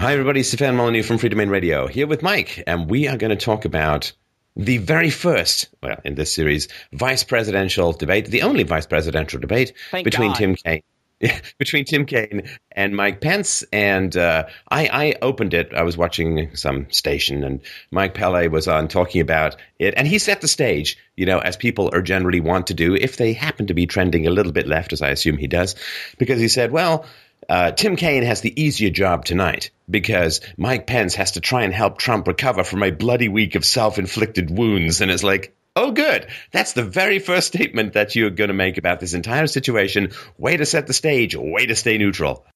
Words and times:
Hi, 0.00 0.14
everybody. 0.14 0.42
Stefan 0.42 0.76
Molyneux 0.76 1.02
from 1.02 1.18
Freedomain 1.18 1.50
Radio 1.50 1.86
here 1.86 2.06
with 2.06 2.22
Mike, 2.22 2.64
and 2.66 2.88
we 2.88 3.06
are 3.06 3.18
going 3.18 3.36
to 3.36 3.44
talk 3.44 3.66
about 3.66 4.14
the 4.56 4.78
very 4.78 5.10
first, 5.10 5.68
well, 5.82 6.00
in 6.06 6.14
this 6.14 6.32
series, 6.32 6.68
vice 6.90 7.22
presidential 7.22 7.92
debate, 7.92 8.24
the 8.28 8.40
only 8.40 8.62
vice 8.62 8.86
presidential 8.86 9.38
debate 9.38 9.74
Thank 9.90 10.06
between 10.06 10.30
God. 10.30 10.36
Tim 10.38 10.54
Kaine. 10.54 10.82
between 11.58 11.84
Tim 11.84 12.06
Kaine 12.06 12.48
and 12.72 12.96
Mike 12.96 13.20
Pence, 13.20 13.62
and 13.74 14.16
uh, 14.16 14.46
I, 14.70 14.88
I 14.90 15.14
opened 15.20 15.52
it. 15.52 15.74
I 15.74 15.82
was 15.82 15.98
watching 15.98 16.56
some 16.56 16.90
station, 16.90 17.44
and 17.44 17.60
Mike 17.90 18.14
Pele 18.14 18.48
was 18.48 18.68
on 18.68 18.88
talking 18.88 19.20
about 19.20 19.56
it, 19.78 19.92
and 19.98 20.08
he 20.08 20.18
set 20.18 20.40
the 20.40 20.48
stage, 20.48 20.96
you 21.14 21.26
know, 21.26 21.40
as 21.40 21.58
people 21.58 21.90
are 21.92 22.00
generally 22.00 22.40
want 22.40 22.68
to 22.68 22.74
do 22.74 22.94
if 22.94 23.18
they 23.18 23.34
happen 23.34 23.66
to 23.66 23.74
be 23.74 23.86
trending 23.86 24.26
a 24.26 24.30
little 24.30 24.52
bit 24.52 24.66
left, 24.66 24.94
as 24.94 25.02
I 25.02 25.10
assume 25.10 25.36
he 25.36 25.46
does, 25.46 25.74
because 26.16 26.40
he 26.40 26.48
said, 26.48 26.70
well, 26.70 27.04
uh, 27.50 27.72
Tim 27.72 27.96
Kaine 27.96 28.22
has 28.22 28.42
the 28.42 28.62
easier 28.62 28.90
job 28.90 29.24
tonight 29.24 29.72
because 29.90 30.40
Mike 30.56 30.86
Pence 30.86 31.16
has 31.16 31.32
to 31.32 31.40
try 31.40 31.64
and 31.64 31.74
help 31.74 31.98
Trump 31.98 32.28
recover 32.28 32.62
from 32.62 32.84
a 32.84 32.92
bloody 32.92 33.28
week 33.28 33.56
of 33.56 33.64
self 33.64 33.98
inflicted 33.98 34.56
wounds. 34.56 35.00
And 35.00 35.10
it's 35.10 35.24
like, 35.24 35.52
oh, 35.74 35.90
good. 35.90 36.28
That's 36.52 36.74
the 36.74 36.84
very 36.84 37.18
first 37.18 37.48
statement 37.48 37.94
that 37.94 38.14
you're 38.14 38.30
going 38.30 38.48
to 38.48 38.54
make 38.54 38.78
about 38.78 39.00
this 39.00 39.14
entire 39.14 39.48
situation. 39.48 40.12
Way 40.38 40.58
to 40.58 40.64
set 40.64 40.86
the 40.86 40.92
stage, 40.92 41.34
way 41.34 41.66
to 41.66 41.74
stay 41.74 41.98
neutral. 41.98 42.46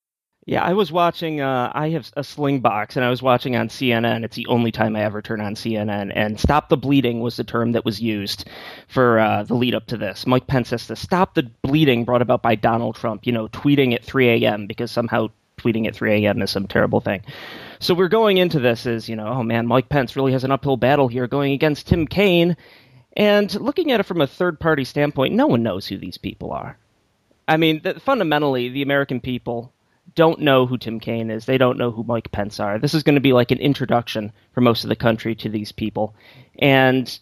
Yeah, 0.47 0.63
I 0.63 0.75
was 0.75 0.93
watching. 0.93 1.41
Uh, 1.41 1.73
I 1.75 1.89
have 1.91 2.13
a 2.17 2.21
Slingbox, 2.21 2.97
and 2.97 3.05
I 3.05 3.09
was 3.09 3.23
watching 3.23 3.57
on 3.57 3.69
CNN. 3.69 4.25
It's 4.25 4.37
the 4.37 4.47
only 4.47 4.71
time 4.71 4.95
I 4.95 5.03
ever 5.03 5.23
turn 5.23 5.41
on 5.41 5.55
CNN. 5.55 6.13
And 6.15 6.39
"stop 6.39 6.69
the 6.69 6.77
bleeding" 6.77 7.21
was 7.21 7.37
the 7.37 7.45
term 7.45 7.73
that 7.73 7.85
was 7.87 8.01
used 8.01 8.47
for 8.87 9.19
uh, 9.19 9.45
the 9.45 9.55
lead 9.55 9.75
up 9.75 9.87
to 9.87 9.97
this. 9.97 10.27
Mike 10.27 10.47
Pence 10.47 10.69
says 10.69 10.87
to 10.89 10.97
stop 10.97 11.35
the 11.35 11.45
bleeding 11.63 12.05
brought 12.05 12.21
about 12.21 12.43
by 12.43 12.57
Donald 12.57 12.97
Trump. 12.97 13.27
You 13.27 13.33
know, 13.33 13.49
tweeting 13.49 13.95
at 13.95 14.05
3 14.05 14.45
a.m. 14.45 14.67
because 14.67 14.91
somehow 14.91 15.29
tweeting 15.57 15.87
at 15.87 15.97
3 15.97 16.25
a.m. 16.25 16.43
is 16.43 16.51
some 16.51 16.67
terrible 16.67 17.01
thing. 17.01 17.23
So 17.79 17.95
we're 17.95 18.09
going 18.09 18.37
into 18.37 18.61
this 18.61 18.87
as 18.87 19.09
you 19.09 19.17
know, 19.17 19.29
oh 19.29 19.43
man, 19.43 19.67
Mike 19.67 19.89
Pence 19.89 20.15
really 20.15 20.33
has 20.33 20.45
an 20.45 20.53
uphill 20.53 20.77
battle 20.77 21.09
here 21.09 21.27
going 21.27 21.53
against 21.53 21.87
Tim 21.87 22.07
Kaine. 22.07 22.57
And 23.17 23.55
looking 23.61 23.93
at 23.93 24.01
it 24.01 24.07
from 24.07 24.21
a 24.21 24.27
third 24.27 24.61
party 24.61 24.85
standpoint, 24.85 25.35
no 25.35 25.47
one 25.47 25.63
knows 25.63 25.87
who 25.87 25.97
these 25.97 26.19
people 26.19 26.53
are. 26.53 26.77
I 27.47 27.57
mean, 27.57 27.83
fundamentally, 28.01 28.71
the 28.71 28.83
American 28.83 29.21
people 29.21 29.74
don't 30.15 30.41
know 30.41 30.67
who 30.67 30.79
Tim 30.79 31.01
Kaine 31.01 31.31
is. 31.31 31.47
They 31.47 31.59
don't 31.59 31.79
know 31.79 31.91
who 31.91 32.05
Mike 32.05 32.31
Pence 32.33 32.61
are. 32.61 32.79
This 32.79 32.95
is 32.95 33.03
going 33.03 33.17
to 33.17 33.21
be 33.21 33.33
like 33.33 33.51
an 33.51 33.59
introduction 33.59 34.33
for 34.53 34.61
most 34.61 34.85
of 34.85 34.89
the 34.89 34.97
country 34.97 35.35
to 35.37 35.49
these 35.49 35.73
people. 35.73 36.15
And 36.59 37.19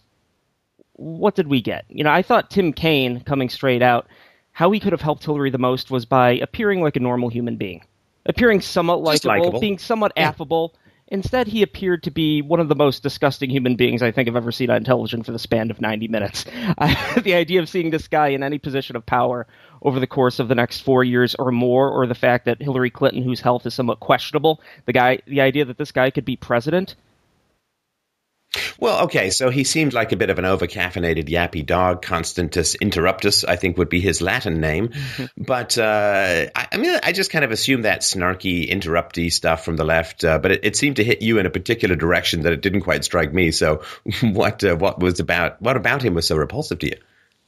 what 0.94 1.34
did 1.34 1.48
we 1.48 1.60
get? 1.62 1.84
You 1.88 2.04
know, 2.04 2.10
I 2.10 2.22
thought 2.22 2.50
Tim 2.50 2.72
Kaine, 2.72 3.20
coming 3.20 3.48
straight 3.48 3.82
out, 3.82 4.06
how 4.52 4.70
he 4.70 4.80
could 4.80 4.92
have 4.92 5.00
helped 5.00 5.24
Hillary 5.24 5.50
the 5.50 5.58
most 5.58 5.90
was 5.90 6.04
by 6.04 6.32
appearing 6.32 6.82
like 6.82 6.96
a 6.96 7.00
normal 7.00 7.30
human 7.30 7.56
being, 7.56 7.82
appearing 8.26 8.60
somewhat 8.60 9.00
likable, 9.00 9.58
being 9.60 9.78
somewhat 9.78 10.12
Yeah. 10.16 10.28
affable. 10.28 10.74
Instead, 11.08 11.46
he 11.46 11.62
appeared 11.62 12.02
to 12.04 12.10
be 12.10 12.40
one 12.40 12.58
of 12.60 12.68
the 12.68 12.74
most 12.74 13.02
disgusting 13.02 13.50
human 13.50 13.76
beings 13.76 14.02
I 14.02 14.10
think 14.12 14.28
I've 14.28 14.36
ever 14.36 14.52
seen 14.52 14.70
on 14.70 14.82
television 14.82 15.22
for 15.22 15.32
the 15.32 15.38
span 15.38 15.70
of 15.70 15.80
90 15.80 16.08
minutes. 16.08 16.44
The 17.22 17.34
idea 17.34 17.60
of 17.60 17.68
seeing 17.68 17.90
this 17.90 18.08
guy 18.08 18.28
in 18.28 18.42
any 18.42 18.58
position 18.58 18.96
of 18.96 19.04
power 19.04 19.46
over 19.82 20.00
the 20.00 20.06
course 20.06 20.38
of 20.38 20.48
the 20.48 20.54
next 20.54 20.80
four 20.80 21.04
years 21.04 21.34
or 21.34 21.50
more, 21.52 21.90
or 21.90 22.06
the 22.06 22.14
fact 22.14 22.46
that 22.46 22.62
Hillary 22.62 22.90
Clinton, 22.90 23.22
whose 23.22 23.40
health 23.40 23.66
is 23.66 23.74
somewhat 23.74 24.00
questionable, 24.00 24.60
the 24.86 24.92
guy, 24.92 25.18
the 25.26 25.40
idea 25.40 25.64
that 25.64 25.78
this 25.78 25.92
guy 25.92 26.10
could 26.10 26.24
be 26.24 26.36
president, 26.36 26.94
Well, 28.78 29.04
okay, 29.04 29.30
so 29.30 29.48
he 29.48 29.64
seemed 29.64 29.94
like 29.94 30.12
a 30.12 30.16
bit 30.16 30.28
of 30.28 30.38
an 30.38 30.44
overcaffeinated 30.44 31.28
yappy 31.28 31.64
dog. 31.64 32.02
Constantus 32.02 32.76
interruptus, 32.76 33.44
I 33.48 33.56
think, 33.56 33.78
would 33.78 33.88
be 33.88 34.00
his 34.00 34.20
Latin 34.20 34.60
name. 34.60 34.90
but 35.36 35.78
uh, 35.78 36.46
I, 36.54 36.68
I 36.72 36.76
mean, 36.76 36.98
I 37.02 37.12
just 37.12 37.30
kind 37.30 37.44
of 37.44 37.50
assumed 37.50 37.84
that 37.84 38.00
snarky, 38.00 38.70
interrupty 38.70 39.32
stuff 39.32 39.64
from 39.64 39.76
the 39.76 39.84
left. 39.84 40.24
Uh, 40.24 40.38
but 40.38 40.52
it, 40.52 40.64
it 40.64 40.76
seemed 40.76 40.96
to 40.96 41.04
hit 41.04 41.22
you 41.22 41.38
in 41.38 41.46
a 41.46 41.50
particular 41.50 41.96
direction 41.96 42.42
that 42.42 42.52
it 42.52 42.60
didn't 42.60 42.82
quite 42.82 43.04
strike 43.04 43.32
me. 43.32 43.52
So, 43.52 43.82
what 44.22 44.62
uh, 44.64 44.76
what 44.76 45.00
was 45.00 45.20
about 45.20 45.60
what 45.62 45.76
about 45.76 46.02
him 46.02 46.14
was 46.14 46.26
so 46.26 46.36
repulsive 46.36 46.78
to 46.80 46.88
you? 46.88 46.96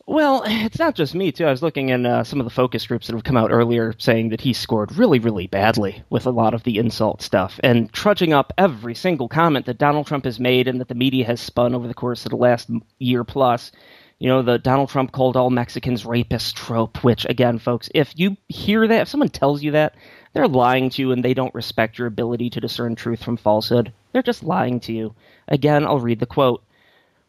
Well, 0.06 0.42
it's 0.46 0.78
not 0.78 0.94
just 0.94 1.14
me 1.14 1.32
too. 1.32 1.46
I 1.46 1.50
was 1.50 1.62
looking 1.62 1.88
in 1.88 2.06
uh, 2.06 2.24
some 2.24 2.40
of 2.40 2.44
the 2.44 2.50
focus 2.50 2.86
groups 2.86 3.06
that 3.06 3.14
have 3.14 3.24
come 3.24 3.36
out 3.36 3.50
earlier, 3.50 3.94
saying 3.98 4.30
that 4.30 4.40
he 4.40 4.52
scored 4.52 4.96
really, 4.96 5.18
really 5.18 5.46
badly 5.46 6.02
with 6.10 6.26
a 6.26 6.30
lot 6.30 6.54
of 6.54 6.62
the 6.64 6.78
insult 6.78 7.22
stuff, 7.22 7.58
and 7.62 7.92
trudging 7.92 8.32
up 8.32 8.52
every 8.58 8.94
single 8.94 9.28
comment 9.28 9.66
that 9.66 9.78
Donald 9.78 10.06
Trump 10.06 10.24
has 10.24 10.38
made 10.38 10.68
and 10.68 10.80
that 10.80 10.88
the 10.88 10.94
media 10.94 11.24
has 11.24 11.40
spun 11.40 11.74
over 11.74 11.88
the 11.88 11.94
course 11.94 12.24
of 12.24 12.30
the 12.30 12.36
last 12.36 12.70
year 12.98 13.24
plus. 13.24 13.72
You 14.20 14.28
know, 14.28 14.42
the 14.42 14.58
Donald 14.58 14.90
Trump 14.90 15.10
called 15.10 15.36
all 15.36 15.50
Mexicans 15.50 16.04
rapists 16.04 16.54
trope, 16.54 17.02
which, 17.02 17.26
again, 17.28 17.58
folks, 17.58 17.90
if 17.94 18.12
you 18.16 18.36
hear 18.48 18.86
that, 18.86 19.02
if 19.02 19.08
someone 19.08 19.28
tells 19.28 19.62
you 19.62 19.72
that, 19.72 19.96
they're 20.32 20.48
lying 20.48 20.88
to 20.90 21.02
you 21.02 21.12
and 21.12 21.24
they 21.24 21.34
don't 21.34 21.54
respect 21.54 21.98
your 21.98 22.06
ability 22.06 22.48
to 22.50 22.60
discern 22.60 22.94
truth 22.94 23.22
from 23.22 23.36
falsehood. 23.36 23.92
They're 24.12 24.22
just 24.22 24.44
lying 24.44 24.80
to 24.80 24.92
you. 24.92 25.14
Again, 25.48 25.84
I'll 25.84 25.98
read 25.98 26.20
the 26.20 26.26
quote. 26.26 26.62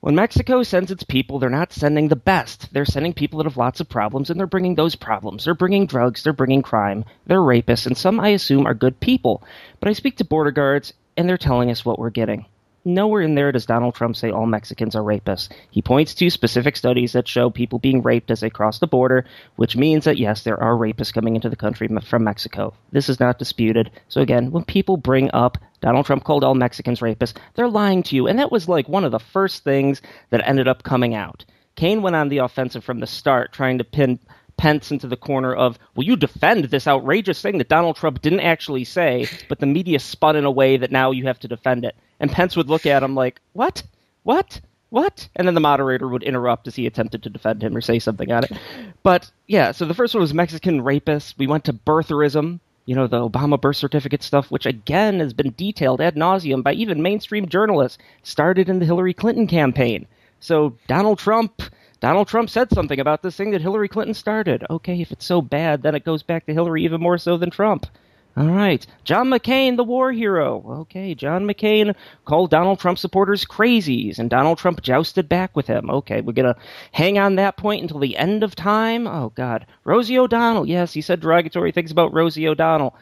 When 0.05 0.13
Mexico 0.13 0.61
sends 0.61 0.91
its 0.91 1.03
people, 1.03 1.39
they're 1.39 1.49
not 1.49 1.73
sending 1.73 2.09
the 2.09 2.15
best. 2.15 2.71
They're 2.71 2.85
sending 2.85 3.11
people 3.11 3.39
that 3.39 3.47
have 3.47 3.57
lots 3.57 3.79
of 3.79 3.89
problems, 3.89 4.29
and 4.29 4.39
they're 4.39 4.45
bringing 4.45 4.75
those 4.75 4.93
problems. 4.93 5.45
They're 5.45 5.55
bringing 5.55 5.87
drugs, 5.87 6.21
they're 6.21 6.31
bringing 6.31 6.61
crime, 6.61 7.05
they're 7.25 7.39
rapists, 7.39 7.87
and 7.87 7.97
some 7.97 8.19
I 8.19 8.27
assume 8.27 8.67
are 8.67 8.75
good 8.75 8.99
people. 8.99 9.41
But 9.79 9.89
I 9.89 9.93
speak 9.93 10.17
to 10.17 10.23
border 10.23 10.51
guards, 10.51 10.93
and 11.17 11.27
they're 11.27 11.39
telling 11.39 11.71
us 11.71 11.83
what 11.83 11.97
we're 11.97 12.11
getting. 12.11 12.45
Nowhere 12.87 13.21
in 13.21 13.33
there 13.33 13.51
does 13.51 13.65
Donald 13.65 13.95
Trump 13.95 14.15
say 14.15 14.29
all 14.29 14.45
Mexicans 14.45 14.95
are 14.95 15.01
rapists. 15.01 15.49
He 15.71 15.81
points 15.81 16.13
to 16.13 16.29
specific 16.29 16.77
studies 16.77 17.13
that 17.13 17.27
show 17.27 17.49
people 17.49 17.79
being 17.79 18.03
raped 18.03 18.29
as 18.29 18.41
they 18.41 18.51
cross 18.51 18.77
the 18.77 18.85
border, 18.85 19.25
which 19.55 19.75
means 19.75 20.05
that 20.05 20.19
yes, 20.19 20.43
there 20.43 20.61
are 20.61 20.75
rapists 20.75 21.11
coming 21.11 21.35
into 21.35 21.49
the 21.49 21.55
country 21.55 21.87
from 21.87 22.23
Mexico. 22.23 22.75
This 22.91 23.09
is 23.09 23.19
not 23.19 23.39
disputed. 23.39 23.89
So 24.07 24.21
again, 24.21 24.51
when 24.51 24.63
people 24.63 24.97
bring 24.97 25.31
up 25.33 25.57
Donald 25.81 26.05
Trump 26.05 26.23
called 26.23 26.43
all 26.43 26.53
Mexicans 26.53 26.99
rapists, 26.99 27.33
they're 27.55 27.67
lying 27.67 28.03
to 28.03 28.15
you. 28.15 28.27
And 28.27 28.37
that 28.37 28.51
was 28.51 28.69
like 28.69 28.87
one 28.87 29.03
of 29.03 29.11
the 29.11 29.19
first 29.19 29.63
things 29.63 30.03
that 30.29 30.47
ended 30.47 30.67
up 30.67 30.83
coming 30.83 31.15
out. 31.15 31.43
Kaine 31.75 32.03
went 32.03 32.15
on 32.15 32.29
the 32.29 32.37
offensive 32.37 32.83
from 32.83 32.99
the 32.99 33.07
start, 33.07 33.51
trying 33.51 33.79
to 33.79 33.83
pin 33.83 34.19
Pence 34.57 34.91
into 34.91 35.07
the 35.07 35.17
corner 35.17 35.53
of, 35.53 35.77
will 35.95 36.05
you 36.05 36.15
defend 36.15 36.65
this 36.65 36.87
outrageous 36.87 37.41
thing 37.41 37.57
that 37.57 37.67
Donald 37.67 37.97
Trump 37.97 38.21
didn't 38.21 38.39
actually 38.39 38.85
say, 38.85 39.27
but 39.49 39.59
the 39.59 39.65
media 39.65 39.99
spun 39.99 40.37
in 40.37 40.45
a 40.45 40.51
way 40.51 40.77
that 40.77 40.91
now 40.91 41.11
you 41.11 41.25
have 41.25 41.39
to 41.39 41.49
defend 41.49 41.83
it. 41.83 41.93
And 42.19 42.31
Pence 42.31 42.55
would 42.55 42.69
look 42.69 42.85
at 42.85 43.03
him 43.03 43.15
like, 43.15 43.41
what? 43.53 43.83
What? 44.23 44.61
What? 44.89 45.27
And 45.35 45.47
then 45.47 45.55
the 45.55 45.59
moderator 45.59 46.07
would 46.07 46.23
interrupt 46.23 46.67
as 46.67 46.75
he 46.75 46.87
attempted 46.87 47.23
to 47.23 47.29
defend 47.29 47.61
him 47.61 47.75
or 47.75 47.81
say 47.81 47.99
something 47.99 48.31
on 48.31 48.45
it. 48.45 48.51
But 49.03 49.29
yeah, 49.47 49.71
so 49.71 49.85
the 49.85 49.93
first 49.93 50.13
one 50.13 50.21
was 50.21 50.33
Mexican 50.33 50.81
rapists. 50.81 51.33
We 51.37 51.47
went 51.47 51.65
to 51.65 51.73
birtherism, 51.73 52.59
you 52.85 52.95
know, 52.95 53.07
the 53.07 53.29
Obama 53.29 53.59
birth 53.59 53.77
certificate 53.77 54.23
stuff, 54.23 54.49
which 54.51 54.65
again 54.65 55.19
has 55.19 55.33
been 55.33 55.53
detailed 55.57 56.01
ad 56.01 56.15
nauseum 56.15 56.63
by 56.63 56.73
even 56.73 57.01
mainstream 57.01 57.47
journalists, 57.47 57.97
started 58.23 58.69
in 58.69 58.79
the 58.79 58.85
Hillary 58.85 59.13
Clinton 59.13 59.47
campaign. 59.47 60.07
So 60.39 60.77
Donald 60.87 61.19
Trump 61.19 61.61
Donald 61.99 62.27
Trump 62.27 62.49
said 62.49 62.71
something 62.71 62.99
about 62.99 63.21
this 63.23 63.35
thing 63.35 63.51
that 63.51 63.61
Hillary 63.61 63.87
Clinton 63.87 64.13
started. 64.13 64.63
Okay, 64.69 65.01
if 65.01 65.11
it's 65.11 65.25
so 65.25 65.41
bad, 65.41 65.81
then 65.81 65.95
it 65.95 66.03
goes 66.03 66.23
back 66.23 66.45
to 66.45 66.53
Hillary 66.53 66.83
even 66.83 67.01
more 67.01 67.17
so 67.17 67.37
than 67.37 67.49
Trump. 67.49 67.87
All 68.37 68.49
right. 68.49 68.85
John 69.05 69.29
McCain, 69.29 69.77
the 69.77 69.83
war 69.83 70.11
hero. 70.11 70.81
Okay, 70.81 71.15
John 71.15 71.45
McCain 71.45 71.95
called 72.25 72.51
Donald 72.51 72.79
Trump 72.79 72.99
supporters 72.99 73.45
crazies, 73.45 74.19
and 74.19 74.29
Donald 74.29 74.57
Trump 74.57 74.81
jousted 74.81 75.29
back 75.29 75.55
with 75.55 75.67
him. 75.67 75.89
Okay, 75.89 76.19
we're 76.19 76.33
going 76.33 76.53
to 76.53 76.59
hang 76.91 77.17
on 77.17 77.35
that 77.35 77.55
point 77.55 77.83
until 77.83 77.99
the 77.99 78.17
end 78.17 78.43
of 78.43 78.53
time. 78.53 79.07
Oh, 79.07 79.31
God. 79.35 79.65
Rosie 79.85 80.19
O'Donnell. 80.19 80.67
Yes, 80.67 80.91
he 80.91 81.01
said 81.01 81.21
derogatory 81.21 81.71
things 81.71 81.91
about 81.91 82.13
Rosie 82.13 82.47
O'Donnell. 82.47 82.95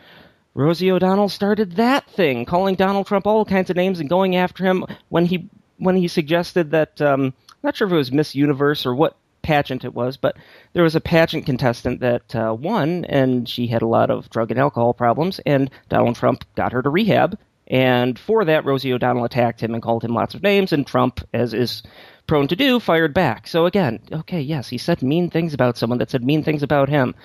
Rosie 0.54 0.92
O'Donnell 0.92 1.30
started 1.30 1.78
that 1.78 2.08
thing, 2.12 2.46
calling 2.46 2.76
Donald 2.76 3.08
Trump 3.08 3.26
all 3.26 3.44
kinds 3.44 3.72
of 3.72 3.76
names 3.76 4.00
and 4.00 4.10
going 4.10 4.36
after 4.36 4.64
him 4.64 4.86
when 5.10 5.26
he 5.26 5.50
when 5.78 5.96
he 5.96 6.08
suggested 6.08 6.70
that 6.72 7.02
um, 7.02 7.34
I'm 7.50 7.58
not 7.64 7.76
sure 7.76 7.88
if 7.88 7.94
it 7.94 7.98
was 7.98 8.12
Miss 8.12 8.36
Universe 8.36 8.86
or 8.86 8.94
what 8.94 9.18
pageant 9.44 9.86
it 9.86 9.94
was, 9.94 10.18
but 10.18 10.36
there 10.74 10.84
was 10.84 10.96
a 10.96 11.02
pageant 11.02 11.46
contestant 11.46 12.00
that 12.00 12.36
uh, 12.36 12.56
won, 12.58 13.06
and 13.06 13.48
she 13.48 13.68
had 13.68 13.84
a 13.84 13.88
lot 13.88 14.10
of 14.10 14.30
drug 14.30 14.50
and 14.50 14.60
alcohol 14.60 14.94
problems, 14.94 15.40
and 15.46 15.70
Donald 15.90 16.16
Trump 16.16 16.44
got 16.56 16.72
her 16.72 16.82
to 16.82 16.90
rehab. 16.90 17.38
And 17.68 18.18
for 18.18 18.44
that, 18.46 18.66
Rosie 18.66 18.92
O'Donnell 18.92 19.26
attacked 19.26 19.62
him 19.62 19.74
and 19.74 19.84
called 19.84 20.04
him 20.04 20.14
lots 20.14 20.34
of 20.34 20.44
names, 20.44 20.74
and 20.74 20.86
Trump, 20.86 21.22
as 21.34 21.54
is 21.54 21.84
prone 22.28 22.48
to 22.48 22.56
do, 22.56 22.80
fired 22.80 23.14
back. 23.14 23.48
So 23.48 23.66
again, 23.66 24.00
okay, 24.12 24.42
yes, 24.42 24.68
he 24.70 24.78
said 24.78 25.02
mean 25.02 25.30
things 25.30 25.54
about 25.54 25.78
someone 25.78 26.00
that 26.00 26.10
said 26.10 26.24
mean 26.24 26.44
things 26.44 26.64
about 26.64 26.90
him. 26.90 27.16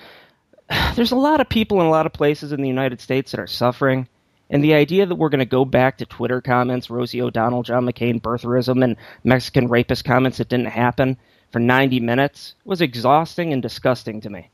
There's 0.95 1.11
a 1.11 1.17
lot 1.17 1.41
of 1.41 1.49
people 1.49 1.81
in 1.81 1.87
a 1.87 1.91
lot 1.91 2.05
of 2.05 2.13
places 2.13 2.51
in 2.51 2.61
the 2.61 2.67
United 2.67 3.01
States 3.01 3.31
that 3.31 3.39
are 3.39 3.47
suffering. 3.47 4.07
And 4.51 4.63
the 4.63 4.73
idea 4.73 5.05
that 5.05 5.15
we're 5.15 5.29
going 5.29 5.39
to 5.39 5.45
go 5.45 5.63
back 5.63 5.97
to 5.97 6.05
Twitter 6.05 6.41
comments, 6.41 6.89
Rosie 6.89 7.21
O'Donnell, 7.21 7.61
John 7.61 7.85
McCain, 7.85 8.19
birtherism, 8.19 8.83
and 8.83 8.95
Mexican 9.23 9.67
rapist 9.67 10.05
comments 10.05 10.39
that 10.39 10.49
didn't 10.49 10.67
happen 10.67 11.17
for 11.51 11.59
90 11.59 11.99
minutes 11.99 12.55
was 12.65 12.81
exhausting 12.81 13.53
and 13.53 13.61
disgusting 13.61 14.21
to 14.21 14.29
me. 14.29 14.49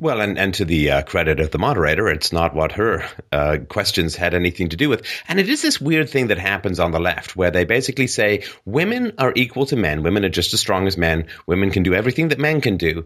Well, 0.00 0.22
and, 0.22 0.38
and 0.38 0.54
to 0.54 0.64
the 0.64 0.90
uh, 0.90 1.02
credit 1.02 1.40
of 1.40 1.50
the 1.50 1.58
moderator, 1.58 2.08
it's 2.08 2.32
not 2.32 2.54
what 2.54 2.72
her 2.72 3.04
uh, 3.32 3.58
questions 3.68 4.16
had 4.16 4.32
anything 4.32 4.70
to 4.70 4.76
do 4.76 4.88
with. 4.88 5.06
And 5.28 5.38
it 5.38 5.46
is 5.50 5.60
this 5.60 5.78
weird 5.78 6.08
thing 6.08 6.28
that 6.28 6.38
happens 6.38 6.80
on 6.80 6.90
the 6.90 6.98
left 6.98 7.36
where 7.36 7.50
they 7.50 7.66
basically 7.66 8.06
say 8.06 8.44
women 8.64 9.12
are 9.18 9.34
equal 9.36 9.66
to 9.66 9.76
men. 9.76 10.02
Women 10.02 10.24
are 10.24 10.30
just 10.30 10.54
as 10.54 10.60
strong 10.60 10.86
as 10.86 10.96
men. 10.96 11.26
Women 11.46 11.70
can 11.70 11.82
do 11.82 11.92
everything 11.92 12.28
that 12.28 12.38
men 12.38 12.62
can 12.62 12.78
do. 12.78 13.04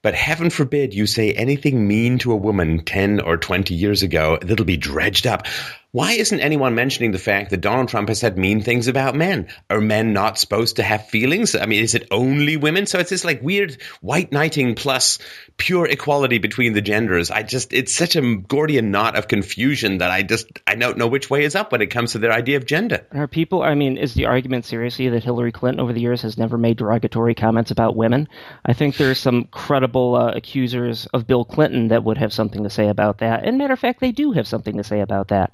but 0.00 0.14
heaven 0.14 0.50
forbid 0.50 0.94
you 0.94 1.06
say 1.06 1.32
anything 1.32 1.86
mean 1.86 2.18
to 2.18 2.32
a 2.32 2.36
woman 2.36 2.82
10 2.84 3.20
or 3.20 3.36
20 3.36 3.74
years 3.74 4.02
ago 4.02 4.38
that'll 4.42 4.64
be 4.64 4.76
dredged 4.76 5.26
up. 5.26 5.46
Why 5.94 6.12
isn't 6.12 6.40
anyone 6.40 6.74
mentioning 6.74 7.12
the 7.12 7.18
fact 7.18 7.50
that 7.50 7.60
Donald 7.60 7.90
Trump 7.90 8.08
has 8.08 8.18
said 8.18 8.38
mean 8.38 8.62
things 8.62 8.88
about 8.88 9.14
men? 9.14 9.48
Are 9.68 9.78
men 9.78 10.14
not 10.14 10.38
supposed 10.38 10.76
to 10.76 10.82
have 10.82 11.08
feelings? 11.08 11.54
I 11.54 11.66
mean, 11.66 11.84
is 11.84 11.94
it 11.94 12.08
only 12.10 12.56
women? 12.56 12.86
So 12.86 12.98
it's 12.98 13.10
this 13.10 13.26
like 13.26 13.42
weird 13.42 13.76
white 14.00 14.32
knighting 14.32 14.74
plus 14.74 15.18
pure 15.58 15.84
equality 15.84 16.38
between 16.38 16.72
the 16.72 16.80
genders. 16.80 17.30
I 17.30 17.42
just, 17.42 17.74
it's 17.74 17.92
such 17.92 18.16
a 18.16 18.36
Gordian 18.36 18.90
knot 18.90 19.18
of 19.18 19.28
confusion 19.28 19.98
that 19.98 20.10
I 20.10 20.22
just, 20.22 20.46
I 20.66 20.76
don't 20.76 20.96
know 20.96 21.08
which 21.08 21.28
way 21.28 21.44
is 21.44 21.54
up 21.54 21.72
when 21.72 21.82
it 21.82 21.88
comes 21.88 22.12
to 22.12 22.18
their 22.18 22.32
idea 22.32 22.56
of 22.56 22.64
gender. 22.64 23.06
Are 23.12 23.28
people, 23.28 23.62
I 23.62 23.74
mean, 23.74 23.98
is 23.98 24.14
the 24.14 24.24
argument 24.24 24.64
seriously 24.64 25.10
that 25.10 25.24
Hillary 25.24 25.52
Clinton 25.52 25.80
over 25.80 25.92
the 25.92 26.00
years 26.00 26.22
has 26.22 26.38
never 26.38 26.56
made 26.56 26.78
derogatory 26.78 27.34
comments 27.34 27.70
about 27.70 27.96
women? 27.96 28.30
I 28.64 28.72
think 28.72 28.96
there's 28.96 29.18
some 29.18 29.44
credible 29.44 30.14
uh, 30.14 30.32
accusers 30.32 31.04
of 31.12 31.26
Bill 31.26 31.44
Clinton 31.44 31.88
that 31.88 32.02
would 32.02 32.16
have 32.16 32.32
something 32.32 32.62
to 32.62 32.70
say 32.70 32.88
about 32.88 33.18
that. 33.18 33.44
And 33.44 33.58
matter 33.58 33.74
of 33.74 33.78
fact, 33.78 34.00
they 34.00 34.12
do 34.12 34.32
have 34.32 34.48
something 34.48 34.78
to 34.78 34.84
say 34.84 35.00
about 35.00 35.28
that. 35.28 35.52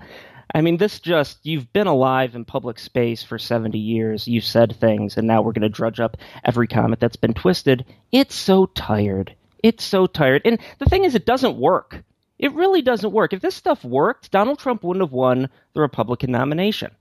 I 0.55 0.63
mean, 0.63 0.79
this 0.79 0.99
just, 1.01 1.45
you've 1.45 1.73
been 1.73 1.87
alive 1.87 2.35
in 2.35 2.45
public 2.45 2.79
space 2.79 3.23
for 3.23 3.39
70 3.39 3.79
years, 3.79 4.27
you've 4.27 4.45
said 4.45 4.77
things, 4.77 5.17
and 5.17 5.27
now 5.27 5.43
we're 5.43 5.53
going 5.53 5.63
to 5.63 5.69
drudge 5.69 6.01
up 6.01 6.17
every 6.45 6.67
comment 6.67 7.01
that's 7.01 7.17
been 7.17 7.35
twisted. 7.35 7.85
It's 8.13 8.35
so 8.35 8.67
tired. 8.67 9.35
It's 9.63 9.85
so 9.85 10.07
tired. 10.07 10.43
And 10.45 10.59
the 10.79 10.87
thing 10.87 11.05
is, 11.05 11.15
it 11.15 11.27
doesn't 11.27 11.57
work. 11.57 12.03
It 12.39 12.55
really 12.55 12.83
doesn't 12.83 13.13
work. 13.13 13.33
If 13.33 13.41
this 13.41 13.57
stuff 13.57 13.85
worked, 13.85 14.31
Donald 14.31 14.59
Trump 14.59 14.85
wouldn't 14.85 15.05
have 15.05 15.13
won 15.13 15.49
the 15.75 15.81
Republican 15.81 16.31
nomination. 16.31 16.93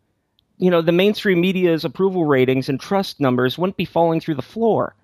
You 0.57 0.71
know, 0.71 0.81
the 0.81 0.91
mainstream 0.91 1.39
media's 1.39 1.85
approval 1.85 2.25
ratings 2.25 2.67
and 2.67 2.79
trust 2.79 3.19
numbers 3.19 3.57
wouldn't 3.57 3.77
be 3.77 3.85
falling 3.85 4.19
through 4.19 4.35
the 4.35 4.41
floor. 4.41 4.95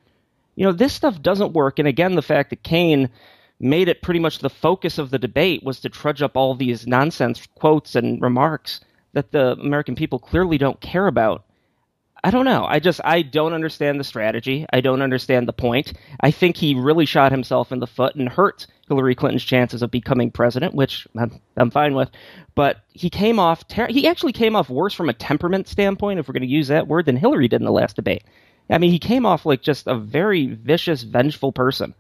You 0.56 0.66
know, 0.66 0.72
this 0.72 0.94
stuff 0.94 1.22
doesn't 1.22 1.54
work. 1.54 1.80
And 1.80 1.88
again, 1.88 2.16
the 2.16 2.22
fact 2.24 2.50
that 2.50 2.64
Kaine 2.64 3.10
made 3.60 3.88
it 3.88 4.02
pretty 4.02 4.20
much 4.20 4.40
the 4.40 4.50
focus 4.50 4.98
of 4.98 5.10
the 5.10 5.20
debate 5.20 5.64
was 5.64 5.80
to 5.82 5.90
trudge 5.90 6.22
up 6.22 6.36
all 6.36 6.56
these 6.56 6.88
nonsense 6.88 7.48
quotes 7.56 7.96
and 7.96 8.22
remarks 8.22 8.82
that 9.14 9.32
the 9.32 9.54
American 9.54 9.96
people 9.96 10.20
clearly 10.20 10.58
don't 10.58 10.82
care 10.82 11.08
about. 11.08 11.46
I 12.26 12.32
don't 12.32 12.46
know. 12.46 12.66
I 12.66 12.80
just 12.80 13.02
I 13.04 13.22
don't 13.22 13.54
understand 13.54 14.00
the 14.00 14.06
strategy. 14.06 14.66
I 14.72 14.80
don't 14.80 15.02
understand 15.02 15.48
the 15.48 15.54
point. 15.54 15.94
I 16.22 16.32
think 16.32 16.56
he 16.56 16.74
really 16.74 17.06
shot 17.06 17.34
himself 17.34 17.72
in 17.72 17.80
the 17.80 17.88
foot 17.88 18.16
and 18.16 18.30
hurt 18.30 18.66
Hillary 18.88 19.14
Clinton's 19.14 19.44
chances 19.44 19.82
of 19.82 19.92
becoming 19.92 20.32
president, 20.32 20.74
which 20.74 21.06
I'm, 21.18 21.42
I'm 21.58 21.70
fine 21.70 21.96
with. 21.96 22.10
But 22.56 22.78
he 22.94 23.10
came 23.10 23.40
off 23.40 23.68
ter- 23.68 23.90
he 23.90 24.08
actually 24.08 24.32
came 24.32 24.56
off 24.56 24.70
worse 24.70 24.94
from 24.94 25.10
a 25.10 25.14
temperament 25.14 25.68
standpoint, 25.68 26.20
if 26.20 26.28
we're 26.28 26.34
going 26.34 26.44
to 26.44 26.48
use 26.48 26.70
that 26.70 26.88
word, 26.88 27.06
than 27.06 27.18
Hillary 27.18 27.50
did 27.50 27.60
in 27.62 27.66
the 27.66 27.72
last 27.72 27.98
debate. 27.98 28.24
I 28.70 28.78
mean, 28.78 28.92
he 28.92 29.00
came 29.00 29.26
off 29.26 29.46
like 29.46 29.62
just 29.62 29.88
a 29.88 29.96
very 29.96 30.48
vicious, 30.48 31.04
vengeful 31.04 31.52
person. 31.52 31.94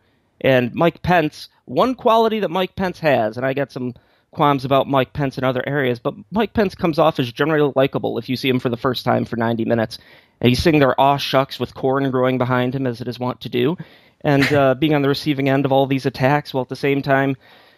And 0.43 0.73
Mike 0.75 1.01
Pence, 1.01 1.49
one 1.65 1.95
quality 1.95 2.41
that 2.41 2.51
Mike 2.51 2.75
Pence 2.75 2.99
has, 2.99 3.37
and 3.37 3.45
I 3.45 3.53
got 3.53 3.71
some 3.71 3.93
qualms 4.31 4.65
about 4.65 4.87
Mike 4.87 5.13
Pence 5.13 5.37
in 5.37 5.43
other 5.43 5.63
areas, 5.65 5.99
but 5.99 6.13
Mike 6.31 6.53
Pence 6.53 6.75
comes 6.75 6.99
off 6.99 7.19
as 7.19 7.31
generally 7.31 7.71
likable 7.75 8.17
if 8.17 8.27
you 8.27 8.35
see 8.35 8.49
him 8.49 8.59
for 8.59 8.69
the 8.69 8.77
first 8.77 9.05
time 9.05 9.25
for 9.25 9.37
90 9.37 9.63
minutes. 9.65 9.97
And 10.41 10.49
he's 10.49 10.61
sitting 10.61 10.79
there 10.79 10.99
aw 10.99 11.17
shucks 11.17 11.59
with 11.59 11.73
corn 11.73 12.09
growing 12.11 12.37
behind 12.37 12.75
him, 12.75 12.85
as 12.85 12.99
it 12.99 13.07
is 13.07 13.19
wont 13.19 13.41
to 13.41 13.49
do, 13.49 13.77
and 14.21 14.51
uh, 14.51 14.75
being 14.79 14.93
on 14.93 15.01
the 15.01 15.07
receiving 15.07 15.47
end 15.47 15.65
of 15.65 15.71
all 15.71 15.85
these 15.85 16.05
attacks, 16.05 16.53
while 16.53 16.63
at 16.63 16.69
the 16.69 16.75
same 16.75 17.01
time 17.01 17.37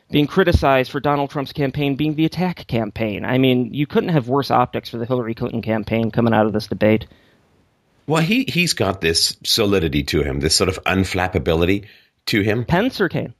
being 0.10 0.28
criticized 0.28 0.92
for 0.92 1.00
Donald 1.00 1.30
Trump's 1.30 1.54
campaign 1.54 1.96
being 1.96 2.16
the 2.16 2.26
attack 2.26 2.68
campaign. 2.68 3.26
I 3.26 3.38
mean, 3.38 3.74
you 3.74 3.88
couldn't 3.88 4.10
have 4.10 4.28
worse 4.28 4.52
optics 4.52 4.90
for 4.90 4.98
the 4.98 5.06
Hillary 5.06 5.34
Clinton 5.36 5.62
campaign 5.62 6.12
coming 6.12 6.34
out 6.34 6.46
of 6.46 6.54
this 6.54 6.68
debate. 6.68 7.08
Well, 8.08 8.22
he, 8.22 8.46
he's 8.48 8.74
got 8.74 9.02
this 9.02 9.36
solidity 9.44 10.04
to 10.04 10.22
him, 10.22 10.40
this 10.40 10.56
sort 10.56 10.70
of 10.70 10.84
unflappability 10.84 11.88
to 12.28 12.42
him. 12.42 12.66
Pence 12.66 13.00
or 13.02 13.10
Kaine? 13.10 13.34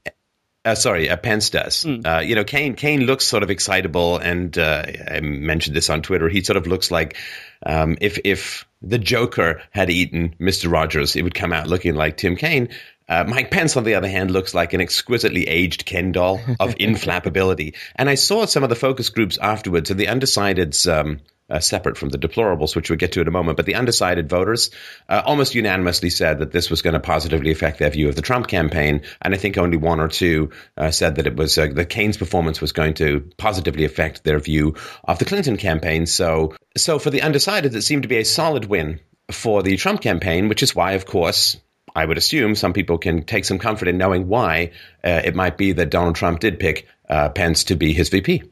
Uh, 0.66 0.74
sorry, 0.74 1.08
uh, 1.08 1.16
Pence 1.16 1.50
does. 1.50 1.84
Mm. 1.84 2.04
Uh, 2.04 2.20
you 2.20 2.34
know, 2.34 2.42
Kaine 2.42 2.74
Kaine 2.74 3.02
looks 3.02 3.24
sort 3.24 3.44
of 3.44 3.50
excitable, 3.50 4.18
and 4.18 4.58
uh, 4.58 4.84
I 5.08 5.20
mentioned 5.20 5.76
this 5.76 5.88
on 5.88 6.02
Twitter. 6.02 6.28
He 6.28 6.42
sort 6.42 6.56
of 6.56 6.66
looks 6.66 6.90
like 6.90 7.16
um, 7.64 7.96
if 8.00 8.18
if 8.24 8.66
the 8.82 8.98
Joker 8.98 9.62
had 9.70 9.90
eaten 9.90 10.34
Mister 10.40 10.68
Rogers, 10.68 11.14
it 11.14 11.22
would 11.22 11.36
come 11.36 11.52
out 11.52 11.68
looking 11.68 11.94
like 11.94 12.16
Tim 12.16 12.34
Kaine. 12.34 12.70
Uh, 13.08 13.22
Mike 13.22 13.52
Pence, 13.52 13.76
on 13.76 13.84
the 13.84 13.94
other 13.94 14.08
hand, 14.08 14.32
looks 14.32 14.54
like 14.54 14.72
an 14.72 14.80
exquisitely 14.80 15.46
aged 15.46 15.86
Ken 15.86 16.10
doll 16.10 16.40
of 16.58 16.74
inflappability. 16.80 17.76
and 17.94 18.10
I 18.10 18.16
saw 18.16 18.44
some 18.46 18.64
of 18.64 18.68
the 18.68 18.74
focus 18.74 19.08
groups 19.10 19.38
afterwards, 19.38 19.92
and 19.92 20.00
the 20.00 20.06
undecideds. 20.06 20.92
Um, 20.92 21.20
uh, 21.48 21.60
separate 21.60 21.96
from 21.96 22.08
the 22.08 22.18
deplorables, 22.18 22.74
which 22.74 22.90
we'll 22.90 22.98
get 22.98 23.12
to 23.12 23.20
in 23.20 23.28
a 23.28 23.30
moment. 23.30 23.56
But 23.56 23.66
the 23.66 23.74
undecided 23.74 24.28
voters 24.28 24.70
uh, 25.08 25.22
almost 25.24 25.54
unanimously 25.54 26.10
said 26.10 26.38
that 26.38 26.52
this 26.52 26.70
was 26.70 26.82
going 26.82 26.94
to 26.94 27.00
positively 27.00 27.50
affect 27.50 27.78
their 27.78 27.90
view 27.90 28.08
of 28.08 28.16
the 28.16 28.22
Trump 28.22 28.48
campaign, 28.48 29.02
and 29.22 29.34
I 29.34 29.36
think 29.36 29.58
only 29.58 29.76
one 29.76 30.00
or 30.00 30.08
two 30.08 30.50
uh, 30.76 30.90
said 30.90 31.16
that 31.16 31.26
it 31.26 31.36
was 31.36 31.56
uh, 31.56 31.68
that 31.74 31.88
Kaine's 31.88 32.16
performance 32.16 32.60
was 32.60 32.72
going 32.72 32.94
to 32.94 33.28
positively 33.36 33.84
affect 33.84 34.24
their 34.24 34.38
view 34.38 34.74
of 35.04 35.18
the 35.18 35.24
Clinton 35.24 35.56
campaign. 35.56 36.06
So, 36.06 36.54
so 36.76 36.98
for 36.98 37.10
the 37.10 37.22
undecided, 37.22 37.74
it 37.74 37.82
seemed 37.82 38.02
to 38.02 38.08
be 38.08 38.18
a 38.18 38.24
solid 38.24 38.66
win 38.66 39.00
for 39.30 39.62
the 39.62 39.76
Trump 39.76 40.00
campaign, 40.00 40.48
which 40.48 40.62
is 40.62 40.74
why, 40.74 40.92
of 40.92 41.06
course. 41.06 41.56
I 41.94 42.04
would 42.04 42.18
assume 42.18 42.54
some 42.54 42.74
people 42.74 42.98
can 42.98 43.24
take 43.24 43.46
some 43.46 43.58
comfort 43.58 43.88
in 43.88 43.96
knowing 43.96 44.28
why 44.28 44.72
uh, 45.02 45.22
it 45.24 45.34
might 45.34 45.56
be 45.56 45.72
that 45.72 45.88
Donald 45.88 46.14
Trump 46.14 46.40
did 46.40 46.60
pick 46.60 46.86
uh, 47.08 47.30
Pence 47.30 47.64
to 47.64 47.74
be 47.74 47.94
his 47.94 48.10
VP. 48.10 48.42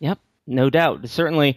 Yep, 0.00 0.18
no 0.46 0.68
doubt. 0.68 1.08
Certainly, 1.08 1.56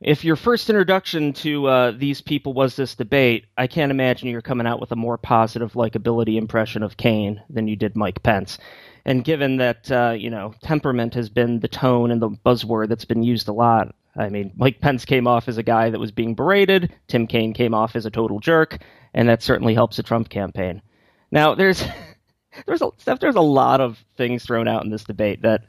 if 0.00 0.24
your 0.24 0.36
first 0.36 0.68
introduction 0.68 1.32
to 1.32 1.66
uh, 1.66 1.90
these 1.92 2.20
people 2.20 2.52
was 2.52 2.76
this 2.76 2.94
debate, 2.94 3.46
I 3.56 3.66
can't 3.66 3.90
imagine 3.90 4.28
you're 4.28 4.42
coming 4.42 4.66
out 4.66 4.80
with 4.80 4.92
a 4.92 4.96
more 4.96 5.16
positive 5.16 5.72
likability 5.72 6.36
impression 6.36 6.82
of 6.82 6.98
Kaine 6.98 7.42
than 7.48 7.66
you 7.66 7.76
did 7.76 7.96
Mike 7.96 8.22
Pence. 8.22 8.58
And 9.06 9.24
given 9.24 9.56
that 9.56 9.90
uh, 9.90 10.14
you 10.18 10.28
know 10.28 10.54
temperament 10.62 11.14
has 11.14 11.30
been 11.30 11.60
the 11.60 11.68
tone 11.68 12.10
and 12.10 12.20
the 12.20 12.28
buzzword 12.28 12.88
that's 12.88 13.04
been 13.06 13.22
used 13.22 13.48
a 13.48 13.52
lot, 13.52 13.94
I 14.16 14.28
mean 14.28 14.52
Mike 14.56 14.80
Pence 14.80 15.06
came 15.06 15.26
off 15.26 15.48
as 15.48 15.56
a 15.56 15.62
guy 15.62 15.88
that 15.88 16.00
was 16.00 16.12
being 16.12 16.34
berated. 16.34 16.92
Tim 17.08 17.26
Kaine 17.26 17.54
came 17.54 17.72
off 17.72 17.96
as 17.96 18.04
a 18.04 18.10
total 18.10 18.38
jerk, 18.38 18.82
and 19.14 19.28
that 19.28 19.42
certainly 19.42 19.72
helps 19.72 19.96
the 19.96 20.02
Trump 20.02 20.28
campaign. 20.28 20.82
Now 21.30 21.54
there's 21.54 21.82
there's 22.66 22.82
a, 22.82 22.90
there's 23.18 23.34
a 23.34 23.40
lot 23.40 23.80
of 23.80 24.04
things 24.18 24.44
thrown 24.44 24.68
out 24.68 24.84
in 24.84 24.90
this 24.90 25.04
debate 25.04 25.40
that 25.42 25.64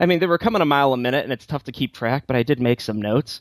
I 0.00 0.06
mean, 0.06 0.20
they 0.20 0.26
were 0.26 0.38
coming 0.38 0.62
a 0.62 0.64
mile 0.64 0.92
a 0.92 0.96
minute, 0.96 1.24
and 1.24 1.32
it's 1.32 1.44
tough 1.44 1.64
to 1.64 1.72
keep 1.72 1.92
track, 1.92 2.24
but 2.28 2.36
I 2.36 2.44
did 2.44 2.60
make 2.60 2.80
some 2.80 3.02
notes 3.02 3.40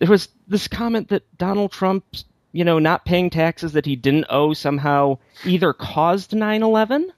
there 0.00 0.10
was 0.10 0.28
this 0.48 0.66
comment 0.66 1.08
that 1.08 1.22
Donald 1.38 1.70
Trump's, 1.70 2.24
you 2.52 2.64
know, 2.64 2.78
not 2.78 3.04
paying 3.04 3.30
taxes 3.30 3.72
that 3.72 3.86
he 3.86 3.94
didn't 3.94 4.26
owe 4.28 4.54
somehow 4.54 5.18
either 5.44 5.72
caused 5.72 6.32
9/11 6.32 7.10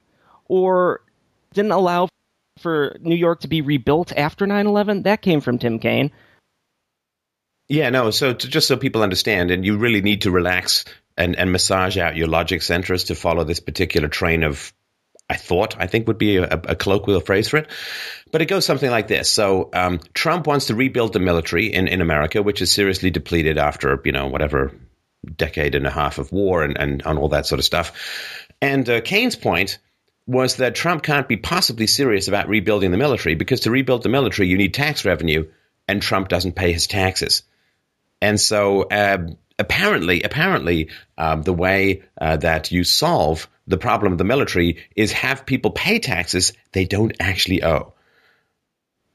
or 0.47 1.01
didn't 1.55 1.73
allow 1.73 2.09
for 2.59 2.97
New 3.01 3.15
York 3.15 3.41
to 3.41 3.49
be 3.49 3.63
rebuilt 3.63 4.13
after 4.13 4.47
9/11. 4.47 5.05
That 5.05 5.23
came 5.23 5.41
from 5.41 5.59
Tim 5.59 5.79
Kaine. 5.79 6.11
Yeah, 7.69 7.89
no. 7.89 8.11
So 8.11 8.35
to, 8.35 8.49
just 8.49 8.69
so 8.69 8.77
people 8.77 9.03
understand, 9.03 9.51
and 9.51 9.65
you 9.65 9.79
really 9.79 10.03
need 10.03 10.23
to 10.23 10.31
relax 10.31 10.85
and, 11.17 11.37
and 11.37 11.53
massage 11.53 11.97
out 11.97 12.17
your 12.17 12.29
logic 12.29 12.63
centers 12.63 13.05
to 13.05 13.15
follow 13.15 13.45
this 13.45 13.61
particular 13.61 14.09
train 14.09 14.43
of 14.43 14.73
I 15.33 15.37
thought, 15.37 15.77
I 15.79 15.87
think 15.87 16.07
would 16.09 16.19
be 16.19 16.37
a, 16.37 16.45
a, 16.45 16.77
colloquial 16.77 17.21
phrase 17.21 17.49
for 17.49 17.57
it. 17.57 17.71
But 18.31 18.43
it 18.43 18.47
goes 18.47 18.67
something 18.67 18.91
like 18.91 19.09
this. 19.09 19.31
So 19.31 19.71
um, 19.73 19.99
Trump 20.13 20.47
wants 20.47 20.67
to 20.67 20.75
rebuild 20.75 21.15
the 21.15 21.21
military 21.21 21.73
in, 21.73 21.89
in 21.89 22.03
America, 22.03 22.43
which 22.43 22.61
is 22.61 22.71
seriously 22.71 23.11
depleted 23.11 23.57
after, 23.57 23.99
you 24.05 24.13
know, 24.13 24.27
whatever 24.27 24.73
decade 25.35 25.75
and 25.75 25.87
a 25.87 25.91
half 25.91 26.19
of 26.19 26.33
war 26.33 26.65
and, 26.65 26.77
and, 26.79 27.03
and 27.07 27.19
all 27.19 27.31
that 27.31 27.47
sort 27.47 27.61
of 27.61 27.65
stuff. 27.65 28.47
And 28.61 28.87
uh, 28.91 29.01
Kaine's 29.01 29.37
point 29.37 29.79
was 30.27 30.57
that 30.57 30.75
Trump 30.75 31.03
can't 31.03 31.29
be 31.29 31.39
possibly 31.39 31.87
serious 31.87 32.29
about 32.29 32.49
rebuilding 32.49 32.91
the 32.91 32.99
military 32.99 33.35
because 33.35 33.61
to 33.61 33.71
rebuild 33.71 34.03
the 34.03 34.11
military, 34.11 34.49
you 34.49 34.59
need 34.59 34.75
tax 34.75 35.07
revenue, 35.07 35.49
and 35.89 36.03
Trump 36.03 36.29
doesn't 36.29 36.57
pay 36.57 36.73
his 36.73 36.87
taxes. 36.87 37.43
And 38.21 38.39
so 38.39 38.83
uh, 38.83 39.29
apparently, 39.59 40.23
apparently, 40.25 40.91
um, 41.17 41.41
the 41.41 41.55
way 41.55 42.03
uh, 42.21 42.37
that 42.37 42.71
you 42.71 42.85
solve 42.85 43.49
the 43.67 43.79
problem 43.79 44.13
of 44.13 44.19
the 44.19 44.25
military 44.25 44.79
is 44.97 45.13
have 45.13 45.47
people 45.47 45.71
pay 45.71 45.99
taxes 45.99 46.53
they 46.73 46.85
don't 46.85 47.17
actually 47.21 47.63
owe. 47.63 47.95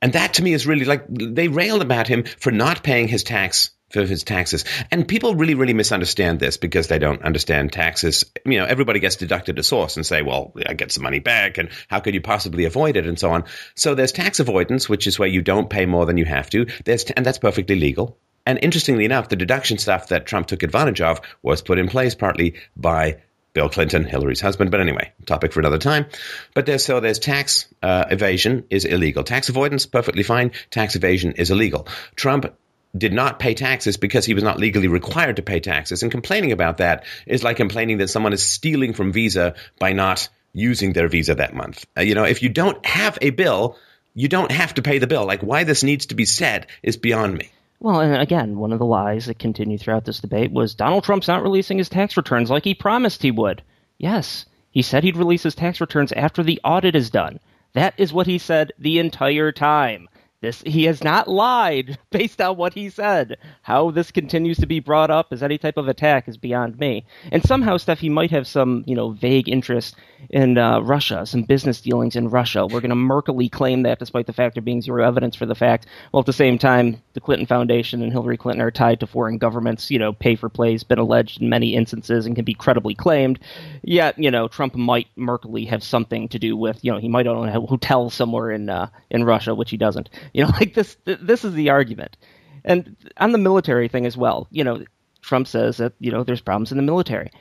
And 0.01 0.13
that 0.13 0.35
to 0.35 0.43
me 0.43 0.53
is 0.53 0.67
really 0.67 0.85
like 0.85 1.05
they 1.09 1.47
railed 1.47 1.81
about 1.81 2.07
him 2.07 2.23
for 2.23 2.51
not 2.51 2.83
paying 2.83 3.07
his 3.07 3.23
tax 3.23 3.71
for 3.89 4.03
his 4.03 4.23
taxes. 4.23 4.65
And 4.91 5.07
people 5.07 5.35
really, 5.35 5.55
really 5.55 5.73
misunderstand 5.73 6.39
this 6.39 6.57
because 6.57 6.87
they 6.87 6.99
don't 6.99 7.21
understand 7.21 7.71
taxes. 7.71 8.25
You 8.45 8.59
know, 8.59 8.65
everybody 8.65 8.99
gets 8.99 9.15
deducted 9.15 9.57
a 9.59 9.63
source 9.63 9.95
and 9.95 10.05
say, 10.05 10.21
well, 10.21 10.53
I 10.67 10.73
get 10.73 10.91
some 10.91 11.03
money 11.03 11.19
back 11.19 11.57
and 11.57 11.69
how 11.87 12.01
could 12.01 12.13
you 12.13 12.21
possibly 12.21 12.65
avoid 12.65 12.97
it 12.97 13.07
and 13.07 13.17
so 13.17 13.31
on. 13.31 13.45
So 13.75 13.95
there's 13.95 14.11
tax 14.11 14.39
avoidance, 14.39 14.89
which 14.89 15.07
is 15.07 15.17
where 15.17 15.29
you 15.29 15.41
don't 15.41 15.69
pay 15.69 15.85
more 15.85 16.05
than 16.05 16.17
you 16.17 16.25
have 16.25 16.49
to. 16.49 16.67
There's, 16.83 17.05
and 17.11 17.25
that's 17.25 17.37
perfectly 17.37 17.79
legal. 17.79 18.17
And 18.45 18.59
interestingly 18.61 19.05
enough, 19.05 19.29
the 19.29 19.35
deduction 19.35 19.77
stuff 19.77 20.07
that 20.07 20.25
Trump 20.25 20.47
took 20.47 20.63
advantage 20.63 21.01
of 21.01 21.21
was 21.41 21.61
put 21.61 21.79
in 21.79 21.87
place 21.87 22.15
partly 22.15 22.55
by 22.75 23.17
Bill 23.57 23.69
Clinton, 23.69 24.03
Hillary's 24.03 24.39
husband. 24.39 24.69
But 24.69 24.81
anyway, 24.81 25.13
topic 25.25 25.51
for 25.51 25.59
another 25.59 25.79
time. 25.79 26.05
But 26.53 26.67
there's 26.67 26.85
so 26.85 26.99
there's 26.99 27.17
tax 27.17 27.65
uh, 27.81 28.05
evasion 28.11 28.65
is 28.69 28.85
illegal. 28.85 29.23
Tax 29.23 29.49
avoidance 29.49 29.87
perfectly 29.87 30.21
fine. 30.21 30.51
Tax 30.69 30.95
evasion 30.95 31.31
is 31.31 31.49
illegal. 31.49 31.87
Trump 32.15 32.53
did 32.95 33.13
not 33.13 33.39
pay 33.39 33.55
taxes 33.55 33.97
because 33.97 34.27
he 34.27 34.35
was 34.35 34.43
not 34.43 34.59
legally 34.59 34.87
required 34.87 35.37
to 35.37 35.41
pay 35.41 35.59
taxes. 35.59 36.03
And 36.03 36.11
complaining 36.11 36.51
about 36.51 36.77
that 36.77 37.03
is 37.25 37.43
like 37.43 37.57
complaining 37.57 37.97
that 37.97 38.09
someone 38.09 38.31
is 38.31 38.43
stealing 38.43 38.93
from 38.93 39.11
Visa 39.11 39.55
by 39.79 39.91
not 39.91 40.29
using 40.53 40.93
their 40.93 41.07
visa 41.07 41.33
that 41.33 41.55
month. 41.55 41.87
Uh, 41.97 42.01
you 42.01 42.13
know, 42.13 42.25
if 42.25 42.43
you 42.43 42.49
don't 42.49 42.85
have 42.85 43.17
a 43.23 43.31
bill, 43.31 43.75
you 44.13 44.27
don't 44.27 44.51
have 44.51 44.75
to 44.75 44.83
pay 44.83 44.99
the 44.99 45.07
bill. 45.07 45.25
Like 45.25 45.41
why 45.41 45.63
this 45.63 45.83
needs 45.83 46.05
to 46.07 46.15
be 46.15 46.25
said 46.25 46.67
is 46.83 46.95
beyond 46.95 47.35
me. 47.35 47.49
Well, 47.79 48.01
and 48.01 48.15
again, 48.19 48.57
one 48.57 48.73
of 48.73 48.79
the 48.79 48.85
lies 48.85 49.27
that 49.27 49.37
continued 49.37 49.81
throughout 49.81 50.05
this 50.05 50.19
debate 50.19 50.51
was 50.51 50.73
Donald 50.73 51.03
Trump's 51.03 51.27
not 51.27 51.43
releasing 51.43 51.77
his 51.77 51.89
tax 51.89 52.17
returns 52.17 52.49
like 52.49 52.63
he 52.63 52.73
promised 52.73 53.21
he 53.21 53.29
would. 53.29 53.61
Yes, 53.99 54.45
he 54.71 54.81
said 54.81 55.03
he'd 55.03 55.15
release 55.15 55.43
his 55.43 55.55
tax 55.55 55.79
returns 55.79 56.11
after 56.13 56.41
the 56.41 56.59
audit 56.63 56.95
is 56.95 57.11
done. 57.11 57.39
That 57.73 57.93
is 57.97 58.11
what 58.11 58.25
he 58.25 58.39
said 58.39 58.71
the 58.79 58.97
entire 58.97 59.51
time. 59.51 60.09
This 60.39 60.61
he 60.61 60.83
has 60.83 61.03
not 61.03 61.27
lied 61.27 61.97
based 62.11 62.39
on 62.41 62.57
what 62.57 62.75
he 62.75 62.91
said. 62.91 63.37
How 63.63 63.89
this 63.89 64.11
continues 64.11 64.57
to 64.57 64.67
be 64.67 64.79
brought 64.79 65.09
up 65.09 65.27
as 65.31 65.41
any 65.41 65.57
type 65.57 65.77
of 65.77 65.87
attack 65.87 66.27
is 66.27 66.37
beyond 66.37 66.79
me. 66.79 67.05
And 67.31 67.43
somehow, 67.43 67.77
Steph, 67.77 67.99
he 67.99 68.09
might 68.09 68.29
have 68.29 68.45
some 68.45 68.83
you 68.85 68.95
know 68.95 69.09
vague 69.09 69.49
interest 69.49 69.95
in 70.29 70.59
uh, 70.59 70.81
Russia, 70.81 71.25
some 71.25 71.41
business 71.41 71.81
dealings 71.81 72.15
in 72.15 72.29
Russia. 72.29 72.67
We're 72.67 72.81
going 72.81 72.89
to 72.89 72.95
murkily 72.95 73.51
claim 73.51 73.81
that, 73.83 73.97
despite 73.97 74.27
the 74.27 74.33
fact 74.33 74.53
there 74.53 74.61
being 74.61 74.81
zero 74.81 75.03
evidence 75.03 75.35
for 75.35 75.47
the 75.47 75.55
fact. 75.55 75.87
While 76.11 76.21
at 76.21 76.27
the 76.27 76.33
same 76.33 76.59
time, 76.59 77.01
the 77.13 77.21
Clinton 77.21 77.47
Foundation 77.47 78.03
and 78.03 78.11
Hillary 78.11 78.37
Clinton 78.37 78.61
are 78.61 78.69
tied 78.69 78.99
to 78.99 79.07
foreign 79.07 79.39
governments. 79.39 79.89
You 79.89 79.97
know, 79.97 80.13
pay 80.13 80.35
for 80.35 80.49
plays 80.49 80.83
been 80.83 80.99
alleged 80.99 81.41
in 81.41 81.49
many 81.49 81.75
instances 81.75 82.27
and 82.27 82.35
can 82.35 82.45
be 82.45 82.53
credibly 82.53 82.93
claimed. 82.93 83.39
Yet, 83.81 84.19
you 84.19 84.29
know, 84.29 84.47
Trump 84.47 84.75
might 84.75 85.07
murkily 85.17 85.67
have 85.67 85.83
something 85.83 86.27
to 86.29 86.37
do 86.37 86.55
with. 86.55 86.83
You 86.83 86.91
know, 86.91 86.99
he 86.99 87.09
might 87.09 87.25
own 87.25 87.49
a 87.49 87.59
hotel 87.59 88.11
somewhere 88.11 88.51
in 88.51 88.69
uh, 88.69 88.89
in 89.09 89.23
Russia, 89.23 89.55
which 89.55 89.71
he 89.71 89.77
doesn't. 89.77 90.09
You 90.33 90.43
know, 90.43 90.49
like 90.59 90.73
this. 90.73 90.97
This 91.05 91.43
is 91.45 91.53
the 91.53 91.69
argument, 91.69 92.17
and 92.63 92.95
on 93.17 93.31
the 93.31 93.37
military 93.37 93.87
thing 93.87 94.05
as 94.05 94.17
well. 94.17 94.47
You 94.51 94.63
know, 94.63 94.83
Trump 95.21 95.47
says 95.47 95.77
that 95.77 95.93
you 95.99 96.11
know 96.11 96.23
there's 96.23 96.41
problems 96.41 96.71
in 96.71 96.77
the 96.77 96.83
military, 96.83 97.31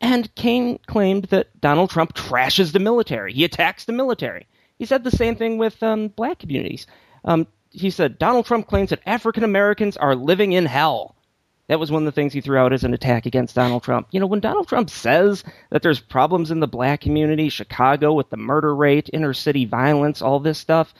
and 0.00 0.32
Kaine 0.34 0.78
claimed 0.86 1.24
that 1.26 1.60
Donald 1.60 1.90
Trump 1.90 2.14
trashes 2.14 2.72
the 2.72 2.78
military. 2.78 3.32
He 3.32 3.44
attacks 3.44 3.84
the 3.84 3.92
military. 3.92 4.46
He 4.78 4.84
said 4.84 5.04
the 5.04 5.10
same 5.10 5.36
thing 5.36 5.58
with 5.58 5.82
um, 5.82 6.08
black 6.08 6.38
communities. 6.38 6.86
Um, 7.24 7.46
he 7.70 7.90
said 7.90 8.18
Donald 8.18 8.46
Trump 8.46 8.66
claims 8.68 8.90
that 8.90 9.00
African 9.06 9.44
Americans 9.44 9.96
are 9.96 10.14
living 10.14 10.52
in 10.52 10.66
hell. 10.66 11.16
That 11.68 11.80
was 11.80 11.90
one 11.90 12.02
of 12.02 12.06
the 12.06 12.12
things 12.12 12.32
he 12.32 12.40
threw 12.40 12.58
out 12.58 12.72
as 12.72 12.84
an 12.84 12.94
attack 12.94 13.26
against 13.26 13.56
Donald 13.56 13.82
Trump. 13.82 14.06
You 14.12 14.20
know, 14.20 14.26
when 14.26 14.40
Donald 14.40 14.68
Trump 14.68 14.88
says 14.88 15.42
that 15.70 15.82
there's 15.82 15.98
problems 15.98 16.52
in 16.52 16.60
the 16.60 16.68
black 16.68 17.00
community, 17.00 17.48
Chicago 17.48 18.12
with 18.12 18.30
the 18.30 18.36
murder 18.36 18.74
rate, 18.74 19.10
inner 19.12 19.34
city 19.34 19.64
violence, 19.64 20.22
all 20.22 20.38
this 20.38 20.58
stuff, 20.58 20.94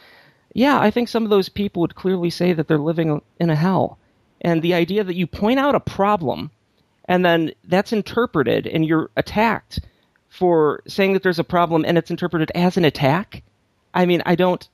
yeah, 0.57 0.81
I 0.81 0.91
think 0.91 1.09
some 1.09 1.25
of 1.25 1.29
those 1.29 1.51
people 1.51 1.83
would 1.83 1.95
clearly 1.95 2.31
say 2.31 2.55
that 2.55 2.67
they're 2.67 2.79
living 2.79 3.21
in 3.39 3.51
a 3.51 3.55
hell. 3.55 3.99
And 4.41 4.63
the 4.63 4.73
idea 4.73 5.05
that 5.05 5.15
you 5.15 5.27
point 5.27 5.61
out 5.61 5.75
a 5.75 5.81
problem 5.81 6.51
and 7.05 7.23
then 7.23 7.53
that's 7.65 7.93
interpreted 7.93 8.67
and 8.67 8.83
you're 8.83 9.11
attacked 9.19 9.81
for 10.31 10.83
saying 10.89 11.13
that 11.13 11.23
there's 11.23 11.39
a 11.39 11.45
problem 11.45 11.85
and 11.85 11.99
it's 11.99 12.11
interpreted 12.11 12.51
as 12.55 12.79
an 12.79 12.87
attack. 12.87 13.43
I 13.93 14.07
mean, 14.07 14.23
I 14.25 14.35
don't. 14.35 14.67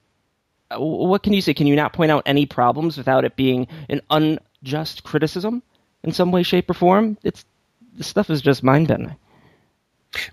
What 0.77 1.25
can 1.25 1.33
you 1.33 1.43
say? 1.43 1.53
Can 1.53 1.67
you 1.67 1.75
not 1.75 1.93
point 1.93 2.13
out 2.13 2.23
any 2.27 2.47
problems 2.47 2.97
without 2.97 3.25
it 3.25 3.35
being 3.35 3.67
an 3.89 4.03
unjust 4.09 5.03
criticism 5.03 5.65
in 6.05 6.13
some 6.13 6.31
way, 6.31 6.45
shape, 6.45 6.71
or 6.71 6.75
form? 6.75 7.19
It's 7.25 7.45
this 7.93 8.07
stuff 8.07 8.31
is 8.31 8.41
just 8.41 8.63
mind 8.63 8.87
bending. 8.87 9.17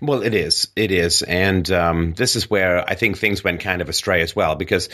Well, 0.00 0.22
it 0.22 0.34
is. 0.34 0.68
It 0.76 0.92
is. 0.92 1.22
And 1.22 1.68
um, 1.72 2.14
this 2.14 2.36
is 2.36 2.48
where 2.48 2.88
I 2.88 2.94
think 2.94 3.18
things 3.18 3.42
went 3.42 3.60
kind 3.60 3.82
of 3.82 3.88
astray 3.88 4.22
as 4.22 4.36
well, 4.36 4.54
because 4.54 4.88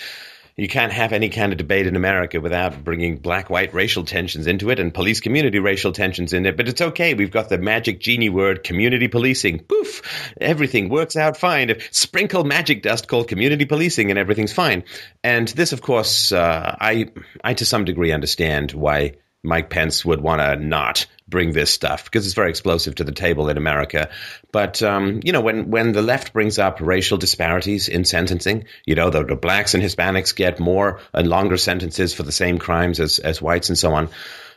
you 0.56 0.68
can't 0.68 0.92
have 0.92 1.12
any 1.12 1.28
kind 1.28 1.52
of 1.52 1.58
debate 1.58 1.86
in 1.86 1.96
America 1.96 2.40
without 2.40 2.82
bringing 2.82 3.18
black 3.18 3.50
white 3.50 3.74
racial 3.74 4.04
tensions 4.04 4.46
into 4.46 4.70
it 4.70 4.80
and 4.80 4.94
police 4.94 5.20
community 5.20 5.58
racial 5.58 5.92
tensions 5.92 6.32
in 6.32 6.46
it. 6.46 6.56
But 6.56 6.68
it's 6.68 6.80
okay. 6.80 7.12
We've 7.12 7.30
got 7.30 7.50
the 7.50 7.58
magic 7.58 8.00
genie 8.00 8.30
word 8.30 8.64
community 8.64 9.06
policing. 9.08 9.60
Poof! 9.60 10.32
Everything 10.40 10.88
works 10.88 11.14
out 11.14 11.36
fine. 11.36 11.68
If 11.68 11.94
Sprinkle 11.94 12.44
magic 12.44 12.82
dust 12.82 13.06
called 13.06 13.28
community 13.28 13.66
policing 13.66 14.08
and 14.10 14.18
everything's 14.18 14.52
fine. 14.52 14.84
And 15.22 15.48
this, 15.48 15.72
of 15.72 15.82
course, 15.82 16.32
uh, 16.32 16.76
I, 16.80 17.10
I 17.44 17.52
to 17.54 17.66
some 17.66 17.84
degree 17.84 18.12
understand 18.12 18.72
why 18.72 19.12
Mike 19.46 19.70
Pence 19.70 20.04
would 20.04 20.20
want 20.20 20.40
to 20.40 20.56
not 20.56 21.06
bring 21.28 21.52
this 21.52 21.70
stuff 21.70 22.04
because 22.04 22.26
it's 22.26 22.34
very 22.34 22.50
explosive 22.50 22.96
to 22.96 23.04
the 23.04 23.12
table 23.12 23.48
in 23.48 23.56
America. 23.56 24.10
But 24.52 24.82
um, 24.82 25.20
you 25.24 25.32
know, 25.32 25.40
when 25.40 25.70
when 25.70 25.92
the 25.92 26.02
left 26.02 26.32
brings 26.32 26.58
up 26.58 26.80
racial 26.80 27.18
disparities 27.18 27.88
in 27.88 28.04
sentencing, 28.04 28.64
you 28.84 28.94
know, 28.94 29.10
the, 29.10 29.24
the 29.24 29.36
blacks 29.36 29.74
and 29.74 29.82
Hispanics 29.82 30.34
get 30.34 30.60
more 30.60 31.00
and 31.12 31.28
longer 31.28 31.56
sentences 31.56 32.14
for 32.14 32.22
the 32.22 32.32
same 32.32 32.58
crimes 32.58 33.00
as 33.00 33.18
as 33.18 33.40
whites 33.40 33.68
and 33.68 33.78
so 33.78 33.94
on. 33.94 34.08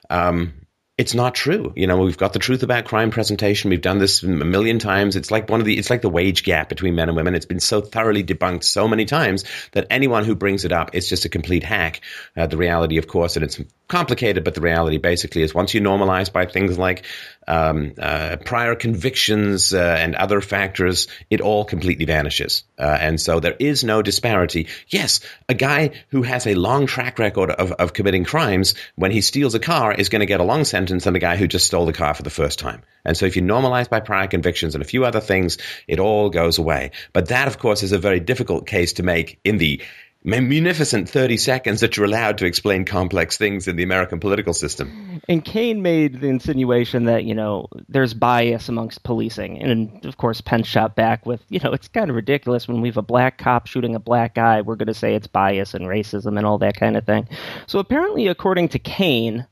Um, 0.09 0.53
it's 0.99 1.15
not 1.15 1.33
true. 1.33 1.71
You 1.77 1.87
know, 1.87 1.97
we've 1.99 2.17
got 2.17 2.33
the 2.33 2.39
truth 2.39 2.61
about 2.61 2.83
crime 2.83 3.09
presentation. 3.09 3.69
We've 3.69 3.79
done 3.79 3.99
this 3.99 4.21
a 4.21 4.27
million 4.27 4.79
times. 4.79 5.15
It's 5.15 5.31
like 5.31 5.49
one 5.49 5.61
of 5.61 5.65
the, 5.65 5.77
it's 5.77 5.89
like 5.89 6.01
the 6.01 6.09
wage 6.09 6.43
gap 6.43 6.67
between 6.67 6.93
men 6.93 7.07
and 7.07 7.15
women. 7.15 7.35
It's 7.35 7.45
been 7.45 7.61
so 7.61 7.79
thoroughly 7.79 8.21
debunked 8.21 8.65
so 8.65 8.85
many 8.85 9.05
times 9.05 9.45
that 9.71 9.87
anyone 9.89 10.25
who 10.25 10.35
brings 10.35 10.65
it 10.65 10.73
up 10.73 10.93
is 10.93 11.07
just 11.07 11.23
a 11.23 11.29
complete 11.29 11.63
hack. 11.63 12.01
Uh, 12.35 12.47
the 12.47 12.57
reality, 12.57 12.97
of 12.97 13.07
course, 13.07 13.37
and 13.37 13.45
it's 13.45 13.61
complicated, 13.89 14.43
but 14.43 14.53
the 14.53 14.61
reality 14.61 14.97
basically 14.97 15.41
is 15.41 15.53
once 15.53 15.73
you 15.73 15.81
normalize 15.81 16.31
by 16.31 16.45
things 16.45 16.77
like 16.77 17.05
um, 17.47 17.93
uh, 17.97 18.37
prior 18.45 18.75
convictions 18.75 19.73
uh, 19.73 19.97
and 19.99 20.15
other 20.15 20.39
factors, 20.39 21.07
it 21.29 21.41
all 21.41 21.65
completely 21.65 22.05
vanishes. 22.05 22.63
Uh, 22.77 22.97
and 23.01 23.19
so 23.19 23.39
there 23.39 23.55
is 23.59 23.83
no 23.83 24.01
disparity. 24.01 24.67
Yes, 24.87 25.19
a 25.49 25.55
guy 25.55 25.91
who 26.09 26.21
has 26.21 26.45
a 26.45 26.53
long 26.53 26.85
track 26.85 27.19
record 27.19 27.49
of, 27.49 27.71
of 27.73 27.93
committing 27.93 28.23
crimes, 28.23 28.75
when 28.95 29.11
he 29.11 29.21
steals 29.21 29.55
a 29.55 29.59
car, 29.59 29.91
is 29.91 30.09
going 30.09 30.21
to 30.21 30.25
get 30.27 30.39
a 30.39 30.43
long 30.43 30.63
sentence 30.63 31.03
than 31.03 31.15
a 31.15 31.19
guy 31.19 31.35
who 31.35 31.47
just 31.47 31.65
stole 31.65 31.87
the 31.87 31.93
car 31.93 32.13
for 32.13 32.23
the 32.23 32.29
first 32.29 32.59
time. 32.59 32.83
And 33.03 33.17
so 33.17 33.25
if 33.25 33.35
you 33.35 33.41
normalize 33.41 33.89
by 33.89 34.01
prior 34.01 34.27
convictions 34.27 34.75
and 34.75 34.83
a 34.83 34.87
few 34.87 35.03
other 35.03 35.19
things, 35.19 35.57
it 35.87 35.99
all 35.99 36.29
goes 36.29 36.59
away. 36.59 36.91
But 37.11 37.29
that, 37.29 37.47
of 37.47 37.57
course, 37.57 37.81
is 37.81 37.91
a 37.91 37.97
very 37.97 38.19
difficult 38.19 38.67
case 38.67 38.93
to 38.93 39.03
make 39.03 39.39
in 39.43 39.57
the 39.57 39.81
munificent 40.23 41.09
30 41.09 41.37
seconds 41.37 41.79
that 41.81 41.95
you're 41.95 42.05
allowed 42.05 42.37
to 42.39 42.45
explain 42.45 42.85
complex 42.85 43.37
things 43.37 43.67
in 43.67 43.75
the 43.75 43.83
American 43.83 44.19
political 44.19 44.53
system. 44.53 45.21
And 45.29 45.43
Kaine 45.43 45.81
made 45.81 46.19
the 46.19 46.27
insinuation 46.27 47.05
that, 47.05 47.23
you 47.23 47.33
know, 47.33 47.67
there's 47.87 48.13
bias 48.13 48.67
amongst 48.67 49.03
policing. 49.03 49.61
And 49.61 50.05
of 50.05 50.17
course, 50.17 50.41
Pence 50.41 50.67
shot 50.67 50.95
back 50.95 51.25
with, 51.25 51.43
you 51.49 51.59
know, 51.59 51.71
it's 51.71 51.87
kind 51.87 52.09
of 52.09 52.15
ridiculous 52.15 52.67
when 52.67 52.81
we 52.81 52.89
have 52.89 52.97
a 52.97 53.01
black 53.01 53.37
cop 53.37 53.67
shooting 53.67 53.95
a 53.95 53.99
black 53.99 54.35
guy, 54.35 54.61
we're 54.61 54.75
going 54.75 54.87
to 54.87 54.93
say 54.93 55.15
it's 55.15 55.27
bias 55.27 55.73
and 55.73 55.85
racism 55.85 56.37
and 56.37 56.45
all 56.45 56.57
that 56.57 56.75
kind 56.75 56.97
of 56.97 57.05
thing. 57.05 57.27
So 57.67 57.79
apparently, 57.79 58.27
according 58.27 58.69
to 58.69 58.79
Kaine, 58.79 59.47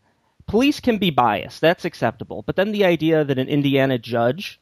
police 0.47 0.79
can 0.79 0.97
be 0.97 1.12
biased. 1.12 1.62
That's 1.62 1.86
acceptable. 1.86 2.43
But 2.45 2.55
then 2.55 2.71
the 2.71 2.86
idea 2.86 3.24
that 3.24 3.39
an 3.39 3.47
Indiana 3.47 3.97
judge 3.97 4.59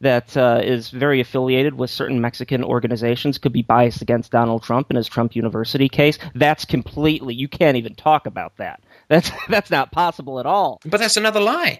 that 0.00 0.36
uh, 0.36 0.60
is 0.62 0.90
very 0.90 1.20
affiliated 1.20 1.74
with 1.74 1.90
certain 1.90 2.20
Mexican 2.20 2.62
organizations 2.62 3.38
could 3.38 3.52
be 3.52 3.62
biased 3.62 4.02
against 4.02 4.30
Donald 4.30 4.62
Trump 4.62 4.90
in 4.90 4.96
his 4.96 5.06
Trump 5.08 5.34
University 5.34 5.88
case. 5.88 6.18
That's 6.34 6.64
completely 6.64 7.34
you 7.34 7.48
can't 7.48 7.76
even 7.76 7.94
talk 7.94 8.26
about 8.26 8.56
that. 8.58 8.82
That's 9.08 9.30
that's 9.48 9.70
not 9.70 9.92
possible 9.92 10.40
at 10.40 10.46
all. 10.46 10.80
But 10.84 10.98
that's 10.98 11.16
another 11.16 11.38
lie. 11.38 11.78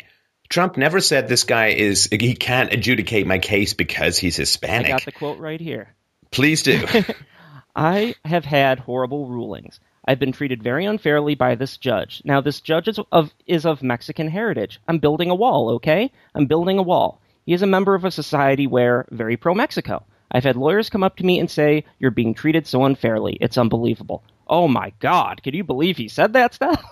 Trump 0.48 0.76
never 0.76 1.00
said 1.00 1.26
this 1.26 1.42
guy 1.42 1.70
is 1.70 2.08
he 2.08 2.36
can't 2.36 2.72
adjudicate 2.72 3.26
my 3.26 3.40
case 3.40 3.74
because 3.74 4.16
he's 4.16 4.36
Hispanic. 4.36 4.86
I 4.86 4.90
got 4.90 5.04
the 5.04 5.10
quote 5.10 5.40
right 5.40 5.60
here. 5.60 5.92
Please 6.30 6.62
do. 6.62 6.86
I 7.76 8.14
have 8.24 8.44
had 8.44 8.78
horrible 8.78 9.26
rulings. 9.26 9.80
I've 10.06 10.20
been 10.20 10.32
treated 10.32 10.62
very 10.62 10.84
unfairly 10.86 11.34
by 11.34 11.56
this 11.56 11.76
judge. 11.76 12.22
Now, 12.24 12.40
this 12.40 12.60
judge 12.60 12.86
is 12.86 13.00
of, 13.10 13.34
is 13.46 13.66
of 13.66 13.82
Mexican 13.82 14.28
heritage. 14.28 14.80
I'm 14.86 14.98
building 14.98 15.30
a 15.30 15.34
wall, 15.34 15.70
okay? 15.70 16.12
I'm 16.34 16.46
building 16.46 16.78
a 16.78 16.82
wall. 16.82 17.20
He 17.46 17.54
is 17.54 17.62
a 17.62 17.66
member 17.66 17.94
of 17.94 18.04
a 18.04 18.10
society 18.10 18.66
where 18.66 19.06
very 19.10 19.36
pro 19.36 19.54
Mexico. 19.54 20.04
I've 20.32 20.44
had 20.44 20.56
lawyers 20.56 20.90
come 20.90 21.04
up 21.04 21.16
to 21.16 21.24
me 21.24 21.38
and 21.38 21.48
say, 21.50 21.84
You're 22.00 22.10
being 22.10 22.34
treated 22.34 22.66
so 22.66 22.84
unfairly. 22.84 23.38
It's 23.40 23.56
unbelievable. 23.56 24.24
Oh 24.48 24.66
my 24.66 24.92
God. 24.98 25.42
Could 25.44 25.54
you 25.54 25.62
believe 25.64 25.96
he 25.96 26.08
said 26.08 26.32
that 26.32 26.54
stuff? 26.54 26.84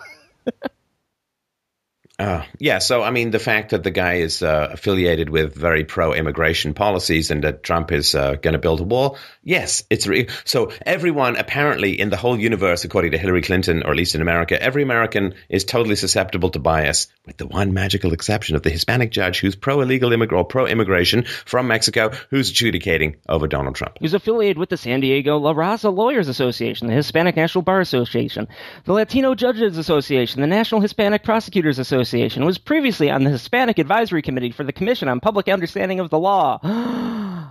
Uh, 2.16 2.44
yeah, 2.60 2.78
so 2.78 3.02
I 3.02 3.10
mean, 3.10 3.32
the 3.32 3.40
fact 3.40 3.70
that 3.70 3.82
the 3.82 3.90
guy 3.90 4.14
is 4.14 4.40
uh, 4.40 4.68
affiliated 4.72 5.30
with 5.30 5.52
very 5.56 5.84
pro-immigration 5.84 6.72
policies 6.72 7.32
and 7.32 7.42
that 7.42 7.64
Trump 7.64 7.90
is 7.90 8.14
uh, 8.14 8.34
going 8.34 8.52
to 8.52 8.60
build 8.60 8.78
a 8.78 8.84
wall, 8.84 9.18
yes, 9.42 9.82
it's 9.90 10.06
re- 10.06 10.28
so. 10.44 10.70
Everyone 10.86 11.34
apparently 11.34 12.00
in 12.00 12.10
the 12.10 12.16
whole 12.16 12.38
universe, 12.38 12.84
according 12.84 13.10
to 13.10 13.18
Hillary 13.18 13.42
Clinton, 13.42 13.82
or 13.82 13.90
at 13.90 13.96
least 13.96 14.14
in 14.14 14.22
America, 14.22 14.62
every 14.62 14.84
American 14.84 15.34
is 15.48 15.64
totally 15.64 15.96
susceptible 15.96 16.50
to 16.50 16.60
bias, 16.60 17.08
with 17.26 17.36
the 17.36 17.48
one 17.48 17.74
magical 17.74 18.12
exception 18.12 18.54
of 18.54 18.62
the 18.62 18.70
Hispanic 18.70 19.10
judge 19.10 19.40
who's 19.40 19.56
pro-illegal 19.56 20.12
immigrant 20.12 20.38
or 20.38 20.44
pro-immigration 20.44 21.24
from 21.24 21.66
Mexico, 21.66 22.12
who's 22.30 22.50
adjudicating 22.50 23.16
over 23.28 23.48
Donald 23.48 23.74
Trump. 23.74 23.96
He's 23.98 24.14
affiliated 24.14 24.58
with 24.58 24.68
the 24.68 24.76
San 24.76 25.00
Diego 25.00 25.36
La 25.38 25.52
Raza 25.52 25.92
Lawyers 25.92 26.28
Association, 26.28 26.86
the 26.86 26.94
Hispanic 26.94 27.34
National 27.34 27.62
Bar 27.62 27.80
Association, 27.80 28.46
the 28.84 28.92
Latino 28.92 29.34
Judges 29.34 29.78
Association, 29.78 30.42
the 30.42 30.46
National 30.46 30.80
Hispanic 30.80 31.24
Prosecutors 31.24 31.80
Association. 31.80 32.03
Association 32.04 32.44
was 32.44 32.58
previously 32.58 33.10
on 33.10 33.24
the 33.24 33.30
Hispanic 33.30 33.78
Advisory 33.78 34.20
Committee 34.20 34.50
for 34.50 34.62
the 34.62 34.74
Commission 34.74 35.08
on 35.08 35.20
Public 35.20 35.48
Understanding 35.48 36.00
of 36.00 36.10
the 36.10 36.18
Law. 36.18 36.60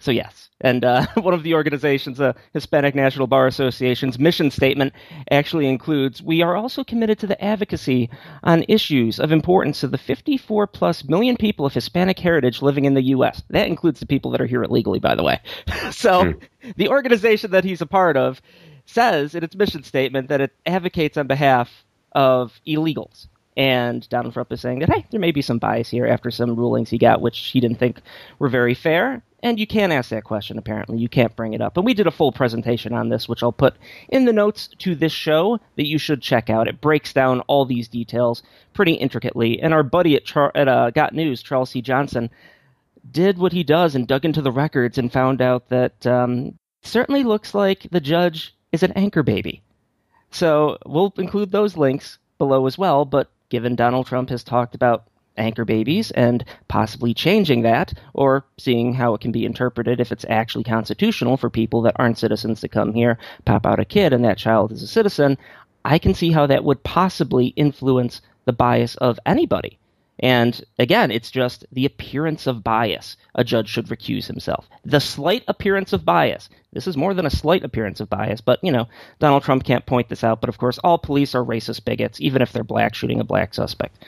So 0.00 0.12
yes, 0.12 0.48
and 0.60 0.84
uh, 0.84 1.06
one 1.16 1.34
of 1.34 1.42
the 1.42 1.54
organizations, 1.54 2.18
the 2.18 2.28
uh, 2.28 2.32
Hispanic 2.52 2.94
National 2.94 3.26
Bar 3.26 3.48
Association's 3.48 4.16
mission 4.16 4.52
statement, 4.52 4.92
actually 5.28 5.66
includes: 5.66 6.22
"We 6.22 6.40
are 6.40 6.54
also 6.54 6.84
committed 6.84 7.18
to 7.18 7.26
the 7.26 7.44
advocacy 7.44 8.08
on 8.44 8.64
issues 8.68 9.18
of 9.18 9.32
importance 9.32 9.80
to 9.80 9.88
the 9.88 9.98
54 9.98 10.68
plus 10.68 11.02
million 11.08 11.36
people 11.36 11.66
of 11.66 11.74
Hispanic 11.74 12.20
heritage 12.20 12.62
living 12.62 12.84
in 12.84 12.94
the 12.94 13.06
U.S. 13.06 13.42
That 13.50 13.66
includes 13.66 13.98
the 13.98 14.06
people 14.06 14.30
that 14.30 14.40
are 14.40 14.46
here 14.46 14.62
illegally, 14.62 15.00
by 15.00 15.16
the 15.16 15.24
way. 15.24 15.40
so, 15.90 16.22
mm. 16.22 16.42
the 16.76 16.90
organization 16.90 17.50
that 17.50 17.64
he's 17.64 17.80
a 17.80 17.86
part 17.86 18.16
of 18.16 18.40
says 18.86 19.34
in 19.34 19.42
its 19.42 19.56
mission 19.56 19.82
statement 19.82 20.28
that 20.28 20.40
it 20.40 20.54
advocates 20.64 21.16
on 21.16 21.26
behalf 21.26 21.84
of 22.12 22.60
illegals." 22.64 23.26
And 23.58 24.08
Donald 24.08 24.34
Trump 24.34 24.52
is 24.52 24.60
saying 24.60 24.78
that, 24.78 24.88
hey, 24.88 25.04
there 25.10 25.18
may 25.18 25.32
be 25.32 25.42
some 25.42 25.58
bias 25.58 25.88
here 25.88 26.06
after 26.06 26.30
some 26.30 26.54
rulings 26.54 26.90
he 26.90 26.96
got, 26.96 27.20
which 27.20 27.38
he 27.48 27.58
didn't 27.58 27.80
think 27.80 28.00
were 28.38 28.48
very 28.48 28.72
fair. 28.72 29.20
And 29.42 29.58
you 29.58 29.66
can't 29.66 29.92
ask 29.92 30.10
that 30.10 30.22
question, 30.22 30.58
apparently. 30.58 30.98
You 30.98 31.08
can't 31.08 31.34
bring 31.34 31.54
it 31.54 31.60
up. 31.60 31.76
And 31.76 31.84
we 31.84 31.92
did 31.92 32.06
a 32.06 32.12
full 32.12 32.30
presentation 32.30 32.92
on 32.92 33.08
this, 33.08 33.28
which 33.28 33.42
I'll 33.42 33.50
put 33.50 33.74
in 34.08 34.26
the 34.26 34.32
notes 34.32 34.68
to 34.78 34.94
this 34.94 35.10
show 35.10 35.58
that 35.74 35.88
you 35.88 35.98
should 35.98 36.22
check 36.22 36.48
out. 36.48 36.68
It 36.68 36.80
breaks 36.80 37.12
down 37.12 37.40
all 37.42 37.64
these 37.64 37.88
details 37.88 38.44
pretty 38.74 38.92
intricately. 38.92 39.60
And 39.60 39.74
our 39.74 39.82
buddy 39.82 40.14
at, 40.14 40.24
Char- 40.24 40.52
at 40.54 40.68
uh, 40.68 40.90
Got 40.90 41.12
News, 41.12 41.42
Charles 41.42 41.70
C. 41.70 41.82
Johnson, 41.82 42.30
did 43.10 43.38
what 43.38 43.52
he 43.52 43.64
does 43.64 43.96
and 43.96 44.06
dug 44.06 44.24
into 44.24 44.42
the 44.42 44.52
records 44.52 44.98
and 44.98 45.12
found 45.12 45.42
out 45.42 45.68
that 45.70 46.06
um, 46.06 46.56
certainly 46.82 47.24
looks 47.24 47.54
like 47.54 47.88
the 47.90 48.00
judge 48.00 48.54
is 48.70 48.84
an 48.84 48.92
anchor 48.92 49.24
baby. 49.24 49.62
So 50.30 50.78
we'll 50.86 51.12
include 51.18 51.50
those 51.50 51.76
links 51.76 52.18
below 52.38 52.66
as 52.66 52.78
well. 52.78 53.04
But 53.04 53.30
given 53.48 53.74
Donald 53.74 54.06
Trump 54.06 54.30
has 54.30 54.44
talked 54.44 54.74
about 54.74 55.08
anchor 55.36 55.64
babies 55.64 56.10
and 56.12 56.44
possibly 56.66 57.14
changing 57.14 57.62
that 57.62 57.92
or 58.12 58.44
seeing 58.58 58.92
how 58.92 59.14
it 59.14 59.20
can 59.20 59.32
be 59.32 59.44
interpreted 59.44 60.00
if 60.00 60.12
it's 60.12 60.26
actually 60.28 60.64
constitutional 60.64 61.36
for 61.36 61.48
people 61.48 61.82
that 61.82 61.94
aren't 61.96 62.18
citizens 62.18 62.60
to 62.60 62.68
come 62.68 62.92
here, 62.92 63.18
pop 63.44 63.64
out 63.64 63.80
a 63.80 63.84
kid, 63.84 64.12
and 64.12 64.24
that 64.24 64.38
child 64.38 64.72
is 64.72 64.82
a 64.82 64.86
citizen, 64.86 65.38
I 65.84 65.98
can 65.98 66.14
see 66.14 66.32
how 66.32 66.46
that 66.46 66.64
would 66.64 66.82
possibly 66.82 67.48
influence 67.48 68.20
the 68.44 68.52
bias 68.52 68.96
of 68.96 69.18
anybody. 69.24 69.78
And 70.20 70.60
again, 70.78 71.10
it's 71.10 71.30
just 71.30 71.64
the 71.72 71.86
appearance 71.86 72.46
of 72.46 72.64
bias. 72.64 73.16
A 73.34 73.44
judge 73.44 73.68
should 73.68 73.86
recuse 73.86 74.26
himself. 74.26 74.68
The 74.84 75.00
slight 75.00 75.44
appearance 75.48 75.92
of 75.92 76.04
bias. 76.04 76.48
This 76.72 76.86
is 76.86 76.96
more 76.96 77.14
than 77.14 77.26
a 77.26 77.30
slight 77.30 77.64
appearance 77.64 78.00
of 78.00 78.10
bias, 78.10 78.40
but 78.40 78.58
you 78.62 78.72
know, 78.72 78.88
Donald 79.18 79.42
Trump 79.42 79.64
can't 79.64 79.86
point 79.86 80.08
this 80.08 80.24
out. 80.24 80.40
But 80.40 80.48
of 80.48 80.58
course, 80.58 80.78
all 80.78 80.98
police 80.98 81.34
are 81.34 81.44
racist 81.44 81.84
bigots, 81.84 82.20
even 82.20 82.42
if 82.42 82.52
they're 82.52 82.64
black 82.64 82.94
shooting 82.94 83.20
a 83.20 83.24
black 83.24 83.54
suspect. 83.54 84.04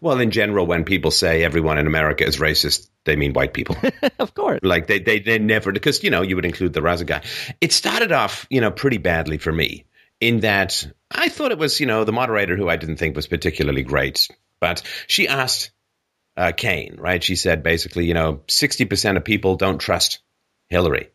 Well, 0.00 0.20
in 0.20 0.30
general, 0.30 0.66
when 0.66 0.84
people 0.84 1.10
say 1.10 1.42
everyone 1.42 1.78
in 1.78 1.86
America 1.86 2.26
is 2.26 2.36
racist, 2.36 2.88
they 3.04 3.16
mean 3.16 3.32
white 3.32 3.54
people. 3.54 3.76
of 4.18 4.34
course. 4.34 4.60
Like 4.62 4.86
they, 4.86 4.98
they, 4.98 5.20
they 5.20 5.38
never, 5.38 5.72
because, 5.72 6.02
you 6.02 6.10
know, 6.10 6.22
you 6.22 6.36
would 6.36 6.44
include 6.44 6.74
the 6.74 6.80
Raza 6.80 7.06
guy. 7.06 7.22
It 7.60 7.72
started 7.72 8.12
off, 8.12 8.46
you 8.50 8.60
know, 8.60 8.70
pretty 8.70 8.98
badly 8.98 9.38
for 9.38 9.52
me 9.52 9.86
in 10.20 10.40
that 10.40 10.86
I 11.10 11.28
thought 11.28 11.50
it 11.50 11.58
was, 11.58 11.80
you 11.80 11.86
know, 11.86 12.04
the 12.04 12.12
moderator 12.12 12.56
who 12.56 12.68
I 12.68 12.76
didn't 12.76 12.96
think 12.96 13.16
was 13.16 13.26
particularly 13.26 13.82
great. 13.82 14.28
But 14.60 14.82
she 15.06 15.26
asked 15.26 15.70
uh, 16.36 16.52
Kaine, 16.52 16.96
right? 16.98 17.22
She 17.22 17.36
said 17.36 17.62
basically, 17.62 18.06
you 18.06 18.14
know, 18.14 18.42
60% 18.46 19.16
of 19.16 19.24
people 19.24 19.56
don't 19.56 19.78
trust 19.78 20.20
Hillary. 20.68 21.10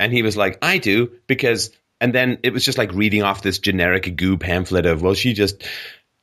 And 0.00 0.12
he 0.12 0.22
was 0.22 0.36
like, 0.36 0.58
I 0.62 0.78
do 0.78 1.12
because, 1.26 1.70
and 2.00 2.12
then 2.12 2.38
it 2.42 2.52
was 2.52 2.64
just 2.64 2.78
like 2.78 2.92
reading 2.92 3.22
off 3.22 3.42
this 3.42 3.58
generic 3.58 4.16
goo 4.16 4.36
pamphlet 4.36 4.86
of, 4.86 5.02
well, 5.02 5.14
she 5.14 5.34
just 5.34 5.62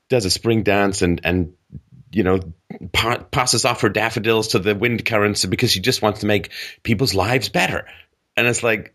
does 0.09 0.25
a 0.25 0.29
spring 0.29 0.63
dance 0.63 1.01
and, 1.01 1.21
and 1.23 1.53
you 2.11 2.23
know, 2.23 2.39
pa- 2.91 3.23
passes 3.31 3.63
off 3.63 3.81
her 3.81 3.89
daffodils 3.89 4.49
to 4.49 4.59
the 4.59 4.75
wind 4.75 5.05
currents 5.05 5.45
because 5.45 5.71
she 5.71 5.79
just 5.79 6.01
wants 6.01 6.21
to 6.21 6.25
make 6.25 6.51
people's 6.83 7.13
lives 7.13 7.47
better. 7.49 7.87
And 8.35 8.47
it's 8.47 8.63
like, 8.63 8.93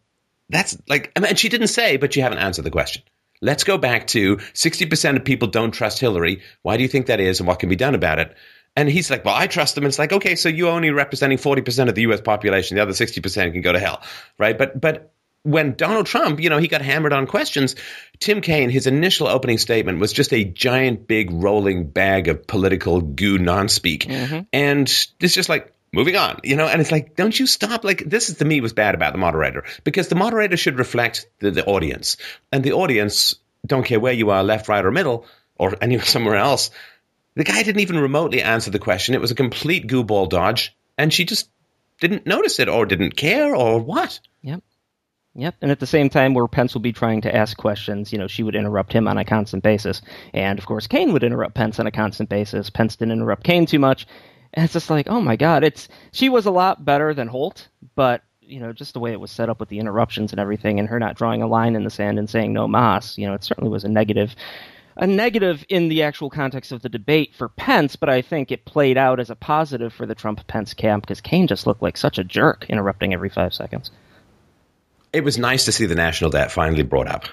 that's 0.48 0.76
like, 0.88 1.12
and 1.16 1.38
she 1.38 1.48
didn't 1.48 1.68
say, 1.68 1.96
but 1.96 2.14
you 2.14 2.22
haven't 2.22 2.38
answered 2.38 2.62
the 2.62 2.70
question. 2.70 3.02
Let's 3.40 3.64
go 3.64 3.78
back 3.78 4.06
to 4.08 4.36
60% 4.36 5.16
of 5.16 5.24
people 5.24 5.48
don't 5.48 5.72
trust 5.72 5.98
Hillary. 5.98 6.42
Why 6.62 6.76
do 6.76 6.82
you 6.82 6.88
think 6.88 7.06
that 7.06 7.20
is 7.20 7.40
and 7.40 7.46
what 7.46 7.58
can 7.58 7.68
be 7.68 7.76
done 7.76 7.94
about 7.94 8.18
it? 8.18 8.36
And 8.76 8.88
he's 8.88 9.10
like, 9.10 9.24
well, 9.24 9.34
I 9.34 9.46
trust 9.46 9.74
them. 9.74 9.84
And 9.84 9.90
it's 9.90 9.98
like, 9.98 10.12
okay, 10.12 10.34
so 10.36 10.48
you're 10.48 10.70
only 10.70 10.90
representing 10.90 11.38
40% 11.38 11.88
of 11.88 11.94
the 11.94 12.02
US 12.02 12.20
population. 12.20 12.76
The 12.76 12.82
other 12.82 12.92
60% 12.92 13.52
can 13.52 13.62
go 13.62 13.72
to 13.72 13.78
hell. 13.78 14.02
Right. 14.38 14.56
But, 14.56 14.78
but 14.78 15.12
when 15.42 15.74
Donald 15.74 16.06
Trump, 16.06 16.40
you 16.40 16.50
know, 16.50 16.58
he 16.58 16.68
got 16.68 16.82
hammered 16.82 17.12
on 17.12 17.26
questions, 17.26 17.76
Tim 18.18 18.40
Kaine, 18.40 18.68
his 18.68 18.86
initial 18.86 19.28
opening 19.28 19.58
statement 19.58 20.00
was 20.00 20.12
just 20.12 20.32
a 20.32 20.44
giant, 20.44 21.06
big, 21.06 21.30
rolling 21.30 21.88
bag 21.88 22.28
of 22.28 22.46
political 22.46 23.00
goo 23.00 23.38
non-speak. 23.38 24.06
Mm-hmm. 24.06 24.40
And 24.52 24.88
it's 25.20 25.34
just 25.34 25.48
like, 25.48 25.72
moving 25.96 26.14
on, 26.14 26.38
you 26.44 26.54
know, 26.54 26.68
and 26.68 26.80
it's 26.80 26.92
like, 26.92 27.16
don't 27.16 27.38
you 27.38 27.46
stop? 27.46 27.82
Like, 27.82 28.04
this 28.04 28.28
is 28.28 28.36
to 28.38 28.44
me 28.44 28.60
was 28.60 28.74
bad 28.74 28.94
about 28.94 29.12
the 29.12 29.18
moderator 29.18 29.64
because 29.82 30.08
the 30.08 30.14
moderator 30.14 30.56
should 30.56 30.78
reflect 30.78 31.26
the, 31.40 31.50
the 31.50 31.64
audience. 31.64 32.18
And 32.52 32.62
the 32.62 32.74
audience 32.74 33.36
don't 33.66 33.84
care 33.84 33.98
where 33.98 34.12
you 34.12 34.30
are, 34.30 34.44
left, 34.44 34.68
right, 34.68 34.84
or 34.84 34.90
middle, 34.90 35.24
or 35.56 35.74
anywhere 35.80 36.04
somewhere 36.04 36.36
else. 36.36 36.70
The 37.34 37.44
guy 37.44 37.62
didn't 37.62 37.80
even 37.80 37.98
remotely 37.98 38.42
answer 38.42 38.70
the 38.70 38.78
question. 38.78 39.14
It 39.14 39.20
was 39.20 39.30
a 39.30 39.34
complete 39.34 39.88
gooball 39.88 40.28
dodge, 40.28 40.76
and 40.98 41.12
she 41.12 41.24
just 41.24 41.48
didn't 41.98 42.26
notice 42.26 42.60
it 42.60 42.68
or 42.68 42.84
didn't 42.84 43.16
care 43.16 43.56
or 43.56 43.80
what. 43.80 44.20
Yep. 44.42 44.62
Yep. 45.34 45.54
And 45.60 45.70
at 45.70 45.80
the 45.80 45.86
same 45.86 46.08
time, 46.08 46.34
where 46.34 46.46
Pence 46.46 46.74
would 46.74 46.82
be 46.82 46.92
trying 46.92 47.22
to 47.22 47.34
ask 47.34 47.56
questions, 47.56 48.12
you 48.12 48.18
know, 48.18 48.26
she 48.26 48.42
would 48.42 48.54
interrupt 48.54 48.92
him 48.92 49.08
on 49.08 49.18
a 49.18 49.24
constant 49.24 49.62
basis. 49.62 50.00
And 50.32 50.58
of 50.58 50.64
course, 50.66 50.86
Kaine 50.86 51.12
would 51.12 51.24
interrupt 51.24 51.54
Pence 51.54 51.78
on 51.78 51.86
a 51.86 51.90
constant 51.90 52.28
basis. 52.30 52.70
Pence 52.70 52.96
didn't 52.96 53.12
interrupt 53.12 53.44
Kaine 53.44 53.66
too 53.66 53.78
much. 53.78 54.06
And 54.54 54.64
it's 54.64 54.72
just 54.72 54.90
like, 54.90 55.08
oh 55.08 55.20
my 55.20 55.36
God, 55.36 55.64
it's 55.64 55.88
she 56.12 56.28
was 56.28 56.46
a 56.46 56.50
lot 56.50 56.84
better 56.84 57.14
than 57.14 57.28
Holt, 57.28 57.68
but 57.94 58.22
you 58.40 58.60
know, 58.60 58.72
just 58.72 58.94
the 58.94 59.00
way 59.00 59.12
it 59.12 59.20
was 59.20 59.32
set 59.32 59.48
up 59.48 59.58
with 59.58 59.68
the 59.68 59.78
interruptions 59.78 60.32
and 60.32 60.40
everything, 60.40 60.78
and 60.78 60.88
her 60.88 61.00
not 61.00 61.16
drawing 61.16 61.42
a 61.42 61.48
line 61.48 61.74
in 61.74 61.84
the 61.84 61.90
sand 61.90 62.18
and 62.18 62.30
saying 62.30 62.52
no 62.52 62.68
mas, 62.68 63.18
you 63.18 63.26
know, 63.26 63.34
it 63.34 63.42
certainly 63.42 63.70
was 63.70 63.84
a 63.84 63.88
negative 63.88 64.34
a 64.98 65.06
negative 65.06 65.62
in 65.68 65.88
the 65.88 66.02
actual 66.02 66.30
context 66.30 66.72
of 66.72 66.80
the 66.80 66.88
debate 66.88 67.34
for 67.34 67.50
Pence, 67.50 67.96
but 67.96 68.08
I 68.08 68.22
think 68.22 68.50
it 68.50 68.64
played 68.64 68.96
out 68.96 69.20
as 69.20 69.28
a 69.28 69.36
positive 69.36 69.92
for 69.92 70.06
the 70.06 70.14
Trump 70.14 70.46
Pence 70.46 70.72
camp 70.72 71.02
because 71.02 71.20
Kaine 71.20 71.46
just 71.46 71.66
looked 71.66 71.82
like 71.82 71.98
such 71.98 72.16
a 72.16 72.24
jerk 72.24 72.64
interrupting 72.70 73.12
every 73.12 73.28
five 73.28 73.52
seconds 73.52 73.90
it 75.16 75.24
was 75.24 75.38
nice 75.38 75.64
to 75.64 75.72
see 75.72 75.86
the 75.86 75.94
national 75.94 76.30
debt 76.30 76.52
finally 76.52 76.82
brought 76.82 77.08
up. 77.08 77.24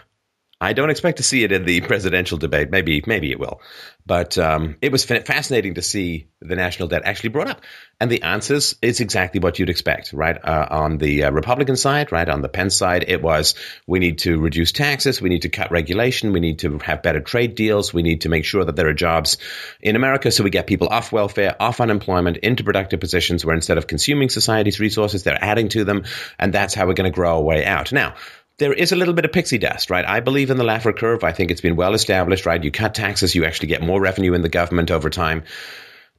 I 0.63 0.73
don't 0.73 0.89
expect 0.89 1.17
to 1.17 1.23
see 1.23 1.43
it 1.43 1.52
in 1.52 1.65
the 1.65 1.82
presidential 1.82 2.38
debate. 2.38 2.71
Maybe, 2.71 3.04
maybe 3.06 3.32
it 3.32 3.39
will. 3.39 3.62
But 4.06 4.38
um, 4.38 4.78
it 4.82 4.91
was 4.91 5.06
fascinating 5.06 5.76
to 5.76 5.82
see 5.82 6.28
the 6.41 6.56
national 6.56 6.89
debt 6.89 7.04
actually 7.06 7.30
brought 7.30 7.47
up. 7.47 7.62
And 8.02 8.12
the 8.12 8.23
answers 8.23 8.76
is 8.82 8.99
exactly 8.99 9.39
what 9.39 9.60
you'd 9.60 9.69
expect, 9.69 10.12
right? 10.12 10.38
Uh, 10.43 10.67
on 10.69 10.97
the 10.97 11.26
uh, 11.26 11.32
Republican 11.32 11.78
side, 11.78 12.12
right? 12.12 12.28
On 12.28 12.41
the 12.41 12.49
Pence 12.49 12.76
side, 12.76 13.06
it 13.08 13.21
was 13.21 13.56
we 13.88 13.99
need 13.99 14.19
to 14.19 14.39
reduce 14.39 14.73
taxes, 14.73 15.21
we 15.21 15.30
need 15.30 15.43
to 15.43 15.49
cut 15.49 15.71
regulation, 15.71 16.34
we 16.34 16.41
need 16.41 16.60
to 16.60 16.80
have 16.80 17.02
better 17.02 17.21
trade 17.21 17.56
deals, 17.56 17.93
we 17.93 18.04
need 18.04 18.21
to 18.21 18.30
make 18.30 18.43
sure 18.43 18.65
that 18.65 18.76
there 18.76 18.89
are 18.89 18.93
jobs 18.93 19.38
in 19.80 19.95
America 19.95 20.32
so 20.32 20.43
we 20.43 20.49
get 20.49 20.67
people 20.67 20.89
off 20.89 21.13
welfare, 21.13 21.56
off 21.62 21.80
unemployment, 21.80 22.38
into 22.38 22.63
productive 22.65 22.99
positions 22.99 23.45
where 23.45 23.56
instead 23.56 23.78
of 23.78 23.88
consuming 23.88 24.28
society's 24.28 24.82
resources, 24.82 25.23
they're 25.23 25.41
adding 25.41 25.69
to 25.69 25.86
them. 25.86 26.04
And 26.38 26.54
that's 26.54 26.73
how 26.73 26.88
we're 26.88 26.93
going 26.93 27.12
to 27.12 27.15
grow 27.15 27.38
our 27.38 27.41
way 27.41 27.65
out. 27.65 27.93
Now, 27.93 28.15
there 28.58 28.74
is 28.74 28.92
a 28.92 28.96
little 28.96 29.13
bit 29.13 29.26
of 29.26 29.32
pixie 29.32 29.58
dust, 29.58 29.89
right? 29.89 30.06
I 30.06 30.20
believe 30.20 30.50
in 30.50 30.58
the 30.58 30.63
Laffer 30.63 30.96
curve. 30.96 31.24
I 31.24 31.32
think 31.32 31.52
it's 31.52 31.62
been 31.62 31.76
well 31.76 31.94
established, 31.94 32.46
right? 32.46 32.63
You 32.63 32.72
cut 32.72 32.94
taxes, 32.94 33.34
you 33.34 33.46
actually 33.46 33.70
get 33.70 33.82
more 33.82 34.00
revenue 34.00 34.34
in 34.34 34.42
the 34.42 34.50
government 34.50 34.92
over 34.92 35.10
time. 35.10 35.44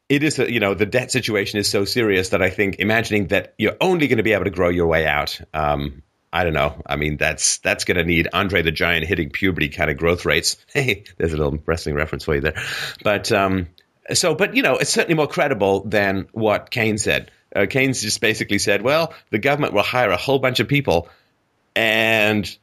It 0.09 0.23
is, 0.23 0.39
a, 0.39 0.51
you 0.53 0.61
know, 0.61 0.75
the 0.75 0.87
debt 0.87 1.11
situation 1.11 1.59
is 1.59 1.71
so 1.71 1.85
serious 1.85 2.31
that 2.31 2.43
I 2.43 2.51
think 2.51 2.77
imagining 2.79 3.29
that 3.29 3.55
you're 3.57 3.77
only 3.81 4.09
going 4.09 4.19
to 4.19 4.23
be 4.23 4.33
able 4.33 4.45
to 4.45 4.51
grow 4.51 4.69
your 4.69 4.87
way 4.87 5.07
out, 5.07 5.41
um, 5.55 6.03
I 6.33 6.43
don't 6.43 6.53
know. 6.53 6.83
I 6.85 6.97
mean, 6.97 7.17
that's 7.17 7.59
that's 7.59 7.85
going 7.85 7.97
to 7.97 8.05
need 8.05 8.29
Andre 8.33 8.63
the 8.63 8.73
Giant 8.73 9.07
hitting 9.07 9.31
puberty 9.31 9.69
kind 9.69 9.89
of 9.89 9.97
growth 9.97 10.25
rates. 10.25 10.57
Hey, 10.75 11.05
there's 11.17 11.33
a 11.33 11.37
little 11.37 11.59
wrestling 11.65 11.95
reference 11.95 12.25
for 12.25 12.35
you 12.35 12.41
there. 12.41 12.61
But 13.05 13.31
um, 13.31 13.69
so, 14.13 14.35
but 14.35 14.57
you 14.57 14.63
know, 14.63 14.77
it's 14.77 14.91
certainly 14.91 15.15
more 15.15 15.29
credible 15.29 15.85
than 15.85 16.27
what 16.33 16.71
Kaine 16.71 16.99
said. 16.99 17.31
Uh, 17.55 17.67
Kaine's 17.71 18.03
just 18.03 18.21
basically 18.21 18.59
said, 18.59 18.83
well, 18.83 19.15
the 19.31 19.39
government 19.39 19.73
will 19.73 19.85
hire 19.85 20.11
a 20.11 20.17
whole 20.17 20.41
bunch 20.41 20.59
of 20.59 20.67
people 20.67 21.09
and 21.75 22.59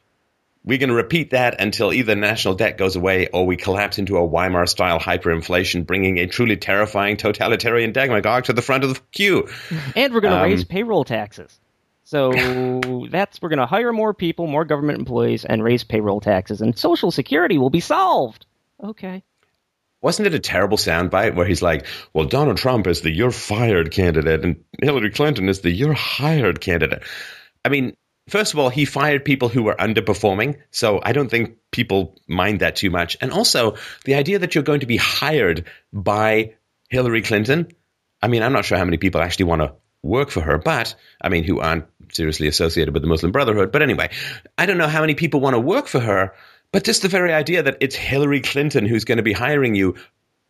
we're 0.64 0.78
going 0.78 0.90
to 0.90 0.94
repeat 0.94 1.30
that 1.30 1.60
until 1.60 1.92
either 1.92 2.14
national 2.14 2.54
debt 2.54 2.78
goes 2.78 2.94
away 2.94 3.26
or 3.28 3.46
we 3.46 3.56
collapse 3.56 3.98
into 3.98 4.16
a 4.16 4.24
Weimar 4.26 4.66
style 4.66 5.00
hyperinflation, 5.00 5.86
bringing 5.86 6.18
a 6.18 6.26
truly 6.26 6.56
terrifying 6.56 7.16
totalitarian 7.16 7.92
demagogue 7.92 8.44
to 8.44 8.52
the 8.52 8.62
front 8.62 8.84
of 8.84 8.94
the 8.94 9.00
queue. 9.10 9.48
And 9.96 10.14
we're 10.14 10.20
going 10.20 10.34
to 10.34 10.40
um, 10.40 10.44
raise 10.44 10.64
payroll 10.64 11.04
taxes. 11.04 11.58
So 12.04 12.30
that's 13.10 13.42
we're 13.42 13.48
going 13.48 13.58
to 13.58 13.66
hire 13.66 13.92
more 13.92 14.14
people, 14.14 14.46
more 14.46 14.64
government 14.64 14.98
employees, 14.98 15.44
and 15.44 15.62
raise 15.64 15.82
payroll 15.84 16.20
taxes, 16.20 16.60
and 16.60 16.78
Social 16.78 17.10
Security 17.10 17.58
will 17.58 17.70
be 17.70 17.80
solved. 17.80 18.46
Okay. 18.82 19.22
Wasn't 20.00 20.26
it 20.26 20.34
a 20.34 20.40
terrible 20.40 20.76
soundbite 20.76 21.36
where 21.36 21.46
he's 21.46 21.62
like, 21.62 21.86
"Well, 22.12 22.26
Donald 22.26 22.56
Trump 22.56 22.88
is 22.88 23.02
the 23.02 23.10
you're 23.10 23.30
fired 23.30 23.92
candidate, 23.92 24.44
and 24.44 24.64
Hillary 24.82 25.10
Clinton 25.10 25.48
is 25.48 25.60
the 25.60 25.70
you're 25.70 25.92
hired 25.92 26.60
candidate." 26.60 27.04
I 27.64 27.68
mean, 27.68 27.96
First 28.28 28.52
of 28.52 28.58
all, 28.58 28.68
he 28.68 28.84
fired 28.84 29.24
people 29.24 29.48
who 29.48 29.62
were 29.64 29.74
underperforming. 29.74 30.58
So 30.70 31.00
I 31.02 31.12
don't 31.12 31.28
think 31.28 31.56
people 31.70 32.16
mind 32.28 32.60
that 32.60 32.76
too 32.76 32.90
much. 32.90 33.16
And 33.20 33.32
also, 33.32 33.76
the 34.04 34.14
idea 34.14 34.38
that 34.38 34.54
you're 34.54 34.64
going 34.64 34.80
to 34.80 34.86
be 34.86 34.96
hired 34.96 35.66
by 35.92 36.54
Hillary 36.88 37.22
Clinton. 37.22 37.68
I 38.20 38.28
mean, 38.28 38.42
I'm 38.42 38.52
not 38.52 38.64
sure 38.64 38.78
how 38.78 38.84
many 38.84 38.98
people 38.98 39.20
actually 39.20 39.46
want 39.46 39.62
to 39.62 39.74
work 40.02 40.30
for 40.30 40.40
her, 40.40 40.58
but 40.58 40.94
I 41.20 41.28
mean, 41.28 41.44
who 41.44 41.60
aren't 41.60 41.86
seriously 42.12 42.46
associated 42.46 42.92
with 42.92 43.02
the 43.02 43.08
Muslim 43.08 43.32
Brotherhood. 43.32 43.72
But 43.72 43.82
anyway, 43.82 44.10
I 44.58 44.66
don't 44.66 44.78
know 44.78 44.88
how 44.88 45.00
many 45.00 45.14
people 45.14 45.40
want 45.40 45.54
to 45.54 45.60
work 45.60 45.86
for 45.86 46.00
her, 46.00 46.34
but 46.70 46.84
just 46.84 47.02
the 47.02 47.08
very 47.08 47.32
idea 47.32 47.62
that 47.62 47.78
it's 47.80 47.96
Hillary 47.96 48.40
Clinton 48.40 48.86
who's 48.86 49.04
going 49.04 49.16
to 49.16 49.22
be 49.22 49.32
hiring 49.32 49.74
you, 49.74 49.96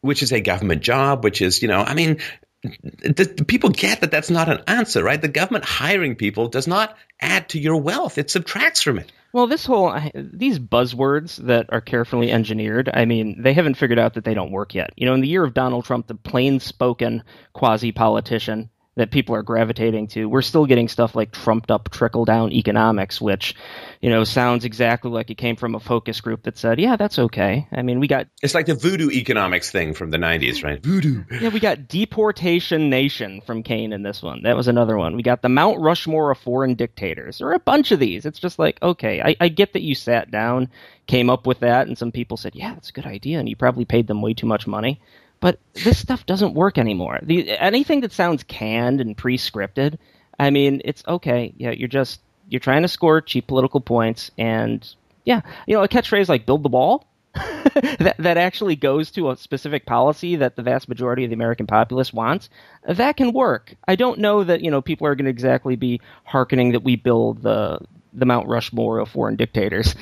which 0.00 0.22
is 0.22 0.32
a 0.32 0.40
government 0.40 0.82
job, 0.82 1.24
which 1.24 1.40
is, 1.40 1.62
you 1.62 1.68
know, 1.68 1.80
I 1.80 1.94
mean, 1.94 2.18
the, 2.62 3.44
people 3.46 3.70
get 3.70 4.00
that 4.00 4.10
that's 4.10 4.30
not 4.30 4.48
an 4.48 4.62
answer, 4.66 5.02
right? 5.02 5.20
The 5.20 5.28
government 5.28 5.64
hiring 5.64 6.14
people 6.14 6.48
does 6.48 6.66
not 6.66 6.96
add 7.20 7.48
to 7.50 7.58
your 7.58 7.76
wealth; 7.76 8.18
it 8.18 8.30
subtracts 8.30 8.82
from 8.82 8.98
it. 8.98 9.10
Well, 9.32 9.46
this 9.46 9.64
whole 9.64 9.98
these 10.14 10.58
buzzwords 10.58 11.36
that 11.46 11.66
are 11.70 11.80
carefully 11.80 12.30
engineered, 12.30 12.90
I 12.92 13.04
mean, 13.04 13.42
they 13.42 13.54
haven't 13.54 13.74
figured 13.74 13.98
out 13.98 14.14
that 14.14 14.24
they 14.24 14.34
don't 14.34 14.52
work 14.52 14.74
yet. 14.74 14.92
You 14.96 15.06
know, 15.06 15.14
in 15.14 15.22
the 15.22 15.28
year 15.28 15.42
of 15.42 15.54
Donald 15.54 15.84
Trump, 15.84 16.06
the 16.06 16.14
plain-spoken 16.14 17.22
quasi-politician 17.54 18.70
that 18.94 19.10
people 19.10 19.34
are 19.34 19.42
gravitating 19.42 20.06
to. 20.06 20.28
We're 20.28 20.42
still 20.42 20.66
getting 20.66 20.88
stuff 20.88 21.14
like 21.14 21.32
trumped 21.32 21.70
up 21.70 21.90
trickle 21.90 22.26
down 22.26 22.52
economics, 22.52 23.20
which, 23.20 23.54
you 24.02 24.10
know, 24.10 24.24
sounds 24.24 24.64
exactly 24.64 25.10
like 25.10 25.30
it 25.30 25.36
came 25.36 25.56
from 25.56 25.74
a 25.74 25.80
focus 25.80 26.20
group 26.20 26.42
that 26.42 26.58
said, 26.58 26.78
yeah, 26.78 26.96
that's 26.96 27.18
okay. 27.18 27.66
I 27.72 27.82
mean, 27.82 28.00
we 28.00 28.06
got. 28.06 28.26
It's 28.42 28.54
like 28.54 28.66
the 28.66 28.74
voodoo 28.74 29.10
economics 29.10 29.70
thing 29.70 29.94
from 29.94 30.10
the 30.10 30.18
90s, 30.18 30.62
right? 30.62 30.82
Voodoo. 30.82 31.24
Yeah, 31.40 31.48
we 31.48 31.60
got 31.60 31.88
Deportation 31.88 32.90
Nation 32.90 33.40
from 33.40 33.62
Kaine 33.62 33.92
in 33.94 34.02
this 34.02 34.22
one. 34.22 34.42
That 34.42 34.56
was 34.56 34.68
another 34.68 34.98
one. 34.98 35.16
We 35.16 35.22
got 35.22 35.40
the 35.40 35.48
Mount 35.48 35.80
Rushmore 35.80 36.30
of 36.30 36.38
foreign 36.38 36.74
dictators. 36.74 37.38
There 37.38 37.48
are 37.48 37.54
a 37.54 37.60
bunch 37.60 37.92
of 37.92 37.98
these. 37.98 38.26
It's 38.26 38.38
just 38.38 38.58
like, 38.58 38.82
okay, 38.82 39.22
I, 39.22 39.36
I 39.40 39.48
get 39.48 39.72
that 39.72 39.82
you 39.82 39.94
sat 39.94 40.30
down, 40.30 40.68
came 41.06 41.30
up 41.30 41.46
with 41.46 41.60
that, 41.60 41.86
and 41.86 41.96
some 41.96 42.12
people 42.12 42.36
said, 42.36 42.54
yeah, 42.54 42.74
that's 42.74 42.90
a 42.90 42.92
good 42.92 43.06
idea, 43.06 43.38
and 43.38 43.48
you 43.48 43.56
probably 43.56 43.86
paid 43.86 44.06
them 44.06 44.20
way 44.20 44.34
too 44.34 44.46
much 44.46 44.66
money. 44.66 45.00
But 45.42 45.58
this 45.74 45.98
stuff 45.98 46.24
doesn't 46.24 46.54
work 46.54 46.78
anymore. 46.78 47.18
The, 47.20 47.50
anything 47.58 48.00
that 48.02 48.12
sounds 48.12 48.44
canned 48.44 49.00
and 49.00 49.16
pre-scripted, 49.16 49.98
I 50.38 50.50
mean, 50.50 50.80
it's 50.84 51.02
okay. 51.06 51.52
Yeah, 51.58 51.72
you're 51.72 51.88
just 51.88 52.20
you're 52.48 52.60
trying 52.60 52.82
to 52.82 52.88
score 52.88 53.20
cheap 53.20 53.48
political 53.48 53.80
points, 53.80 54.30
and 54.38 54.88
yeah, 55.24 55.40
you 55.66 55.74
know, 55.74 55.82
a 55.82 55.88
catchphrase 55.88 56.28
like 56.28 56.46
"build 56.46 56.62
the 56.62 56.68
wall" 56.68 57.08
that 57.34 58.14
that 58.20 58.36
actually 58.36 58.76
goes 58.76 59.10
to 59.10 59.30
a 59.30 59.36
specific 59.36 59.84
policy 59.84 60.36
that 60.36 60.54
the 60.54 60.62
vast 60.62 60.88
majority 60.88 61.24
of 61.24 61.30
the 61.30 61.34
American 61.34 61.66
populace 61.66 62.12
wants. 62.12 62.48
That 62.86 63.16
can 63.16 63.32
work. 63.32 63.74
I 63.88 63.96
don't 63.96 64.20
know 64.20 64.44
that 64.44 64.60
you 64.60 64.70
know 64.70 64.80
people 64.80 65.08
are 65.08 65.16
going 65.16 65.24
to 65.24 65.30
exactly 65.30 65.74
be 65.74 66.00
hearkening 66.24 66.70
that 66.70 66.84
we 66.84 66.94
build 66.94 67.42
the 67.42 67.80
the 68.12 68.26
Mount 68.26 68.46
Rushmore 68.46 69.00
of 69.00 69.08
foreign 69.08 69.34
dictators. 69.34 69.96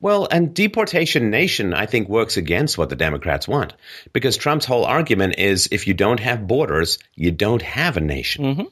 Well, 0.00 0.28
and 0.30 0.54
deportation 0.54 1.30
nation, 1.30 1.74
I 1.74 1.86
think, 1.86 2.08
works 2.08 2.36
against 2.36 2.78
what 2.78 2.88
the 2.88 2.96
Democrats 2.96 3.48
want. 3.48 3.74
Because 4.12 4.36
Trump's 4.36 4.64
whole 4.64 4.84
argument 4.84 5.38
is 5.38 5.68
if 5.72 5.88
you 5.88 5.94
don't 5.94 6.20
have 6.20 6.46
borders, 6.46 6.98
you 7.16 7.32
don't 7.32 7.62
have 7.62 7.96
a 7.96 8.00
nation. 8.00 8.44
Mm-hmm. 8.44 8.64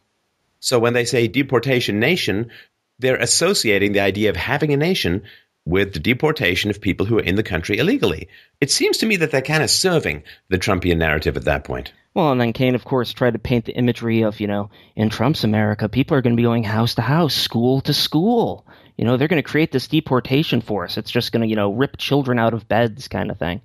So 0.60 0.78
when 0.78 0.92
they 0.92 1.04
say 1.04 1.26
deportation 1.26 1.98
nation, 1.98 2.50
they're 2.98 3.16
associating 3.16 3.92
the 3.92 4.00
idea 4.00 4.30
of 4.30 4.36
having 4.36 4.72
a 4.72 4.76
nation 4.76 5.22
with 5.64 5.92
the 5.92 6.00
deportation 6.00 6.70
of 6.70 6.80
people 6.80 7.06
who 7.06 7.18
are 7.18 7.22
in 7.22 7.34
the 7.34 7.42
country 7.42 7.78
illegally. 7.78 8.28
It 8.60 8.70
seems 8.70 8.98
to 8.98 9.06
me 9.06 9.16
that 9.16 9.32
they're 9.32 9.42
kind 9.42 9.64
of 9.64 9.70
serving 9.70 10.22
the 10.48 10.58
Trumpian 10.58 10.98
narrative 10.98 11.36
at 11.36 11.44
that 11.44 11.64
point. 11.64 11.92
Well, 12.14 12.30
and 12.32 12.40
then 12.40 12.52
Kaine, 12.52 12.76
of 12.76 12.84
course, 12.84 13.12
tried 13.12 13.34
to 13.34 13.38
paint 13.38 13.66
the 13.66 13.76
imagery 13.76 14.22
of, 14.22 14.40
you 14.40 14.46
know, 14.46 14.70
in 14.94 15.10
Trump's 15.10 15.44
America, 15.44 15.88
people 15.88 16.16
are 16.16 16.22
going 16.22 16.34
to 16.34 16.40
be 16.40 16.44
going 16.44 16.64
house 16.64 16.94
to 16.94 17.02
house, 17.02 17.34
school 17.34 17.80
to 17.82 17.92
school. 17.92 18.64
You 18.96 19.04
know, 19.04 19.16
they're 19.16 19.28
going 19.28 19.42
to 19.42 19.48
create 19.48 19.72
this 19.72 19.88
deportation 19.88 20.61
force. 20.61 20.96
It's 20.96 21.11
just 21.11 21.32
going 21.32 21.42
to, 21.42 21.46
you 21.46 21.56
know, 21.56 21.72
rip 21.72 21.98
children 21.98 22.38
out 22.38 22.54
of 22.54 22.66
beds 22.66 23.09
kind 23.09 23.30
of 23.30 23.38
thing. 23.38 23.61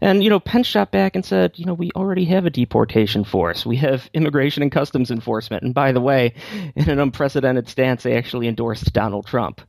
And, 0.00 0.24
you 0.24 0.30
know, 0.30 0.40
Pence 0.40 0.66
shot 0.66 0.90
back 0.90 1.14
and 1.14 1.24
said, 1.24 1.52
you 1.56 1.64
know, 1.64 1.74
we 1.74 1.92
already 1.94 2.24
have 2.26 2.46
a 2.46 2.50
deportation 2.50 3.22
force. 3.22 3.64
We 3.64 3.76
have 3.76 4.10
immigration 4.14 4.62
and 4.62 4.72
customs 4.72 5.10
enforcement. 5.10 5.62
And 5.62 5.72
by 5.72 5.92
the 5.92 6.00
way, 6.00 6.34
in 6.74 6.90
an 6.90 6.98
unprecedented 6.98 7.68
stance, 7.68 8.02
they 8.02 8.16
actually 8.16 8.48
endorsed 8.48 8.92
Donald 8.92 9.26
Trump. 9.26 9.60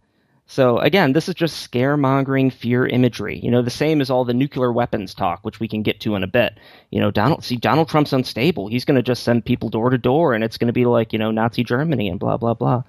So 0.46 0.78
again, 0.80 1.14
this 1.14 1.30
is 1.30 1.36
just 1.36 1.72
scaremongering 1.72 2.52
fear 2.52 2.86
imagery. 2.86 3.40
You 3.40 3.50
know, 3.50 3.62
the 3.62 3.70
same 3.70 4.02
as 4.02 4.10
all 4.10 4.26
the 4.26 4.34
nuclear 4.34 4.72
weapons 4.74 5.14
talk, 5.14 5.40
which 5.44 5.60
we 5.60 5.68
can 5.68 5.84
get 5.84 6.02
to 6.02 6.16
in 6.16 6.24
a 6.24 6.28
bit. 6.28 6.60
You 6.92 7.00
know, 7.00 7.12
Donald 7.12 7.44
see 7.44 7.56
Donald 7.56 7.88
Trump's 7.88 8.14
unstable. 8.14 8.68
He's 8.68 8.86
going 8.86 8.98
to 8.98 9.02
just 9.02 9.24
send 9.24 9.46
people 9.46 9.70
door 9.70 9.90
to 9.90 9.98
door, 9.98 10.34
and 10.34 10.44
it's 10.44 10.58
going 10.58 10.68
to 10.68 10.74
be 10.74 10.86
like 10.86 11.14
you 11.14 11.20
know 11.20 11.32
Nazi 11.32 11.64
Germany 11.64 12.10
and 12.10 12.20
blah 12.20 12.38
blah 12.38 12.54
blah 12.54 12.84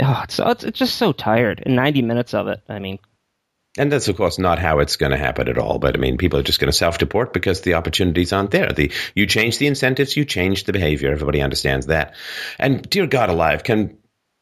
oh, 0.00 0.20
it's, 0.24 0.40
oh, 0.40 0.50
it's, 0.50 0.64
it's 0.64 0.78
just 0.78 0.96
so 0.96 1.12
tired. 1.12 1.60
In 1.64 1.74
90 1.74 2.02
minutes 2.02 2.34
of 2.34 2.48
it, 2.48 2.60
I 2.68 2.78
mean. 2.78 2.98
And 3.78 3.92
that's, 3.92 4.08
of 4.08 4.16
course, 4.16 4.38
not 4.38 4.58
how 4.58 4.78
it's 4.78 4.96
going 4.96 5.12
to 5.12 5.18
happen 5.18 5.48
at 5.48 5.58
all. 5.58 5.78
But 5.78 5.96
I 5.96 5.98
mean, 5.98 6.16
people 6.16 6.38
are 6.38 6.44
just 6.44 6.60
going 6.60 6.70
to 6.70 6.76
self 6.76 6.98
deport 6.98 7.32
because 7.32 7.60
the 7.60 7.74
opportunities 7.74 8.32
aren't 8.32 8.50
there. 8.50 8.72
The, 8.72 8.90
you 9.14 9.26
change 9.26 9.58
the 9.58 9.66
incentives, 9.66 10.16
you 10.16 10.24
change 10.24 10.64
the 10.64 10.72
behavior. 10.72 11.12
Everybody 11.12 11.42
understands 11.42 11.86
that. 11.86 12.14
And 12.58 12.88
dear 12.88 13.06
God 13.06 13.28
alive, 13.28 13.64
can 13.64 13.98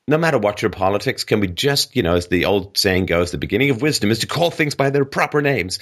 no 0.06 0.18
matter 0.18 0.38
what 0.38 0.60
your 0.60 0.70
politics, 0.70 1.24
can 1.24 1.40
we 1.40 1.48
just, 1.48 1.96
you 1.96 2.02
know, 2.02 2.14
as 2.14 2.28
the 2.28 2.44
old 2.44 2.76
saying 2.76 3.06
goes, 3.06 3.30
the 3.30 3.38
beginning 3.38 3.70
of 3.70 3.80
wisdom 3.80 4.10
is 4.10 4.18
to 4.20 4.26
call 4.26 4.50
things 4.50 4.74
by 4.74 4.90
their 4.90 5.04
proper 5.04 5.40
names. 5.40 5.78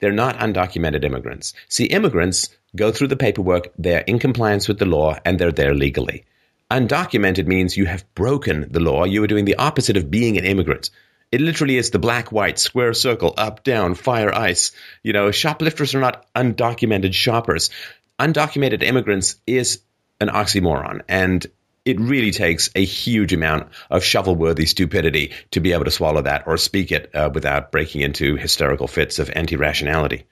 They're 0.00 0.12
not 0.12 0.38
undocumented 0.38 1.04
immigrants. 1.04 1.52
See, 1.68 1.84
immigrants 1.84 2.48
go 2.74 2.90
through 2.90 3.08
the 3.08 3.16
paperwork, 3.16 3.72
they're 3.78 4.00
in 4.00 4.18
compliance 4.18 4.68
with 4.68 4.78
the 4.78 4.86
law, 4.86 5.18
and 5.24 5.38
they're 5.38 5.52
there 5.52 5.74
legally. 5.74 6.24
Undocumented 6.70 7.46
means 7.46 7.76
you 7.76 7.86
have 7.86 8.12
broken 8.14 8.66
the 8.72 8.80
law. 8.80 9.04
You 9.04 9.22
are 9.22 9.28
doing 9.28 9.44
the 9.44 9.54
opposite 9.56 9.96
of 9.96 10.10
being 10.10 10.36
an 10.36 10.44
immigrant. 10.44 10.90
It 11.30 11.40
literally 11.40 11.76
is 11.76 11.90
the 11.90 11.98
black, 11.98 12.32
white, 12.32 12.58
square 12.58 12.92
circle, 12.92 13.34
up, 13.36 13.62
down, 13.62 13.94
fire, 13.94 14.34
ice. 14.34 14.72
You 15.02 15.12
know, 15.12 15.30
shoplifters 15.30 15.94
are 15.94 16.00
not 16.00 16.26
undocumented 16.34 17.14
shoppers. 17.14 17.70
Undocumented 18.18 18.82
immigrants 18.82 19.36
is 19.46 19.82
an 20.20 20.28
oxymoron. 20.28 21.02
And 21.08 21.46
it 21.84 22.00
really 22.00 22.32
takes 22.32 22.68
a 22.74 22.84
huge 22.84 23.32
amount 23.32 23.68
of 23.88 24.02
shovel-worthy 24.02 24.66
stupidity 24.66 25.32
to 25.52 25.60
be 25.60 25.72
able 25.72 25.84
to 25.84 25.90
swallow 25.92 26.22
that 26.22 26.48
or 26.48 26.56
speak 26.56 26.90
it 26.90 27.14
uh, 27.14 27.30
without 27.32 27.70
breaking 27.70 28.00
into 28.00 28.34
hysterical 28.34 28.88
fits 28.88 29.20
of 29.20 29.30
anti-rationality. 29.30 30.24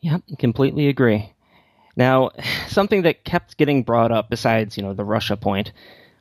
Yep, 0.00 0.22
completely 0.38 0.88
agree. 0.88 1.33
Now, 1.96 2.30
something 2.68 3.02
that 3.02 3.24
kept 3.24 3.56
getting 3.56 3.82
brought 3.82 4.12
up, 4.12 4.30
besides 4.30 4.76
you 4.76 4.82
know 4.82 4.94
the 4.94 5.04
Russia 5.04 5.36
point, 5.36 5.72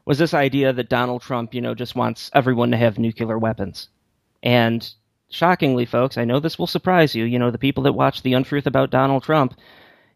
was 0.06 0.18
this 0.18 0.34
idea 0.34 0.74
that 0.74 0.90
Donald 0.90 1.22
Trump, 1.22 1.54
you 1.54 1.62
know, 1.62 1.76
just 1.76 1.96
wants 1.96 2.30
everyone 2.34 2.72
to 2.72 2.78
have 2.78 3.00
nuclear 3.00 3.38
weapons. 3.38 3.88
And 4.42 4.88
shockingly, 5.30 5.86
folks, 5.86 6.18
I 6.18 6.26
know 6.26 6.40
this 6.40 6.60
will 6.60 6.68
surprise 6.68 7.16
you. 7.16 7.24
You 7.24 7.40
know, 7.40 7.52
the 7.52 7.58
people 7.58 7.84
that 7.84 7.94
watch 7.94 8.22
the 8.22 8.34
Untruth 8.34 8.68
about 8.68 8.92
Donald 8.92 9.24
Trump, 9.24 9.56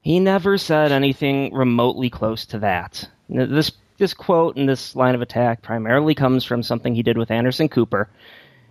he 0.01 0.19
never 0.19 0.57
said 0.57 0.91
anything 0.91 1.53
remotely 1.53 2.09
close 2.09 2.45
to 2.47 2.59
that. 2.59 3.07
This 3.29 3.71
this 3.97 4.13
quote 4.13 4.55
and 4.57 4.69
this 4.69 4.95
line 4.95 5.15
of 5.15 5.21
attack 5.21 5.63
primarily 5.63 6.13
comes 6.13 6.43
from 6.43 6.61
something 6.61 6.93
he 6.93 7.03
did 7.03 7.17
with 7.17 7.31
Anderson 7.31 7.67
Cooper, 7.67 8.09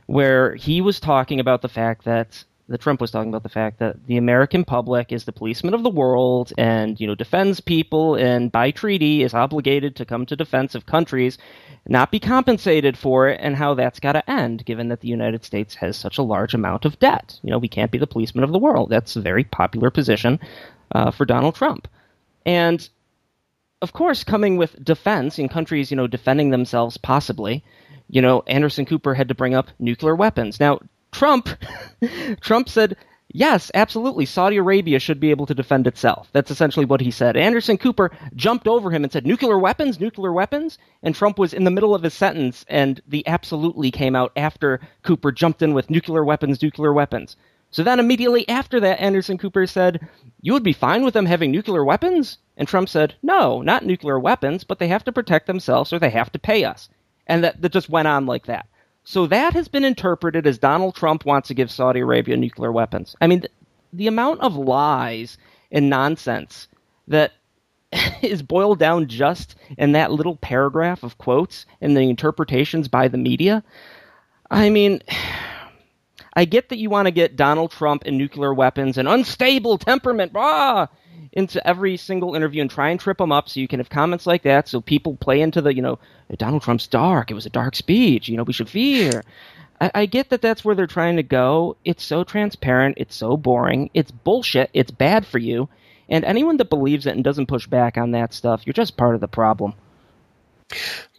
where 0.07 0.55
he 0.55 0.81
was 0.81 1.01
talking 1.01 1.41
about 1.41 1.63
the 1.63 1.69
fact 1.69 2.05
that 2.05 2.45
that 2.69 2.81
Trump 2.81 3.01
was 3.01 3.11
talking 3.11 3.29
about 3.29 3.45
the 3.45 3.49
fact 3.49 3.79
that 3.79 4.07
the 4.07 4.17
American 4.17 4.65
public 4.65 5.13
is 5.13 5.25
the 5.25 5.33
policeman 5.33 5.75
of 5.75 5.83
the 5.83 5.91
world 5.91 6.53
and 6.59 7.01
you 7.01 7.07
know 7.07 7.15
defends 7.15 7.61
people 7.61 8.17
and 8.17 8.51
by 8.51 8.71
treaty 8.71 9.23
is 9.23 9.35
obligated 9.35 9.95
to 9.97 10.05
come 10.05 10.27
to 10.27 10.37
defense 10.37 10.75
of 10.75 10.87
countries 10.87 11.39
not 11.89 12.11
be 12.11 12.19
compensated 12.19 12.99
for 12.99 13.29
it 13.29 13.39
and 13.41 13.55
how 13.55 13.75
that's 13.75 14.01
got 14.01 14.13
to 14.13 14.31
end 14.31 14.65
given 14.65 14.89
that 14.89 15.01
the 15.01 15.09
United 15.09 15.45
States 15.45 15.75
has 15.77 15.97
such 15.97 16.19
a 16.19 16.23
large 16.23 16.55
amount 16.55 16.85
of 16.85 16.99
debt. 16.99 17.39
You 17.43 17.51
know 17.51 17.59
we 17.59 17.69
can't 17.69 17.93
be 17.93 17.99
the 17.99 18.07
policeman 18.07 18.45
of 18.45 18.53
the 18.53 18.59
world. 18.59 18.91
That's 18.91 19.17
a 19.17 19.21
very 19.21 19.45
popular 19.45 19.91
position 19.91 20.41
uh, 20.93 21.11
for 21.11 21.25
Donald 21.25 21.55
Trump. 21.55 21.87
And 22.45 22.89
of 23.81 23.93
course 23.93 24.25
coming 24.25 24.57
with 24.57 24.83
defense 24.85 25.39
in 25.39 25.49
countries 25.49 25.91
you 25.91 25.97
know 25.97 26.09
defending 26.09 26.51
themselves 26.51 26.97
possibly 26.97 27.63
you 28.09 28.21
know 28.21 28.43
Anderson 28.49 28.87
Cooper 28.87 29.15
had 29.15 29.29
to 29.29 29.35
bring 29.35 29.55
up 29.55 29.69
nuclear 29.79 30.17
weapons. 30.17 30.59
Now 30.59 30.81
Trump, 31.17 31.49
Trump 32.43 32.69
said, 32.69 32.95
yes, 33.33 33.71
absolutely, 33.73 34.27
Saudi 34.27 34.59
Arabia 34.59 34.99
should 34.99 35.19
be 35.19 35.31
able 35.31 35.47
to 35.47 35.55
defend 35.55 35.87
itself. 35.87 36.29
That's 36.33 36.51
essentially 36.51 36.85
what 36.85 37.01
he 37.01 37.11
said. 37.11 37.39
Anderson 37.39 37.79
Cooper 37.79 38.11
jumped 38.35 38.69
over 38.69 38.91
him 38.91 39.03
and 39.03 39.11
said, 39.11 39.25
nuclear 39.25 39.59
weapons, 39.59 39.99
nuclear 39.99 40.31
weapons. 40.31 40.77
And 41.03 41.15
Trump 41.15 41.39
was 41.39 41.55
in 41.55 41.65
the 41.65 41.71
middle 41.71 41.95
of 41.95 42.03
his 42.03 42.13
sentence, 42.13 42.67
and 42.69 43.01
the 43.09 43.27
absolutely 43.27 43.91
came 43.91 44.15
out 44.15 44.31
after 44.37 44.79
Cooper 45.05 45.33
jumped 45.33 45.63
in 45.63 45.73
with 45.73 45.89
nuclear 45.89 46.23
weapons, 46.23 46.61
nuclear 46.61 46.93
weapons. 46.93 47.35
So 47.71 47.83
then 47.83 47.99
immediately 47.99 48.47
after 48.47 48.79
that, 48.81 49.01
Anderson 49.01 49.39
Cooper 49.39 49.67
said, 49.67 50.07
You 50.43 50.53
would 50.53 50.63
be 50.63 50.75
fine 50.75 51.03
with 51.03 51.15
them 51.15 51.25
having 51.25 51.51
nuclear 51.51 51.83
weapons? 51.83 52.37
And 52.59 52.69
Trump 52.69 52.91
said, 52.91 53.15
No, 53.23 53.63
not 53.63 53.87
nuclear 53.87 54.19
weapons, 54.19 54.65
but 54.65 54.79
they 54.79 54.89
have 54.89 55.05
to 55.05 55.13
protect 55.13 55.47
themselves 55.47 55.95
or 55.95 55.99
they 55.99 56.11
have 56.11 56.31
to 56.33 56.39
pay 56.39 56.65
us. 56.65 56.91
And 57.27 57.43
that, 57.43 57.63
that 57.63 57.73
just 57.73 57.89
went 57.89 58.07
on 58.07 58.27
like 58.27 58.45
that. 58.47 58.67
So 59.09 59.29
that 59.29 59.53
has 59.53 59.69
been 59.69 59.85
interpreted 59.85 60.49
as 60.49 60.59
Donald 60.59 60.97
Trump 60.97 61.25
wants 61.25 61.47
to 61.47 61.55
give 61.55 61.71
Saudi 61.71 62.01
Arabia 62.01 62.37
nuclear 62.37 62.73
weapons. 62.73 63.15
I 63.21 63.29
mean, 63.29 63.41
the, 63.41 63.51
the 63.93 64.07
amount 64.09 64.41
of 64.41 64.57
lies 64.57 65.39
and 65.71 65.89
nonsense 65.89 66.67
that 67.07 67.33
is 68.23 68.43
boiled 68.43 68.81
down 68.81 69.07
just 69.07 69.55
in 69.79 69.93
that 69.93 70.11
little 70.11 70.35
paragraph 70.35 71.05
of 71.05 71.19
quotes 71.19 71.67
and 71.81 71.97
the 71.97 72.01
interpretations 72.01 72.89
by 72.89 73.07
the 73.07 73.17
media. 73.17 73.63
I 74.51 74.71
mean, 74.71 75.01
I 76.35 76.45
get 76.45 76.71
that 76.71 76.79
you 76.79 76.91
want 76.91 77.07
to 77.07 77.13
get 77.13 77.37
Donald 77.37 77.71
Trump 77.71 78.03
and 78.07 78.19
nuclear 78.19 78.53
weapons 78.53 78.99
and 78.99 79.07
unstable 79.07 79.79
temperament, 79.79 80.33
ah, 80.35 80.89
into 81.33 81.65
every 81.67 81.97
single 81.97 82.35
interview 82.35 82.61
and 82.61 82.71
try 82.71 82.91
and 82.91 82.99
trip 82.99 83.19
them 83.19 83.33
up 83.33 83.49
so 83.49 83.61
you 83.61 83.69
can 83.69 83.81
have 83.81 83.91
comments 83.91 84.27
like 84.27 84.43
that 84.43 84.69
so 84.69 84.81
people 84.81 85.17
play 85.17 85.41
into 85.41 85.61
the, 85.61 85.75
you 85.75 85.83
know, 85.83 85.99
Donald 86.37 86.63
Trump's 86.63 86.87
dark. 86.87 87.31
It 87.31 87.35
was 87.35 87.47
a 87.47 87.51
dark 87.51 87.77
speech. 87.77 88.29
You 88.29 88.37
know, 88.37 88.43
we 88.43 88.53
should 88.53 88.69
fear. 88.69 89.23
I, 89.81 89.91
I 89.95 90.07
get 90.07 90.31
that 90.31 90.43
that's 90.43 90.65
where 90.65 90.75
they're 90.75 90.87
trying 90.87 91.17
to 91.17 91.23
go. 91.23 91.77
It's 91.85 92.05
so 92.05 92.25
transparent. 92.25 92.99
It's 92.99 93.15
so 93.15 93.37
boring. 93.37 93.91
It's 93.95 94.11
bullshit. 94.11 94.71
It's 94.73 94.91
bad 94.91 95.27
for 95.27 95.39
you. 95.39 95.69
And 96.09 96.25
anyone 96.25 96.57
that 96.59 96.71
believes 96.71 97.07
it 97.07 97.15
and 97.15 97.25
doesn't 97.25 97.47
push 97.47 97.67
back 97.67 97.99
on 97.99 98.13
that 98.13 98.33
stuff, 98.33 98.63
you're 98.65 98.73
just 98.73 98.97
part 98.97 99.15
of 99.15 99.21
the 99.21 99.29
problem. 99.29 99.75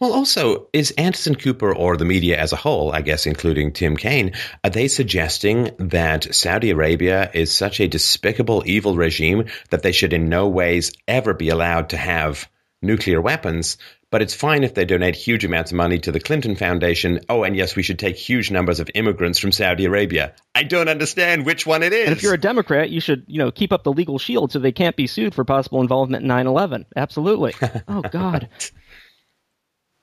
Well, 0.00 0.12
also, 0.12 0.68
is 0.72 0.90
Anderson 0.92 1.34
Cooper 1.34 1.74
or 1.74 1.96
the 1.96 2.04
media 2.04 2.38
as 2.38 2.52
a 2.52 2.56
whole, 2.56 2.92
I 2.92 3.00
guess, 3.00 3.26
including 3.26 3.72
Tim 3.72 3.96
Kaine, 3.96 4.32
are 4.62 4.70
they 4.70 4.88
suggesting 4.88 5.70
that 5.78 6.34
Saudi 6.34 6.70
Arabia 6.70 7.30
is 7.32 7.50
such 7.50 7.80
a 7.80 7.88
despicable, 7.88 8.62
evil 8.66 8.96
regime 8.96 9.46
that 9.70 9.82
they 9.82 9.92
should 9.92 10.12
in 10.12 10.28
no 10.28 10.48
ways 10.48 10.92
ever 11.08 11.34
be 11.34 11.48
allowed 11.48 11.90
to 11.90 11.96
have 11.96 12.48
nuclear 12.82 13.20
weapons? 13.20 13.78
But 14.10 14.22
it's 14.22 14.34
fine 14.34 14.64
if 14.64 14.72
they 14.72 14.86
donate 14.86 15.16
huge 15.16 15.44
amounts 15.44 15.70
of 15.70 15.76
money 15.76 15.98
to 15.98 16.12
the 16.12 16.20
Clinton 16.20 16.56
Foundation. 16.56 17.20
Oh, 17.28 17.42
and 17.42 17.54
yes, 17.54 17.76
we 17.76 17.82
should 17.82 17.98
take 17.98 18.16
huge 18.16 18.50
numbers 18.50 18.80
of 18.80 18.90
immigrants 18.94 19.38
from 19.38 19.52
Saudi 19.52 19.84
Arabia. 19.84 20.34
I 20.54 20.62
don't 20.62 20.88
understand 20.88 21.44
which 21.44 21.66
one 21.66 21.82
it 21.82 21.92
is. 21.92 22.08
And 22.08 22.16
if 22.16 22.22
you're 22.22 22.32
a 22.32 22.40
Democrat, 22.40 22.88
you 22.88 23.00
should, 23.00 23.24
you 23.26 23.38
know, 23.38 23.50
keep 23.50 23.70
up 23.70 23.84
the 23.84 23.92
legal 23.92 24.18
shield 24.18 24.52
so 24.52 24.60
they 24.60 24.72
can't 24.72 24.96
be 24.96 25.06
sued 25.06 25.34
for 25.34 25.44
possible 25.44 25.82
involvement 25.82 26.22
in 26.22 26.30
9/11. 26.30 26.86
Absolutely. 26.96 27.54
oh 27.88 28.00
God. 28.00 28.48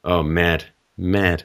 Oh, 0.05 0.21
mad, 0.21 0.63
mad. 0.95 1.43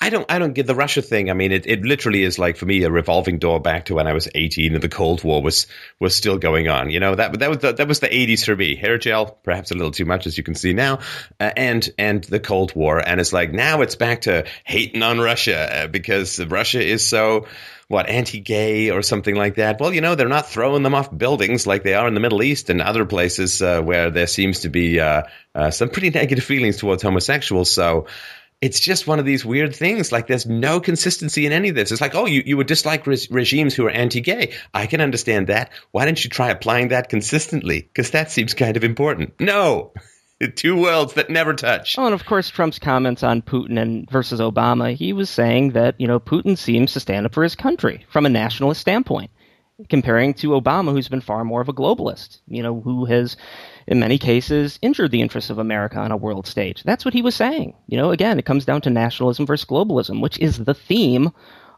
I 0.00 0.10
don't, 0.10 0.30
I 0.30 0.38
don't 0.38 0.52
get 0.52 0.66
the 0.66 0.74
Russia 0.74 1.02
thing. 1.02 1.30
I 1.30 1.34
mean, 1.34 1.52
it, 1.52 1.66
it 1.66 1.82
literally 1.82 2.22
is 2.22 2.38
like 2.38 2.56
for 2.56 2.66
me 2.66 2.82
a 2.82 2.90
revolving 2.90 3.38
door 3.38 3.60
back 3.60 3.86
to 3.86 3.94
when 3.94 4.06
I 4.06 4.12
was 4.12 4.28
18 4.34 4.74
and 4.74 4.82
the 4.82 4.88
Cold 4.88 5.22
War 5.24 5.40
was 5.40 5.66
was 5.98 6.14
still 6.16 6.38
going 6.38 6.68
on. 6.68 6.90
You 6.90 7.00
know, 7.00 7.14
that 7.14 7.38
that 7.38 7.48
was 7.48 7.58
the, 7.58 7.72
that 7.72 7.88
was 7.88 8.00
the 8.00 8.08
80s 8.08 8.44
for 8.44 8.56
me. 8.56 8.74
Hair 8.74 8.98
gel, 8.98 9.26
perhaps 9.26 9.70
a 9.70 9.74
little 9.74 9.92
too 9.92 10.04
much, 10.04 10.26
as 10.26 10.36
you 10.36 10.44
can 10.44 10.54
see 10.54 10.72
now, 10.72 10.98
uh, 11.40 11.52
and 11.56 11.88
and 11.96 12.24
the 12.24 12.40
Cold 12.40 12.74
War. 12.74 12.98
And 12.98 13.20
it's 13.20 13.32
like 13.32 13.52
now 13.52 13.82
it's 13.82 13.96
back 13.96 14.22
to 14.22 14.44
hating 14.64 15.02
on 15.02 15.20
Russia 15.20 15.84
uh, 15.84 15.86
because 15.86 16.44
Russia 16.44 16.84
is 16.84 17.06
so 17.06 17.46
what 17.92 18.08
anti-gay 18.08 18.88
or 18.90 19.02
something 19.02 19.36
like 19.36 19.56
that. 19.56 19.78
Well, 19.78 19.92
you 19.92 20.00
know, 20.00 20.14
they're 20.14 20.26
not 20.26 20.48
throwing 20.48 20.82
them 20.82 20.94
off 20.94 21.16
buildings 21.16 21.66
like 21.66 21.82
they 21.82 21.92
are 21.92 22.08
in 22.08 22.14
the 22.14 22.20
Middle 22.20 22.42
East 22.42 22.70
and 22.70 22.80
other 22.80 23.04
places 23.04 23.60
uh, 23.60 23.82
where 23.82 24.10
there 24.10 24.26
seems 24.26 24.60
to 24.60 24.70
be 24.70 24.98
uh, 24.98 25.24
uh, 25.54 25.70
some 25.70 25.90
pretty 25.90 26.08
negative 26.18 26.42
feelings 26.42 26.78
towards 26.78 27.02
homosexuals. 27.02 27.70
So 27.70 28.06
it's 28.62 28.80
just 28.80 29.06
one 29.06 29.18
of 29.18 29.26
these 29.26 29.44
weird 29.44 29.76
things. 29.76 30.10
Like 30.10 30.26
there's 30.26 30.46
no 30.46 30.80
consistency 30.80 31.44
in 31.44 31.52
any 31.52 31.68
of 31.68 31.74
this. 31.74 31.92
It's 31.92 32.00
like, 32.00 32.14
oh, 32.14 32.24
you, 32.24 32.42
you 32.46 32.56
would 32.56 32.66
dislike 32.66 33.06
re- 33.06 33.28
regimes 33.30 33.74
who 33.74 33.84
are 33.84 33.90
anti-gay. 33.90 34.54
I 34.72 34.86
can 34.86 35.02
understand 35.02 35.48
that. 35.48 35.70
Why 35.90 36.06
don't 36.06 36.24
you 36.24 36.30
try 36.30 36.48
applying 36.48 36.88
that 36.88 37.10
consistently? 37.10 37.82
Because 37.82 38.12
that 38.12 38.30
seems 38.30 38.54
kind 38.54 38.78
of 38.78 38.84
important. 38.84 39.38
No. 39.38 39.92
Two 40.56 40.76
worlds 40.76 41.14
that 41.14 41.30
never 41.30 41.54
touch. 41.54 41.96
Oh, 41.98 42.06
and 42.06 42.14
of 42.14 42.26
course, 42.26 42.50
Trump's 42.50 42.78
comments 42.78 43.22
on 43.22 43.42
Putin 43.42 43.80
and 43.80 44.10
versus 44.10 44.40
Obama, 44.40 44.94
he 44.94 45.12
was 45.12 45.30
saying 45.30 45.72
that 45.72 46.00
you 46.00 46.06
know 46.06 46.20
Putin 46.20 46.56
seems 46.56 46.92
to 46.92 47.00
stand 47.00 47.26
up 47.26 47.34
for 47.34 47.42
his 47.42 47.54
country 47.54 48.04
from 48.08 48.26
a 48.26 48.30
nationalist 48.30 48.80
standpoint, 48.80 49.30
comparing 49.88 50.34
to 50.34 50.50
Obama, 50.50 50.92
who's 50.92 51.08
been 51.08 51.20
far 51.20 51.44
more 51.44 51.60
of 51.60 51.68
a 51.68 51.72
globalist. 51.72 52.40
You 52.48 52.62
know, 52.62 52.80
who 52.80 53.04
has, 53.04 53.36
in 53.86 54.00
many 54.00 54.18
cases, 54.18 54.78
injured 54.82 55.10
the 55.10 55.22
interests 55.22 55.50
of 55.50 55.58
America 55.58 55.98
on 55.98 56.12
a 56.12 56.16
world 56.16 56.46
stage. 56.46 56.82
That's 56.82 57.04
what 57.04 57.14
he 57.14 57.22
was 57.22 57.34
saying. 57.34 57.74
You 57.86 57.96
know, 57.96 58.10
again, 58.10 58.38
it 58.38 58.44
comes 58.44 58.64
down 58.64 58.80
to 58.82 58.90
nationalism 58.90 59.46
versus 59.46 59.68
globalism, 59.68 60.20
which 60.20 60.38
is 60.38 60.58
the 60.58 60.74
theme 60.74 61.30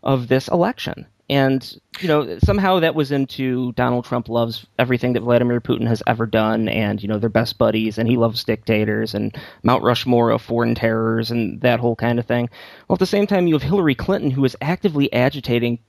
of 0.03 0.29
this 0.29 0.48
election. 0.48 1.07
And, 1.35 1.81
you 1.99 2.07
know, 2.07 2.38
somehow 2.38 2.79
that 2.79 2.94
was 2.94 3.11
into 3.11 3.73
Donald 3.73 4.05
Trump 4.05 4.29
loves 4.29 4.66
everything 4.79 5.14
that 5.14 5.23
Vladimir 5.23 5.61
Putin 5.61 5.85
has 5.88 6.01
ever 6.07 6.27
done, 6.27 6.68
and, 6.68 7.03
you 7.03 7.09
know, 7.09 7.18
they're 7.18 7.29
best 7.29 7.59
buddies, 7.59 7.99
and 7.99 8.09
he 8.09 8.16
loves 8.16 8.44
dictators 8.44 9.14
and 9.14 9.37
Mount 9.64 9.83
Rushmore 9.83 10.31
of 10.31 10.40
foreign 10.40 10.77
terrors 10.77 11.33
and 11.33 11.61
that 11.62 11.81
whole 11.81 11.97
kind 11.97 12.20
of 12.20 12.27
thing. 12.27 12.49
Well, 12.87 12.94
at 12.94 13.01
the 13.01 13.07
same 13.07 13.27
time, 13.27 13.49
you 13.49 13.55
have 13.55 13.64
Hillary 13.64 13.97
Clinton, 13.97 14.31
who 14.31 14.44
is 14.44 14.57
actively 14.61 15.12
agitating 15.12 15.81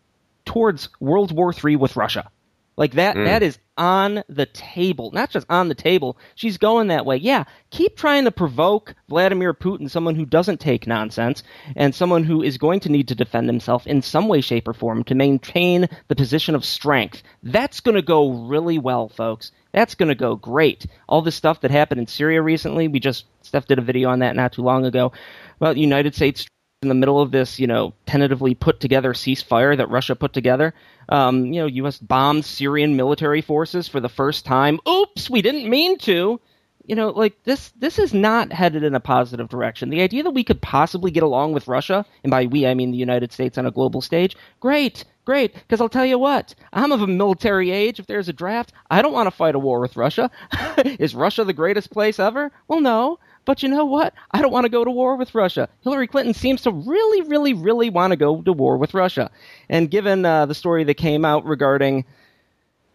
towards 0.46 0.90
World 1.00 1.32
War 1.32 1.54
III 1.54 1.76
with 1.76 1.96
Russia. 1.96 2.32
Like 2.78 2.94
that, 2.94 3.16
mm. 3.16 3.26
that 3.26 3.42
is 3.42 3.58
on 3.78 4.24
the 4.28 4.46
table. 4.46 5.12
Not 5.12 5.30
just 5.30 5.46
on 5.50 5.70
the 5.70 5.76
table. 5.76 6.18
She's 6.36 6.58
going 6.58 6.88
that 6.88 7.06
way. 7.06 7.18
Yeah, 7.18 7.46
keep 7.70 7.96
trying 7.96 8.26
to 8.26 8.32
provoke 8.32 8.96
Vladimir 9.08 9.54
Putin, 9.54 9.90
someone 9.90 10.16
who 10.16 10.26
doesn't 10.26 10.60
take 10.60 10.88
nonsense, 10.88 11.44
and 11.76 11.96
someone 11.96 12.24
who 12.24 12.42
is 12.42 12.58
going 12.58 12.82
to 12.82 12.92
need 12.92 13.08
to 13.10 13.16
defend 13.16 13.48
himself 13.48 13.88
in 13.88 14.02
some 14.02 14.28
way, 14.28 14.42
shape, 14.42 14.68
or 14.68 14.74
form 14.74 15.04
to 15.06 15.16
maintain 15.16 15.88
the 16.08 16.16
position 16.16 16.56
of 16.56 16.66
strength. 16.66 17.24
That's 17.44 17.80
going 17.80 17.96
to 17.96 18.02
go 18.02 18.32
really 18.32 18.78
well, 18.78 19.10
folks. 19.10 19.52
That's 19.72 19.96
going 19.96 20.10
to 20.10 20.16
go 20.16 20.36
great. 20.36 20.86
All 21.08 21.22
this 21.22 21.36
stuff 21.36 21.62
that 21.62 21.72
happened 21.72 22.00
in 22.00 22.08
Syria 22.08 22.42
recently, 22.42 22.88
we 22.88 23.00
just 23.00 23.26
Steph 23.42 23.68
did 23.68 23.80
a 23.80 23.84
video 23.84 24.10
on 24.10 24.20
that 24.20 24.36
not 24.36 24.54
too 24.54 24.64
long 24.64 24.86
ago 24.86 25.12
about 25.58 25.78
United 25.78 26.16
States 26.16 26.48
in 26.86 26.90
the 26.90 26.96
middle 26.96 27.20
of 27.20 27.32
this, 27.32 27.60
you 27.60 27.66
know, 27.66 27.94
tentatively 28.06 28.54
put 28.54 28.80
together 28.80 29.14
ceasefire 29.14 29.76
that 29.76 29.90
Russia 29.90 30.16
put 30.16 30.34
together. 30.34 30.74
Um, 31.10 31.52
you 31.52 31.60
know, 31.60 31.66
U.S. 31.66 31.98
bombed 31.98 32.46
Syrian 32.46 32.96
military 32.96 33.42
forces 33.42 33.88
for 33.88 34.00
the 34.00 34.10
first 34.10 34.46
time. 34.46 34.80
Oops, 34.88 35.30
we 35.30 35.42
didn't 35.42 35.70
mean 35.70 35.98
to. 36.00 36.40
You 36.86 36.96
know, 36.96 37.10
like 37.10 37.44
this. 37.44 37.74
This 37.80 37.98
is 37.98 38.14
not 38.14 38.54
headed 38.54 38.84
in 38.84 38.94
a 38.94 39.00
positive 39.00 39.50
direction. 39.50 39.90
The 39.90 40.02
idea 40.02 40.22
that 40.22 40.36
we 40.36 40.44
could 40.44 40.62
possibly 40.62 41.10
get 41.10 41.24
along 41.24 41.54
with 41.54 41.68
Russia, 41.68 42.06
and 42.24 42.30
by 42.30 42.46
we 42.46 42.68
I 42.68 42.76
mean 42.76 42.92
the 42.92 42.98
United 42.98 43.32
States 43.32 43.58
on 43.58 43.66
a 43.66 43.72
global 43.72 44.02
stage, 44.02 44.38
great, 44.60 45.04
great. 45.26 45.56
Because 45.56 45.82
I'll 45.82 45.90
tell 45.90 46.06
you 46.06 46.20
what, 46.20 46.54
I'm 46.72 46.92
of 46.92 47.02
a 47.02 47.08
military 47.08 47.72
age. 47.72 48.00
If 48.00 48.06
there's 48.06 48.30
a 48.30 48.34
draft, 48.34 48.72
I 48.92 49.02
don't 49.02 49.14
want 49.14 49.26
to 49.26 49.32
fight 49.32 49.56
a 49.56 49.60
war 49.60 49.80
with 49.80 49.98
Russia. 49.98 50.30
is 50.86 51.16
Russia 51.16 51.44
the 51.44 51.54
greatest 51.54 51.90
place 51.90 52.20
ever? 52.20 52.52
Well, 52.68 52.82
no. 52.82 53.18
But 53.46 53.62
you 53.62 53.70
know 53.70 53.86
what? 53.86 54.14
I 54.32 54.42
don't 54.42 54.52
want 54.52 54.66
to 54.66 54.70
go 54.70 54.84
to 54.84 54.92
war 54.92 55.16
with 55.16 55.36
Russia. 55.36 55.70
Hillary 55.82 56.08
Clinton 56.08 56.34
seems 56.34 56.64
to 56.64 56.72
really, 56.72 57.22
really, 57.22 57.54
really 57.54 57.90
want 57.90 58.12
to 58.12 58.18
go 58.18 58.42
to 58.42 58.52
war 58.52 58.78
with 58.78 58.94
Russia. 58.94 59.30
And 59.70 59.90
given 59.90 60.26
uh, 60.26 60.48
the 60.48 60.56
story 60.56 60.84
that 60.86 60.96
came 60.96 61.24
out 61.24 61.46
regarding, 61.46 62.06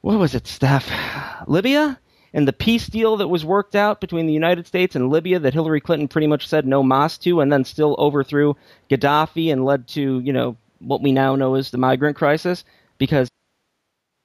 what 0.00 0.18
was 0.18 0.34
it, 0.34 0.46
Steph? 0.46 0.90
Libya? 1.46 1.98
And 2.32 2.46
the 2.46 2.52
peace 2.52 2.86
deal 2.86 3.16
that 3.18 3.28
was 3.28 3.44
worked 3.44 3.74
out 3.74 4.00
between 4.00 4.26
the 4.26 4.32
United 4.32 4.66
States 4.66 4.94
and 4.94 5.10
Libya 5.10 5.38
that 5.40 5.54
Hillary 5.54 5.80
Clinton 5.80 6.08
pretty 6.08 6.26
much 6.26 6.46
said 6.46 6.66
no 6.66 6.82
mas 6.82 7.18
to 7.18 7.40
and 7.40 7.52
then 7.52 7.64
still 7.64 7.96
overthrew 7.98 8.54
Gaddafi 8.88 9.52
and 9.52 9.64
led 9.64 9.88
to, 9.88 10.20
you 10.20 10.32
know, 10.32 10.56
what 10.78 11.02
we 11.02 11.12
now 11.12 11.36
know 11.36 11.54
as 11.54 11.70
the 11.70 11.78
migrant 11.78 12.16
crisis 12.16 12.64
because 12.98 13.28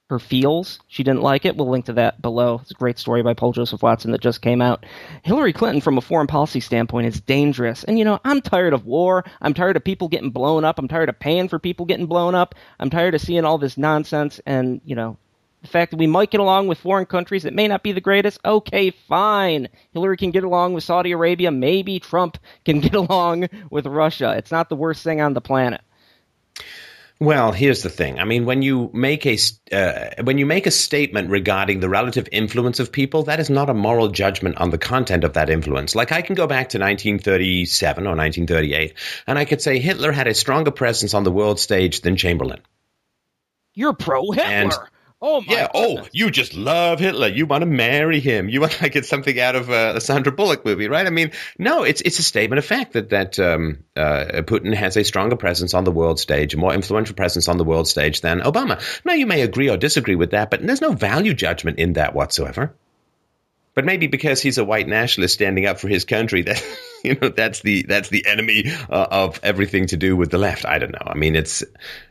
her 0.08 0.18
feels. 0.18 0.78
She 0.86 1.02
didn't 1.02 1.22
like 1.22 1.44
it. 1.44 1.56
We'll 1.56 1.68
link 1.68 1.86
to 1.86 1.94
that 1.94 2.22
below. 2.22 2.60
It's 2.62 2.70
a 2.70 2.74
great 2.74 2.98
story 2.98 3.22
by 3.22 3.34
Paul 3.34 3.52
Joseph 3.52 3.82
Watson 3.82 4.12
that 4.12 4.20
just 4.20 4.40
came 4.40 4.62
out. 4.62 4.86
Hillary 5.22 5.52
Clinton, 5.52 5.80
from 5.80 5.98
a 5.98 6.02
foreign 6.02 6.28
policy 6.28 6.60
standpoint, 6.60 7.08
is 7.08 7.20
dangerous. 7.20 7.82
And, 7.84 7.98
you 7.98 8.04
know, 8.04 8.20
I'm 8.24 8.40
tired 8.40 8.72
of 8.72 8.86
war. 8.86 9.24
I'm 9.40 9.54
tired 9.54 9.76
of 9.76 9.84
people 9.84 10.08
getting 10.08 10.30
blown 10.30 10.64
up. 10.64 10.78
I'm 10.78 10.88
tired 10.88 11.08
of 11.08 11.18
paying 11.18 11.48
for 11.48 11.58
people 11.58 11.86
getting 11.86 12.06
blown 12.06 12.34
up. 12.34 12.54
I'm 12.78 12.90
tired 12.90 13.14
of 13.14 13.20
seeing 13.20 13.44
all 13.44 13.58
this 13.58 13.76
nonsense. 13.76 14.40
And, 14.46 14.80
you 14.84 14.94
know, 14.94 15.18
the 15.62 15.68
fact 15.68 15.90
that 15.90 15.96
we 15.98 16.06
might 16.06 16.30
get 16.30 16.40
along 16.40 16.68
with 16.68 16.78
foreign 16.78 17.06
countries 17.06 17.42
that 17.42 17.54
may 17.54 17.66
not 17.66 17.82
be 17.82 17.90
the 17.90 18.00
greatest, 18.00 18.38
okay, 18.44 18.90
fine. 18.90 19.68
Hillary 19.92 20.16
can 20.16 20.30
get 20.30 20.44
along 20.44 20.74
with 20.74 20.84
Saudi 20.84 21.10
Arabia. 21.10 21.50
Maybe 21.50 21.98
Trump 21.98 22.38
can 22.64 22.78
get 22.80 22.94
along 22.94 23.48
with 23.70 23.86
Russia. 23.86 24.34
It's 24.36 24.52
not 24.52 24.68
the 24.68 24.76
worst 24.76 25.02
thing 25.02 25.20
on 25.20 25.34
the 25.34 25.40
planet. 25.40 25.80
Well, 27.18 27.52
here's 27.52 27.82
the 27.82 27.88
thing. 27.88 28.18
I 28.18 28.24
mean, 28.24 28.44
when 28.44 28.60
you 28.60 28.90
make 28.92 29.24
a 29.24 29.38
uh, 29.72 30.22
when 30.22 30.36
you 30.36 30.44
make 30.44 30.66
a 30.66 30.70
statement 30.70 31.30
regarding 31.30 31.80
the 31.80 31.88
relative 31.88 32.28
influence 32.30 32.78
of 32.78 32.92
people, 32.92 33.22
that 33.22 33.40
is 33.40 33.48
not 33.48 33.70
a 33.70 33.74
moral 33.74 34.08
judgment 34.08 34.58
on 34.58 34.68
the 34.68 34.76
content 34.76 35.24
of 35.24 35.32
that 35.32 35.48
influence. 35.48 35.94
Like 35.94 36.12
I 36.12 36.20
can 36.20 36.34
go 36.34 36.46
back 36.46 36.68
to 36.70 36.78
1937 36.78 38.04
or 38.06 38.14
1938, 38.14 38.92
and 39.26 39.38
I 39.38 39.46
could 39.46 39.62
say 39.62 39.78
Hitler 39.78 40.12
had 40.12 40.26
a 40.26 40.34
stronger 40.34 40.70
presence 40.70 41.14
on 41.14 41.24
the 41.24 41.32
world 41.32 41.58
stage 41.58 42.02
than 42.02 42.16
Chamberlain. 42.16 42.60
You're 43.72 43.94
pro 43.94 44.30
Hitler. 44.32 44.90
Oh 45.22 45.40
my! 45.40 45.46
Yeah. 45.48 45.68
Oh, 45.72 45.88
goodness. 45.88 46.06
Oh, 46.06 46.10
you 46.12 46.30
just 46.30 46.54
love 46.54 47.00
Hitler. 47.00 47.28
You 47.28 47.46
want 47.46 47.62
to 47.62 47.66
marry 47.66 48.20
him. 48.20 48.48
You 48.50 48.60
want 48.60 48.80
like 48.82 48.96
it's 48.96 49.08
something 49.08 49.38
out 49.40 49.56
of 49.56 49.70
uh, 49.70 49.94
a 49.96 50.00
Sandra 50.00 50.30
Bullock 50.32 50.64
movie, 50.64 50.88
right? 50.88 51.06
I 51.06 51.10
mean, 51.10 51.32
no, 51.58 51.84
it's 51.84 52.02
it's 52.02 52.18
a 52.18 52.22
statement 52.22 52.58
of 52.58 52.64
fact 52.64 52.92
that 52.92 53.10
that 53.10 53.38
um, 53.38 53.84
uh, 53.96 54.42
Putin 54.42 54.74
has 54.74 54.96
a 54.96 55.04
stronger 55.04 55.36
presence 55.36 55.72
on 55.72 55.84
the 55.84 55.92
world 55.92 56.20
stage, 56.20 56.52
a 56.54 56.58
more 56.58 56.74
influential 56.74 57.14
presence 57.14 57.48
on 57.48 57.56
the 57.56 57.64
world 57.64 57.88
stage 57.88 58.20
than 58.20 58.40
Obama. 58.40 58.82
Now, 59.04 59.14
you 59.14 59.26
may 59.26 59.40
agree 59.40 59.70
or 59.70 59.78
disagree 59.78 60.16
with 60.16 60.32
that, 60.32 60.50
but 60.50 60.64
there's 60.66 60.82
no 60.82 60.92
value 60.92 61.32
judgment 61.32 61.78
in 61.78 61.94
that 61.94 62.14
whatsoever. 62.14 62.74
But 63.74 63.84
maybe 63.84 64.06
because 64.06 64.40
he's 64.40 64.58
a 64.58 64.64
white 64.64 64.88
nationalist 64.88 65.34
standing 65.34 65.66
up 65.66 65.78
for 65.78 65.88
his 65.88 66.04
country, 66.04 66.42
that 66.42 66.62
you 67.10 67.16
know, 67.20 67.28
that's 67.28 67.60
the 67.60 67.82
that's 67.84 68.08
the 68.08 68.26
enemy 68.26 68.64
uh, 68.90 69.06
of 69.10 69.38
everything 69.42 69.86
to 69.86 69.96
do 69.96 70.16
with 70.16 70.30
the 70.30 70.38
left. 70.38 70.66
I 70.66 70.78
don't 70.78 70.92
know. 70.92 71.06
I 71.06 71.14
mean, 71.14 71.36
it's 71.36 71.62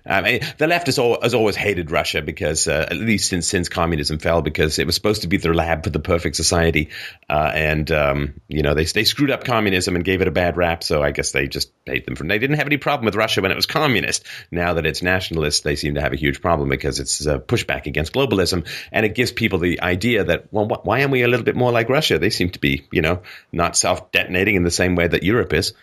I 0.07 0.21
mean, 0.21 0.41
the 0.57 0.67
left 0.67 0.85
has, 0.85 0.97
has 0.97 1.33
always 1.33 1.55
hated 1.55 1.89
Russia 1.89 2.21
because 2.21 2.67
uh, 2.67 2.87
at 2.89 2.95
least 2.95 3.29
since 3.29 3.47
since 3.47 3.69
communism 3.69 4.19
fell, 4.19 4.41
because 4.41 4.77
it 4.77 4.85
was 4.85 4.93
supposed 4.93 5.23
to 5.23 5.27
be 5.27 5.37
their 5.37 5.53
lab 5.53 5.83
for 5.83 5.89
the 5.89 5.99
perfect 5.99 6.35
society, 6.35 6.89
uh, 7.27 7.51
and 7.53 7.91
um, 7.91 8.39
you 8.47 8.61
know 8.61 8.75
they 8.75 8.85
they 8.85 9.03
screwed 9.03 9.31
up 9.31 9.43
communism 9.43 9.95
and 9.95 10.05
gave 10.05 10.21
it 10.21 10.27
a 10.27 10.31
bad 10.31 10.57
rap. 10.57 10.83
So 10.83 11.01
I 11.01 11.11
guess 11.11 11.31
they 11.31 11.47
just 11.47 11.71
hate 11.85 12.05
them 12.05 12.15
for. 12.15 12.23
They 12.23 12.37
didn't 12.37 12.57
have 12.57 12.67
any 12.67 12.77
problem 12.77 13.05
with 13.05 13.15
Russia 13.15 13.41
when 13.41 13.51
it 13.51 13.55
was 13.55 13.65
communist. 13.65 14.25
Now 14.51 14.75
that 14.75 14.85
it's 14.85 15.01
nationalist, 15.01 15.63
they 15.63 15.75
seem 15.75 15.95
to 15.95 16.01
have 16.01 16.13
a 16.13 16.17
huge 16.17 16.39
problem 16.39 16.69
because 16.69 16.99
it's 16.99 17.25
a 17.25 17.39
pushback 17.39 17.87
against 17.87 18.13
globalism, 18.13 18.67
and 18.91 19.05
it 19.05 19.15
gives 19.15 19.31
people 19.31 19.57
the 19.57 19.81
idea 19.81 20.23
that 20.23 20.53
well, 20.53 20.67
wh- 20.67 20.85
why 20.85 21.01
aren't 21.01 21.11
we 21.11 21.23
a 21.23 21.27
little 21.27 21.45
bit 21.45 21.55
more 21.55 21.71
like 21.71 21.89
Russia? 21.89 22.19
They 22.19 22.29
seem 22.29 22.51
to 22.51 22.59
be, 22.59 22.85
you 22.91 23.01
know, 23.01 23.23
not 23.51 23.75
self 23.75 24.11
detonating 24.11 24.55
in 24.55 24.63
the 24.63 24.71
same 24.71 24.84
way 24.93 25.07
that 25.07 25.23
Europe 25.23 25.53
is. 25.53 25.73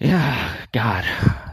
Yeah, 0.00 0.56
God. 0.72 1.04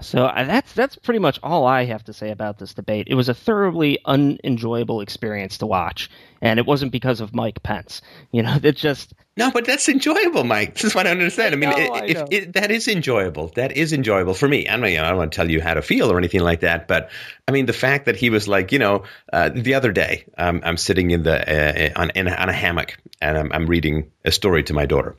So 0.01 0.25
uh, 0.25 0.45
that's 0.45 0.71
that's 0.71 0.95
pretty 0.95 1.19
much 1.19 1.37
all 1.43 1.65
I 1.65 1.83
have 1.83 2.05
to 2.05 2.13
say 2.13 2.31
about 2.31 2.59
this 2.59 2.73
debate. 2.73 3.07
It 3.09 3.15
was 3.15 3.27
a 3.27 3.33
thoroughly 3.33 3.99
unenjoyable 4.05 5.01
experience 5.01 5.57
to 5.57 5.65
watch, 5.65 6.09
and 6.41 6.57
it 6.57 6.65
wasn't 6.65 6.93
because 6.93 7.19
of 7.19 7.35
Mike 7.35 7.61
Pence. 7.61 8.01
You 8.31 8.43
know, 8.43 8.57
it 8.63 8.77
just 8.77 9.13
no, 9.35 9.51
but 9.51 9.65
that's 9.65 9.89
enjoyable, 9.89 10.45
Mike. 10.45 10.73
This 10.75 10.85
is 10.85 10.95
what 10.95 11.07
I 11.07 11.09
don't 11.09 11.19
understand. 11.19 11.55
I 11.55 11.57
mean, 11.57 11.69
know, 11.71 11.75
I 11.75 12.25
if, 12.31 12.53
that 12.53 12.71
is 12.71 12.87
enjoyable. 12.87 13.49
That 13.55 13.75
is 13.75 13.91
enjoyable 13.91 14.33
for 14.33 14.47
me. 14.47 14.69
I 14.69 14.77
mean, 14.77 14.97
I 14.97 15.09
don't 15.09 15.17
want 15.17 15.33
to 15.33 15.35
tell 15.35 15.51
you 15.51 15.59
how 15.59 15.73
to 15.73 15.81
feel 15.81 16.09
or 16.09 16.17
anything 16.17 16.41
like 16.41 16.61
that, 16.61 16.87
but 16.87 17.09
I 17.49 17.51
mean, 17.51 17.65
the 17.65 17.73
fact 17.73 18.05
that 18.05 18.15
he 18.15 18.29
was 18.29 18.47
like, 18.47 18.71
you 18.71 18.79
know, 18.79 19.03
uh, 19.33 19.49
the 19.49 19.73
other 19.73 19.91
day, 19.91 20.23
um, 20.37 20.61
I'm 20.63 20.77
sitting 20.77 21.11
in 21.11 21.23
the 21.23 21.35
uh, 21.35 22.01
on 22.01 22.11
in, 22.11 22.29
on 22.29 22.47
a 22.47 22.53
hammock 22.53 22.97
and 23.21 23.37
I'm, 23.37 23.51
I'm 23.51 23.65
reading 23.67 24.09
a 24.23 24.31
story 24.31 24.63
to 24.63 24.73
my 24.73 24.85
daughter, 24.85 25.17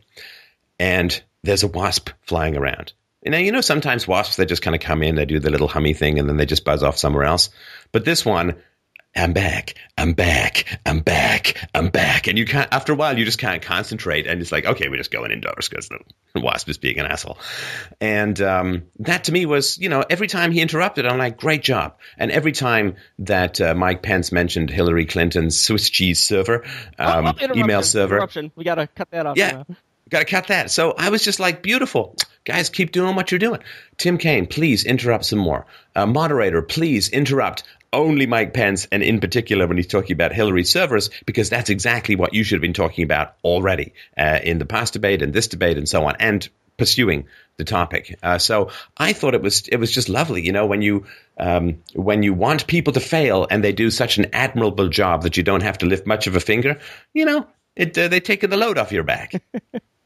and 0.79 1.23
there's 1.43 1.63
a 1.63 1.69
wasp 1.69 2.11
flying 2.23 2.57
around. 2.57 2.93
And 3.25 3.33
now, 3.33 3.39
you 3.39 3.53
know, 3.53 3.61
sometimes 3.61 4.07
wasps, 4.07 4.37
they 4.37 4.47
just 4.47 4.63
kind 4.63 4.77
of 4.77 4.81
come 4.81 5.03
in, 5.03 5.17
they 5.17 5.27
do 5.27 5.41
the 5.41 5.51
little 5.51 5.69
hummy 5.69 5.93
thing, 5.93 6.19
and 6.19 6.29
then 6.29 6.37
they 6.37 6.47
just 6.47 6.65
buzz 6.65 6.83
off 6.83 6.97
somewhere 6.97 7.25
else. 7.25 7.51
But 7.91 8.05
this 8.05 8.25
one, 8.25 8.55
I'm 9.17 9.33
back, 9.33 9.75
I'm 9.97 10.13
back, 10.13 10.79
I'm 10.87 11.01
back, 11.01 11.69
I'm 11.75 11.89
back. 11.89 12.29
And 12.29 12.39
you 12.39 12.45
can't, 12.45 12.73
after 12.73 12.93
a 12.93 12.97
while, 12.97 13.19
you 13.19 13.25
just 13.25 13.39
can't 13.39 13.61
concentrate. 13.61 14.29
And 14.29 14.41
it's 14.41 14.53
like, 14.53 14.65
okay, 14.65 14.89
we're 14.89 14.99
just 14.99 15.11
going 15.11 15.33
indoors 15.33 15.69
because 15.69 15.89
the 15.89 16.41
wasp 16.41 16.69
is 16.69 16.79
being 16.79 17.01
an 17.01 17.07
asshole. 17.07 17.39
And 18.01 18.41
um, 18.41 18.85
that 19.01 19.25
to 19.25 19.33
me 19.33 19.45
was, 19.47 19.77
you 19.79 19.89
know, 19.89 20.05
every 20.09 20.29
time 20.29 20.53
he 20.53 20.61
interrupted, 20.61 21.05
I'm 21.05 21.19
like, 21.19 21.37
great 21.39 21.63
job. 21.65 21.97
And 22.17 22.31
every 22.31 22.53
time 22.53 22.95
that 23.19 23.61
uh, 23.61 23.75
Mike 23.75 24.03
Pence 24.03 24.31
mentioned 24.31 24.71
Hillary 24.71 25.07
Clinton's 25.07 25.59
Swiss 25.59 25.91
cheese 25.91 26.21
server, 26.21 26.65
um, 26.99 27.27
Oh, 27.27 27.33
oh, 27.41 27.55
email 27.57 27.83
server. 27.83 28.17
Interruption. 28.17 28.53
We 28.55 28.63
got 28.63 28.77
to 28.77 28.87
cut 28.87 29.11
that 29.11 29.27
off. 29.27 29.37
Yeah. 29.37 29.65
now. 29.69 29.77
Got 30.09 30.21
to 30.21 30.25
cut 30.25 30.47
that. 30.49 30.71
So 30.71 30.95
I 30.97 31.11
was 31.11 31.23
just 31.23 31.41
like, 31.41 31.63
beautiful. 31.63 32.17
Guys, 32.45 32.71
keep 32.71 32.93
doing 32.93 33.15
what 33.15 33.31
you're 33.31 33.39
doing. 33.39 33.61
Tim 33.99 34.17
Kaine, 34.17 34.47
please 34.47 34.85
interrupt 34.85 35.27
some 35.27 35.39
more. 35.39 35.67
Uh, 35.95 36.07
moderator, 36.07 36.63
please 36.63 37.09
interrupt 37.11 37.65
only 37.93 38.27
Mike 38.27 38.55
Pence, 38.55 38.87
and 38.93 39.03
in 39.03 39.21
particular 39.21 39.67
when 39.67 39.77
he's 39.77 39.87
talking 39.87 40.13
about 40.13 40.33
Hillary 40.33 40.65
servers, 40.65 41.11
because 41.27 41.49
that's 41.49 41.71
exactly 41.71 42.17
what 42.17 42.35
you 42.35 42.45
should 42.45 42.57
have 42.57 42.63
been 42.63 42.73
talking 42.73 43.05
about 43.05 43.35
already 43.45 43.95
uh, 44.17 44.39
in 44.43 44.59
the 44.59 44.67
past 44.67 44.93
debate 44.93 45.23
and 45.23 45.33
this 45.33 45.49
debate 45.49 45.79
and 45.79 45.89
so 45.89 46.05
on, 46.05 46.17
and 46.21 46.49
pursuing 46.77 47.27
the 47.57 47.65
topic. 47.65 48.19
Uh, 48.23 48.39
so 48.39 48.71
I 48.97 49.13
thought 49.13 49.35
it 49.35 49.43
was 49.43 49.67
it 49.69 49.77
was 49.77 49.91
just 49.91 50.09
lovely, 50.09 50.45
you 50.45 50.53
know, 50.53 50.67
when 50.67 50.83
you 50.83 51.07
um, 51.39 51.83
when 51.95 52.23
you 52.23 52.35
want 52.35 52.67
people 52.67 52.93
to 52.93 53.01
fail 53.01 53.47
and 53.51 53.65
they 53.65 53.73
do 53.73 53.91
such 53.91 54.19
an 54.19 54.27
admirable 54.33 54.89
job 54.89 55.23
that 55.23 55.37
you 55.37 55.43
don't 55.43 55.63
have 55.63 55.79
to 55.79 55.87
lift 55.87 56.07
much 56.07 56.27
of 56.27 56.37
a 56.37 56.41
finger, 56.41 56.79
you 57.15 57.25
know, 57.25 57.47
it 57.75 57.97
uh, 57.99 58.09
they 58.09 58.21
take 58.21 58.41
the 58.41 58.57
load 58.57 58.79
off 58.79 58.93
your 58.93 59.03
back. 59.03 59.43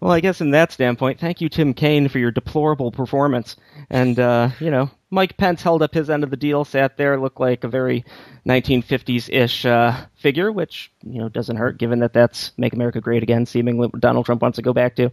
Well, 0.00 0.12
I 0.12 0.20
guess 0.20 0.40
in 0.40 0.52
that 0.52 0.70
standpoint, 0.70 1.18
thank 1.18 1.40
you, 1.40 1.48
Tim 1.48 1.74
Kaine, 1.74 2.08
for 2.08 2.18
your 2.18 2.30
deplorable 2.30 2.92
performance. 2.92 3.56
And, 3.90 4.18
uh, 4.18 4.50
you 4.60 4.70
know, 4.70 4.90
Mike 5.10 5.36
Pence 5.36 5.62
held 5.62 5.82
up 5.82 5.92
his 5.92 6.08
end 6.08 6.22
of 6.22 6.30
the 6.30 6.36
deal, 6.36 6.64
sat 6.64 6.96
there, 6.96 7.18
looked 7.18 7.40
like 7.40 7.64
a 7.64 7.68
very 7.68 8.04
1950s 8.46 9.28
ish 9.32 9.64
uh, 9.64 10.06
figure, 10.16 10.52
which, 10.52 10.92
you 11.02 11.20
know, 11.20 11.28
doesn't 11.28 11.56
hurt 11.56 11.78
given 11.78 11.98
that 12.00 12.12
that's 12.12 12.52
Make 12.56 12.74
America 12.74 13.00
Great 13.00 13.24
Again, 13.24 13.44
seemingly 13.44 13.88
what 13.88 14.00
Donald 14.00 14.26
Trump 14.26 14.42
wants 14.42 14.56
to 14.56 14.62
go 14.62 14.72
back 14.72 14.94
to. 14.96 15.10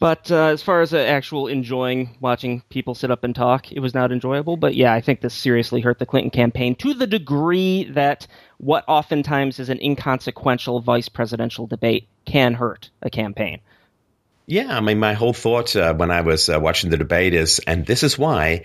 But 0.00 0.30
uh, 0.30 0.44
as 0.46 0.62
far 0.62 0.80
as 0.80 0.94
uh, 0.94 0.98
actual 0.98 1.48
enjoying 1.48 2.16
watching 2.20 2.62
people 2.68 2.94
sit 2.94 3.10
up 3.10 3.24
and 3.24 3.34
talk, 3.34 3.72
it 3.72 3.80
was 3.80 3.94
not 3.94 4.12
enjoyable. 4.12 4.56
But 4.56 4.76
yeah, 4.76 4.92
I 4.92 5.00
think 5.00 5.20
this 5.20 5.34
seriously 5.34 5.80
hurt 5.80 5.98
the 5.98 6.06
Clinton 6.06 6.30
campaign 6.30 6.76
to 6.76 6.94
the 6.94 7.06
degree 7.06 7.82
that 7.90 8.28
what 8.58 8.84
oftentimes 8.86 9.58
is 9.58 9.68
an 9.68 9.80
inconsequential 9.80 10.80
vice 10.82 11.08
presidential 11.08 11.66
debate 11.66 12.06
can 12.26 12.54
hurt 12.54 12.90
a 13.02 13.10
campaign. 13.10 13.60
Yeah, 14.48 14.74
I 14.74 14.80
mean, 14.80 14.98
my 14.98 15.12
whole 15.12 15.34
thought 15.34 15.76
uh, 15.76 15.92
when 15.92 16.10
I 16.10 16.22
was 16.22 16.48
uh, 16.48 16.58
watching 16.58 16.88
the 16.88 16.96
debate 16.96 17.34
is, 17.34 17.58
and 17.66 17.84
this 17.84 18.02
is 18.02 18.18
why 18.18 18.64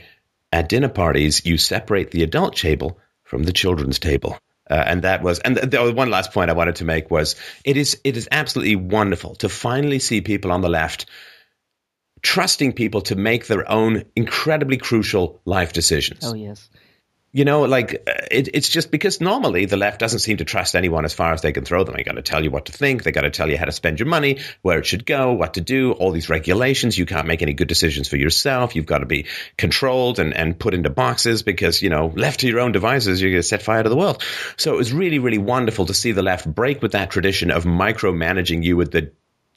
at 0.50 0.69
dinner 0.69 0.88
parties 0.88 1.46
you 1.46 1.58
separate 1.58 2.12
the 2.12 2.24
adult 2.24 2.56
table 2.56 3.00
from 3.26 3.43
the 3.43 3.52
children's 3.52 4.00
table. 4.00 4.38
Uh, 4.69 4.82
and 4.88 5.02
that 5.02 5.22
was, 5.22 5.39
and 5.39 5.58
the, 5.58 5.67
the 5.67 5.91
one 5.91 6.10
last 6.10 6.32
point 6.32 6.50
I 6.50 6.54
wanted 6.54 6.78
to 6.78 6.86
make 6.86 7.12
was, 7.12 7.36
it 7.65 7.76
is 7.76 8.00
it 8.06 8.15
is 8.15 8.30
absolutely 8.32 8.78
wonderful 8.78 9.36
to 9.36 9.50
finally 9.50 10.00
see 10.00 10.22
people 10.22 10.54
on 10.54 10.62
the 10.62 10.69
left 10.69 11.06
trusting 12.22 12.72
people 12.72 13.02
to 13.02 13.17
make 13.17 13.48
their 13.48 13.69
own 13.69 14.06
incredibly 14.15 14.78
crucial 14.78 15.41
life 15.43 15.74
decisions. 15.74 16.24
Oh 16.24 16.34
yes. 16.34 16.69
You 17.36 17.46
know, 17.46 17.63
like 17.63 17.96
uh, 18.08 18.13
it, 18.30 18.50
it's 18.54 18.69
just 18.69 18.91
because 18.91 19.19
normally 19.19 19.65
the 19.65 19.76
left 19.76 20.00
doesn't 20.00 20.19
seem 20.19 20.38
to 20.38 20.46
trust 20.46 20.76
anyone 20.76 21.04
as 21.04 21.15
far 21.15 21.34
as 21.34 21.41
they 21.41 21.52
can 21.52 21.65
throw 21.65 21.84
them. 21.84 21.96
They 21.96 22.04
got 22.04 22.13
to 22.13 22.22
tell 22.22 22.43
you 22.43 22.52
what 22.52 22.65
to 22.65 22.72
think. 22.72 23.02
They 23.02 23.12
got 23.12 23.22
to 23.22 23.32
tell 23.32 23.50
you 23.50 23.58
how 23.58 23.65
to 23.65 23.72
spend 23.72 24.00
your 24.00 24.08
money, 24.08 24.41
where 24.62 24.78
it 24.78 24.86
should 24.86 25.04
go, 25.04 25.34
what 25.34 25.56
to 25.56 25.62
do, 25.62 25.93
all 25.93 26.12
these 26.12 26.30
regulations. 26.30 26.96
You 26.96 27.08
can't 27.08 27.26
make 27.26 27.41
any 27.41 27.54
good 27.54 27.67
decisions 27.67 28.08
for 28.08 28.17
yourself. 28.17 28.76
You've 28.76 28.86
got 28.86 29.00
to 29.00 29.08
be 29.08 29.26
controlled 29.58 30.19
and, 30.19 30.32
and 30.32 30.58
put 30.58 30.76
into 30.76 30.91
boxes 30.91 31.41
because, 31.41 31.82
you 31.82 31.89
know, 31.89 32.13
left 32.15 32.41
to 32.41 32.48
your 32.48 32.60
own 32.60 32.72
devices, 32.72 33.19
you're 33.19 33.32
going 33.32 33.41
to 33.41 33.48
set 33.48 33.63
fire 33.63 33.82
to 33.82 33.89
the 33.89 33.98
world. 33.98 34.22
So 34.58 34.72
it 34.72 34.78
was 34.78 34.93
really, 34.93 35.17
really 35.17 35.39
wonderful 35.39 35.88
to 35.88 35.93
see 35.96 36.12
the 36.12 36.22
left 36.22 36.46
break 36.46 36.84
with 36.84 36.91
that 36.91 37.10
tradition 37.10 37.50
of 37.50 37.63
micromanaging 37.63 38.63
you 38.63 38.78
with 38.78 38.91
the 38.91 39.12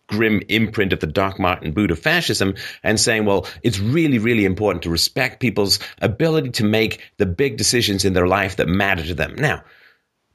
grim 0.07 0.42
imprint 0.49 0.92
of 0.92 1.01
the 1.01 1.07
Doc 1.07 1.38
Marten 1.38 1.73
boot 1.73 1.90
of 1.90 1.99
fascism 1.99 2.55
and 2.83 2.99
saying, 2.99 3.25
well, 3.25 3.47
it's 3.62 3.79
really, 3.79 4.19
really 4.19 4.45
important 4.45 4.83
to 4.83 4.90
respect 4.90 5.40
people's 5.40 5.79
ability 6.01 6.51
to 6.51 6.64
make 6.64 7.03
the 7.16 7.27
big 7.27 7.57
decisions 7.57 8.05
in 8.05 8.12
their 8.12 8.27
life 8.27 8.57
that 8.57 8.69
matter 8.69 9.05
to 9.05 9.14
them. 9.14 9.35
Now, 9.37 9.64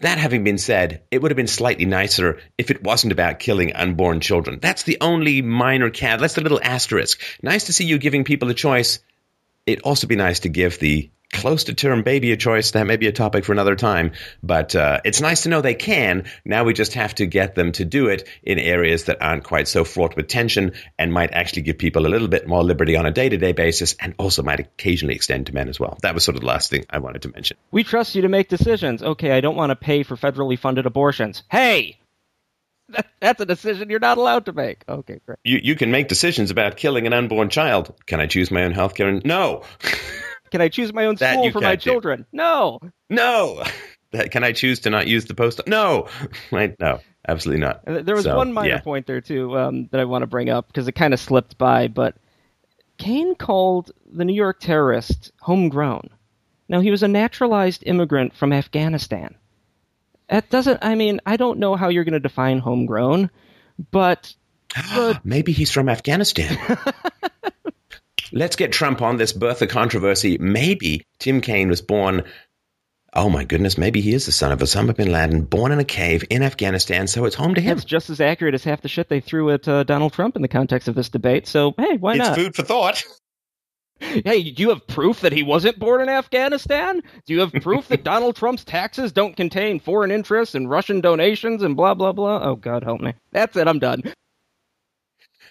that 0.01 0.17
having 0.17 0.43
been 0.43 0.57
said, 0.57 1.03
it 1.11 1.21
would 1.21 1.31
have 1.31 1.37
been 1.37 1.47
slightly 1.47 1.85
nicer 1.85 2.39
if 2.57 2.71
it 2.71 2.83
wasn't 2.83 3.13
about 3.13 3.39
killing 3.39 3.73
unborn 3.73 4.19
children. 4.19 4.59
That's 4.59 4.83
the 4.83 4.97
only 4.99 5.41
minor 5.41 5.91
cat. 5.91 6.19
That's 6.19 6.33
the 6.33 6.41
little 6.41 6.59
asterisk. 6.61 7.21
Nice 7.41 7.65
to 7.65 7.73
see 7.73 7.85
you 7.85 7.99
giving 7.99 8.23
people 8.23 8.49
a 8.49 8.55
choice. 8.55 8.99
It'd 9.67 9.83
also 9.83 10.07
be 10.07 10.15
nice 10.15 10.39
to 10.41 10.49
give 10.49 10.79
the 10.79 11.11
close 11.31 11.63
to 11.65 11.73
term 11.73 12.03
baby 12.03 12.31
a 12.31 12.37
choice. 12.37 12.71
That 12.71 12.87
may 12.87 12.97
be 12.97 13.07
a 13.07 13.11
topic 13.11 13.45
for 13.45 13.51
another 13.51 13.75
time, 13.75 14.11
but 14.43 14.75
uh, 14.75 15.01
it's 15.03 15.21
nice 15.21 15.43
to 15.43 15.49
know 15.49 15.61
they 15.61 15.73
can. 15.73 16.25
Now 16.45 16.63
we 16.63 16.73
just 16.73 16.93
have 16.93 17.15
to 17.15 17.25
get 17.25 17.55
them 17.55 17.71
to 17.73 17.85
do 17.85 18.07
it 18.07 18.27
in 18.43 18.59
areas 18.59 19.05
that 19.05 19.21
aren't 19.21 19.43
quite 19.43 19.67
so 19.67 19.83
fraught 19.83 20.15
with 20.15 20.27
tension 20.27 20.73
and 20.97 21.13
might 21.13 21.31
actually 21.31 21.63
give 21.63 21.77
people 21.77 22.05
a 22.05 22.09
little 22.09 22.27
bit 22.27 22.47
more 22.47 22.63
liberty 22.63 22.95
on 22.95 23.05
a 23.05 23.11
day 23.11 23.29
to 23.29 23.37
day 23.37 23.51
basis 23.51 23.95
and 23.99 24.13
also 24.17 24.43
might 24.43 24.59
occasionally 24.59 25.15
extend 25.15 25.47
to 25.47 25.53
men 25.53 25.69
as 25.69 25.79
well. 25.79 25.97
That 26.01 26.13
was 26.13 26.23
sort 26.23 26.35
of 26.35 26.41
the 26.41 26.47
last 26.47 26.69
thing 26.69 26.85
I 26.89 26.99
wanted 26.99 27.21
to 27.23 27.29
mention. 27.29 27.57
We 27.71 27.83
trust 27.83 28.15
you 28.15 28.21
to 28.23 28.29
make 28.29 28.49
decisions. 28.49 29.01
Okay, 29.01 29.31
I 29.31 29.41
don't 29.41 29.55
want 29.55 29.71
to 29.71 29.75
pay 29.75 30.03
for 30.03 30.15
federally 30.15 30.57
funded 30.57 30.85
abortions. 30.85 31.43
Hey! 31.49 31.97
That, 32.89 33.07
that's 33.21 33.41
a 33.41 33.45
decision 33.45 33.89
you're 33.89 33.99
not 33.99 34.17
allowed 34.17 34.45
to 34.45 34.53
make. 34.53 34.83
Okay, 34.87 35.19
great. 35.25 35.39
You, 35.45 35.59
you 35.63 35.75
can 35.75 35.91
make 35.91 36.09
decisions 36.09 36.51
about 36.51 36.75
killing 36.75 37.07
an 37.07 37.13
unborn 37.13 37.49
child. 37.49 37.93
Can 38.05 38.19
I 38.19 38.27
choose 38.27 38.51
my 38.51 38.63
own 38.63 38.73
health 38.73 38.95
care? 38.95 39.11
No. 39.23 39.63
Can 40.51 40.61
I 40.61 40.67
choose 40.69 40.93
my 40.93 41.05
own 41.05 41.15
That 41.15 41.33
school 41.33 41.51
for 41.51 41.61
my 41.61 41.75
do. 41.75 41.81
children? 41.81 42.25
No. 42.31 42.79
No. 43.09 43.63
That- 44.11 44.29
Can 44.31 44.43
I 44.43 44.51
choose 44.51 44.81
to 44.81 44.89
not 44.89 45.07
use 45.07 45.23
the 45.25 45.33
post? 45.33 45.61
No. 45.67 46.09
Right? 46.51 46.77
No. 46.81 46.99
Absolutely 47.25 47.61
not. 47.61 47.81
And 47.87 48.05
There 48.05 48.15
was 48.15 48.25
So, 48.25 48.35
one 48.35 48.51
minor 48.51 48.67
yeah. 48.67 48.79
point 48.81 49.07
there 49.07 49.21
too 49.21 49.57
um, 49.57 49.87
that 49.91 50.01
I 50.01 50.05
want 50.05 50.23
to 50.23 50.27
bring 50.27 50.49
up 50.49 50.67
because 50.67 50.85
it 50.87 50.91
kind 50.93 51.13
of 51.13 51.19
slipped 51.19 51.57
by. 51.57 51.87
But 51.87 52.15
Kaine 52.97 53.35
called 53.35 53.91
the 54.11 54.25
New 54.25 54.33
York 54.33 54.59
terrorist 54.59 55.31
homegrown. 55.39 56.09
Now 56.67 56.81
he 56.81 56.91
was 56.91 57.03
a 57.03 57.07
naturalized 57.07 57.83
immigrant 57.85 58.35
from 58.35 58.51
Afghanistan. 58.51 59.35
That 60.27 60.49
doesn't. 60.49 60.79
I 60.83 60.95
mean, 60.95 61.21
I 61.25 61.37
don't 61.37 61.59
know 61.59 61.75
how 61.77 61.87
you're 61.89 62.03
going 62.03 62.13
to 62.13 62.19
define 62.19 62.59
homegrown, 62.59 63.29
but 63.91 64.33
Maybe 65.23 65.51
he's 65.53 65.71
from 65.71 65.87
Afghanistan. 65.89 66.57
Let's 68.33 68.55
get 68.55 68.71
Trump 68.71 69.01
on 69.01 69.17
this 69.17 69.33
birther 69.33 69.67
controversy. 69.69 70.37
Maybe 70.37 71.03
Tim 71.19 71.41
Kaine 71.41 71.69
was 71.69 71.81
born. 71.81 72.23
Oh 73.13 73.29
my 73.29 73.43
goodness, 73.43 73.77
maybe 73.77 73.99
he 73.99 74.13
is 74.13 74.25
the 74.25 74.31
son 74.31 74.53
of 74.53 74.59
Osama 74.59 74.95
bin 74.95 75.11
Laden, 75.11 75.43
born 75.43 75.73
in 75.73 75.79
a 75.79 75.83
cave 75.83 76.23
in 76.29 76.43
Afghanistan, 76.43 77.07
so 77.07 77.25
it's 77.25 77.35
home 77.35 77.55
to 77.55 77.61
him. 77.61 77.75
that's 77.75 77.83
just 77.85 78.09
as 78.09 78.21
accurate 78.21 78.53
as 78.53 78.63
half 78.63 78.79
the 78.81 78.87
shit 78.87 79.09
they 79.09 79.19
threw 79.19 79.49
at 79.49 79.67
uh, 79.67 79.83
Donald 79.83 80.13
Trump 80.13 80.37
in 80.37 80.41
the 80.41 80.47
context 80.47 80.87
of 80.87 80.95
this 80.95 81.09
debate. 81.09 81.45
So 81.45 81.73
hey, 81.77 81.97
why 81.97 82.11
It's 82.15 82.19
not? 82.19 82.35
food 82.35 82.55
for 82.55 82.63
thought. 82.63 83.03
Hey, 84.25 84.49
do 84.49 84.63
you 84.63 84.69
have 84.69 84.87
proof 84.87 85.21
that 85.21 85.31
he 85.31 85.43
wasn't 85.43 85.77
born 85.77 86.01
in 86.01 86.09
Afghanistan? 86.09 87.01
Do 87.27 87.33
you 87.35 87.41
have 87.41 87.53
proof 87.53 87.87
that 87.89 88.03
Donald 88.11 88.35
Trump's 88.35 88.63
taxes 88.63 89.11
don't 89.11 89.37
contain 89.37 89.79
foreign 89.79 90.09
interests 90.09 90.55
and 90.55 90.67
Russian 90.67 91.01
donations 91.01 91.61
and 91.61 91.77
blah 91.77 91.93
blah 91.93 92.11
blah? 92.11 92.41
Oh 92.41 92.55
God, 92.55 92.83
help 92.83 92.99
me. 92.99 93.13
That's 93.31 93.55
it. 93.57 93.67
I'm 93.67 93.77
done. 93.77 94.01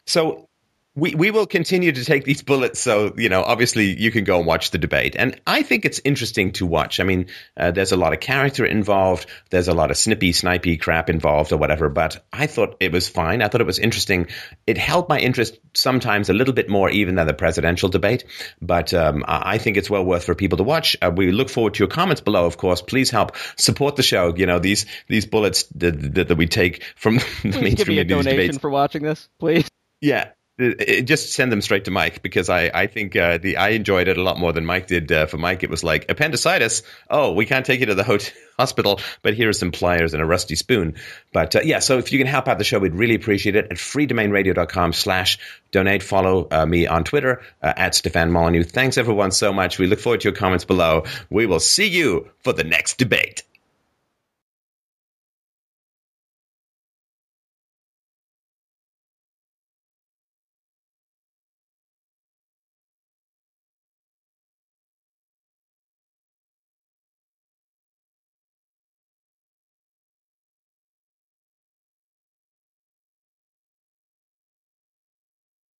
So 0.04 0.48
we, 0.96 1.14
we 1.14 1.30
will 1.30 1.46
continue 1.46 1.92
to 1.92 2.04
take 2.04 2.24
these 2.24 2.42
bullets. 2.42 2.80
So, 2.80 3.14
you 3.16 3.28
know, 3.28 3.42
obviously 3.42 3.96
you 3.96 4.10
can 4.10 4.24
go 4.24 4.38
and 4.38 4.46
watch 4.46 4.72
the 4.72 4.78
debate. 4.78 5.14
And 5.16 5.40
I 5.46 5.62
think 5.62 5.84
it's 5.84 6.00
interesting 6.04 6.50
to 6.52 6.66
watch. 6.66 6.98
I 6.98 7.04
mean, 7.04 7.26
uh, 7.56 7.70
there's 7.70 7.92
a 7.92 7.96
lot 7.96 8.12
of 8.12 8.18
character 8.18 8.64
involved. 8.64 9.26
There's 9.50 9.68
a 9.68 9.72
lot 9.72 9.92
of 9.92 9.96
snippy, 9.96 10.32
snipey 10.32 10.80
crap 10.80 11.08
involved 11.08 11.52
or 11.52 11.58
whatever. 11.58 11.88
But 11.88 12.26
I 12.32 12.48
thought 12.48 12.76
it 12.80 12.90
was 12.90 13.08
fine. 13.08 13.40
I 13.40 13.46
thought 13.46 13.60
it 13.60 13.68
was 13.68 13.78
interesting. 13.78 14.26
It 14.66 14.76
held 14.76 15.08
my 15.08 15.20
interest 15.20 15.58
sometimes 15.74 16.28
a 16.28 16.34
little 16.34 16.54
bit 16.54 16.68
more 16.68 16.90
even 16.90 17.14
than 17.14 17.28
the 17.28 17.34
presidential 17.34 17.88
debate. 17.88 18.24
But 18.60 18.92
um, 18.92 19.24
I 19.28 19.58
think 19.58 19.76
it's 19.76 19.90
well 19.90 20.04
worth 20.04 20.24
for 20.24 20.34
people 20.34 20.58
to 20.58 20.64
watch. 20.64 20.96
Uh, 21.00 21.12
we 21.14 21.30
look 21.30 21.50
forward 21.50 21.74
to 21.74 21.78
your 21.78 21.88
comments 21.88 22.20
below, 22.20 22.46
of 22.46 22.56
course. 22.56 22.82
Please 22.82 23.10
help 23.10 23.36
support 23.56 23.94
the 23.94 24.02
show. 24.02 24.34
You 24.34 24.46
know, 24.46 24.58
these, 24.58 24.86
these 25.06 25.24
bullets 25.24 25.64
that, 25.76 26.14
that, 26.14 26.28
that 26.28 26.36
we 26.36 26.48
take 26.48 26.82
from 26.96 27.14
the 27.18 27.22
Please 27.22 27.60
mainstream 27.60 27.76
give 27.76 27.88
me 27.88 27.98
a 27.98 28.04
donation 28.04 28.30
debates. 28.32 28.58
for 28.58 28.70
watching 28.70 29.04
this, 29.04 29.28
please. 29.38 29.68
Yeah. 30.00 30.30
It- 30.62 31.02
just 31.02 31.32
send 31.32 31.50
them 31.50 31.60
straight 31.60 31.84
to 31.86 31.90
Mike 31.90 32.22
because 32.22 32.48
I, 32.48 32.70
I 32.72 32.86
think 32.86 33.16
uh, 33.16 33.38
the 33.38 33.56
I 33.56 33.70
enjoyed 33.70 34.06
it 34.08 34.16
a 34.18 34.22
lot 34.22 34.38
more 34.38 34.52
than 34.52 34.64
Mike 34.66 34.86
did. 34.86 35.10
Uh, 35.10 35.26
for 35.26 35.38
Mike, 35.38 35.62
it 35.62 35.70
was 35.70 35.82
like 35.82 36.10
appendicitis. 36.10 36.82
Oh, 37.08 37.32
we 37.32 37.46
can't 37.46 37.64
take 37.66 37.80
you 37.80 37.86
to 37.86 37.94
the 37.94 38.04
hot- 38.10 38.32
hospital, 38.58 39.00
but 39.22 39.34
here 39.34 39.48
are 39.48 39.52
some 39.54 39.70
pliers 39.72 40.12
and 40.14 40.22
a 40.22 40.26
rusty 40.26 40.54
spoon. 40.56 40.94
But 41.32 41.56
uh, 41.56 41.60
yeah, 41.64 41.78
so 41.78 41.98
if 41.98 42.12
you 42.12 42.18
can 42.18 42.26
help 42.26 42.48
out 42.48 42.58
the 42.58 42.64
show, 42.64 42.78
we'd 42.78 42.94
really 42.94 43.14
appreciate 43.14 43.56
it 43.56 43.66
at 43.70 43.76
freedomainradio.com 43.78 44.92
slash 44.92 45.38
donate. 45.70 46.02
Follow 46.02 46.46
uh, 46.50 46.66
me 46.66 46.86
on 46.86 47.04
Twitter 47.04 47.42
uh, 47.62 47.72
at 47.76 47.94
Stefan 47.94 48.30
Molyneux. 48.30 48.64
Thanks 48.64 48.98
everyone 48.98 49.30
so 49.30 49.52
much. 49.52 49.78
We 49.78 49.86
look 49.86 50.00
forward 50.00 50.20
to 50.20 50.28
your 50.28 50.36
comments 50.36 50.64
below. 50.64 51.04
We 51.30 51.46
will 51.46 51.60
see 51.60 51.88
you 51.88 52.28
for 52.44 52.52
the 52.52 52.64
next 52.64 52.98
debate. 52.98 53.42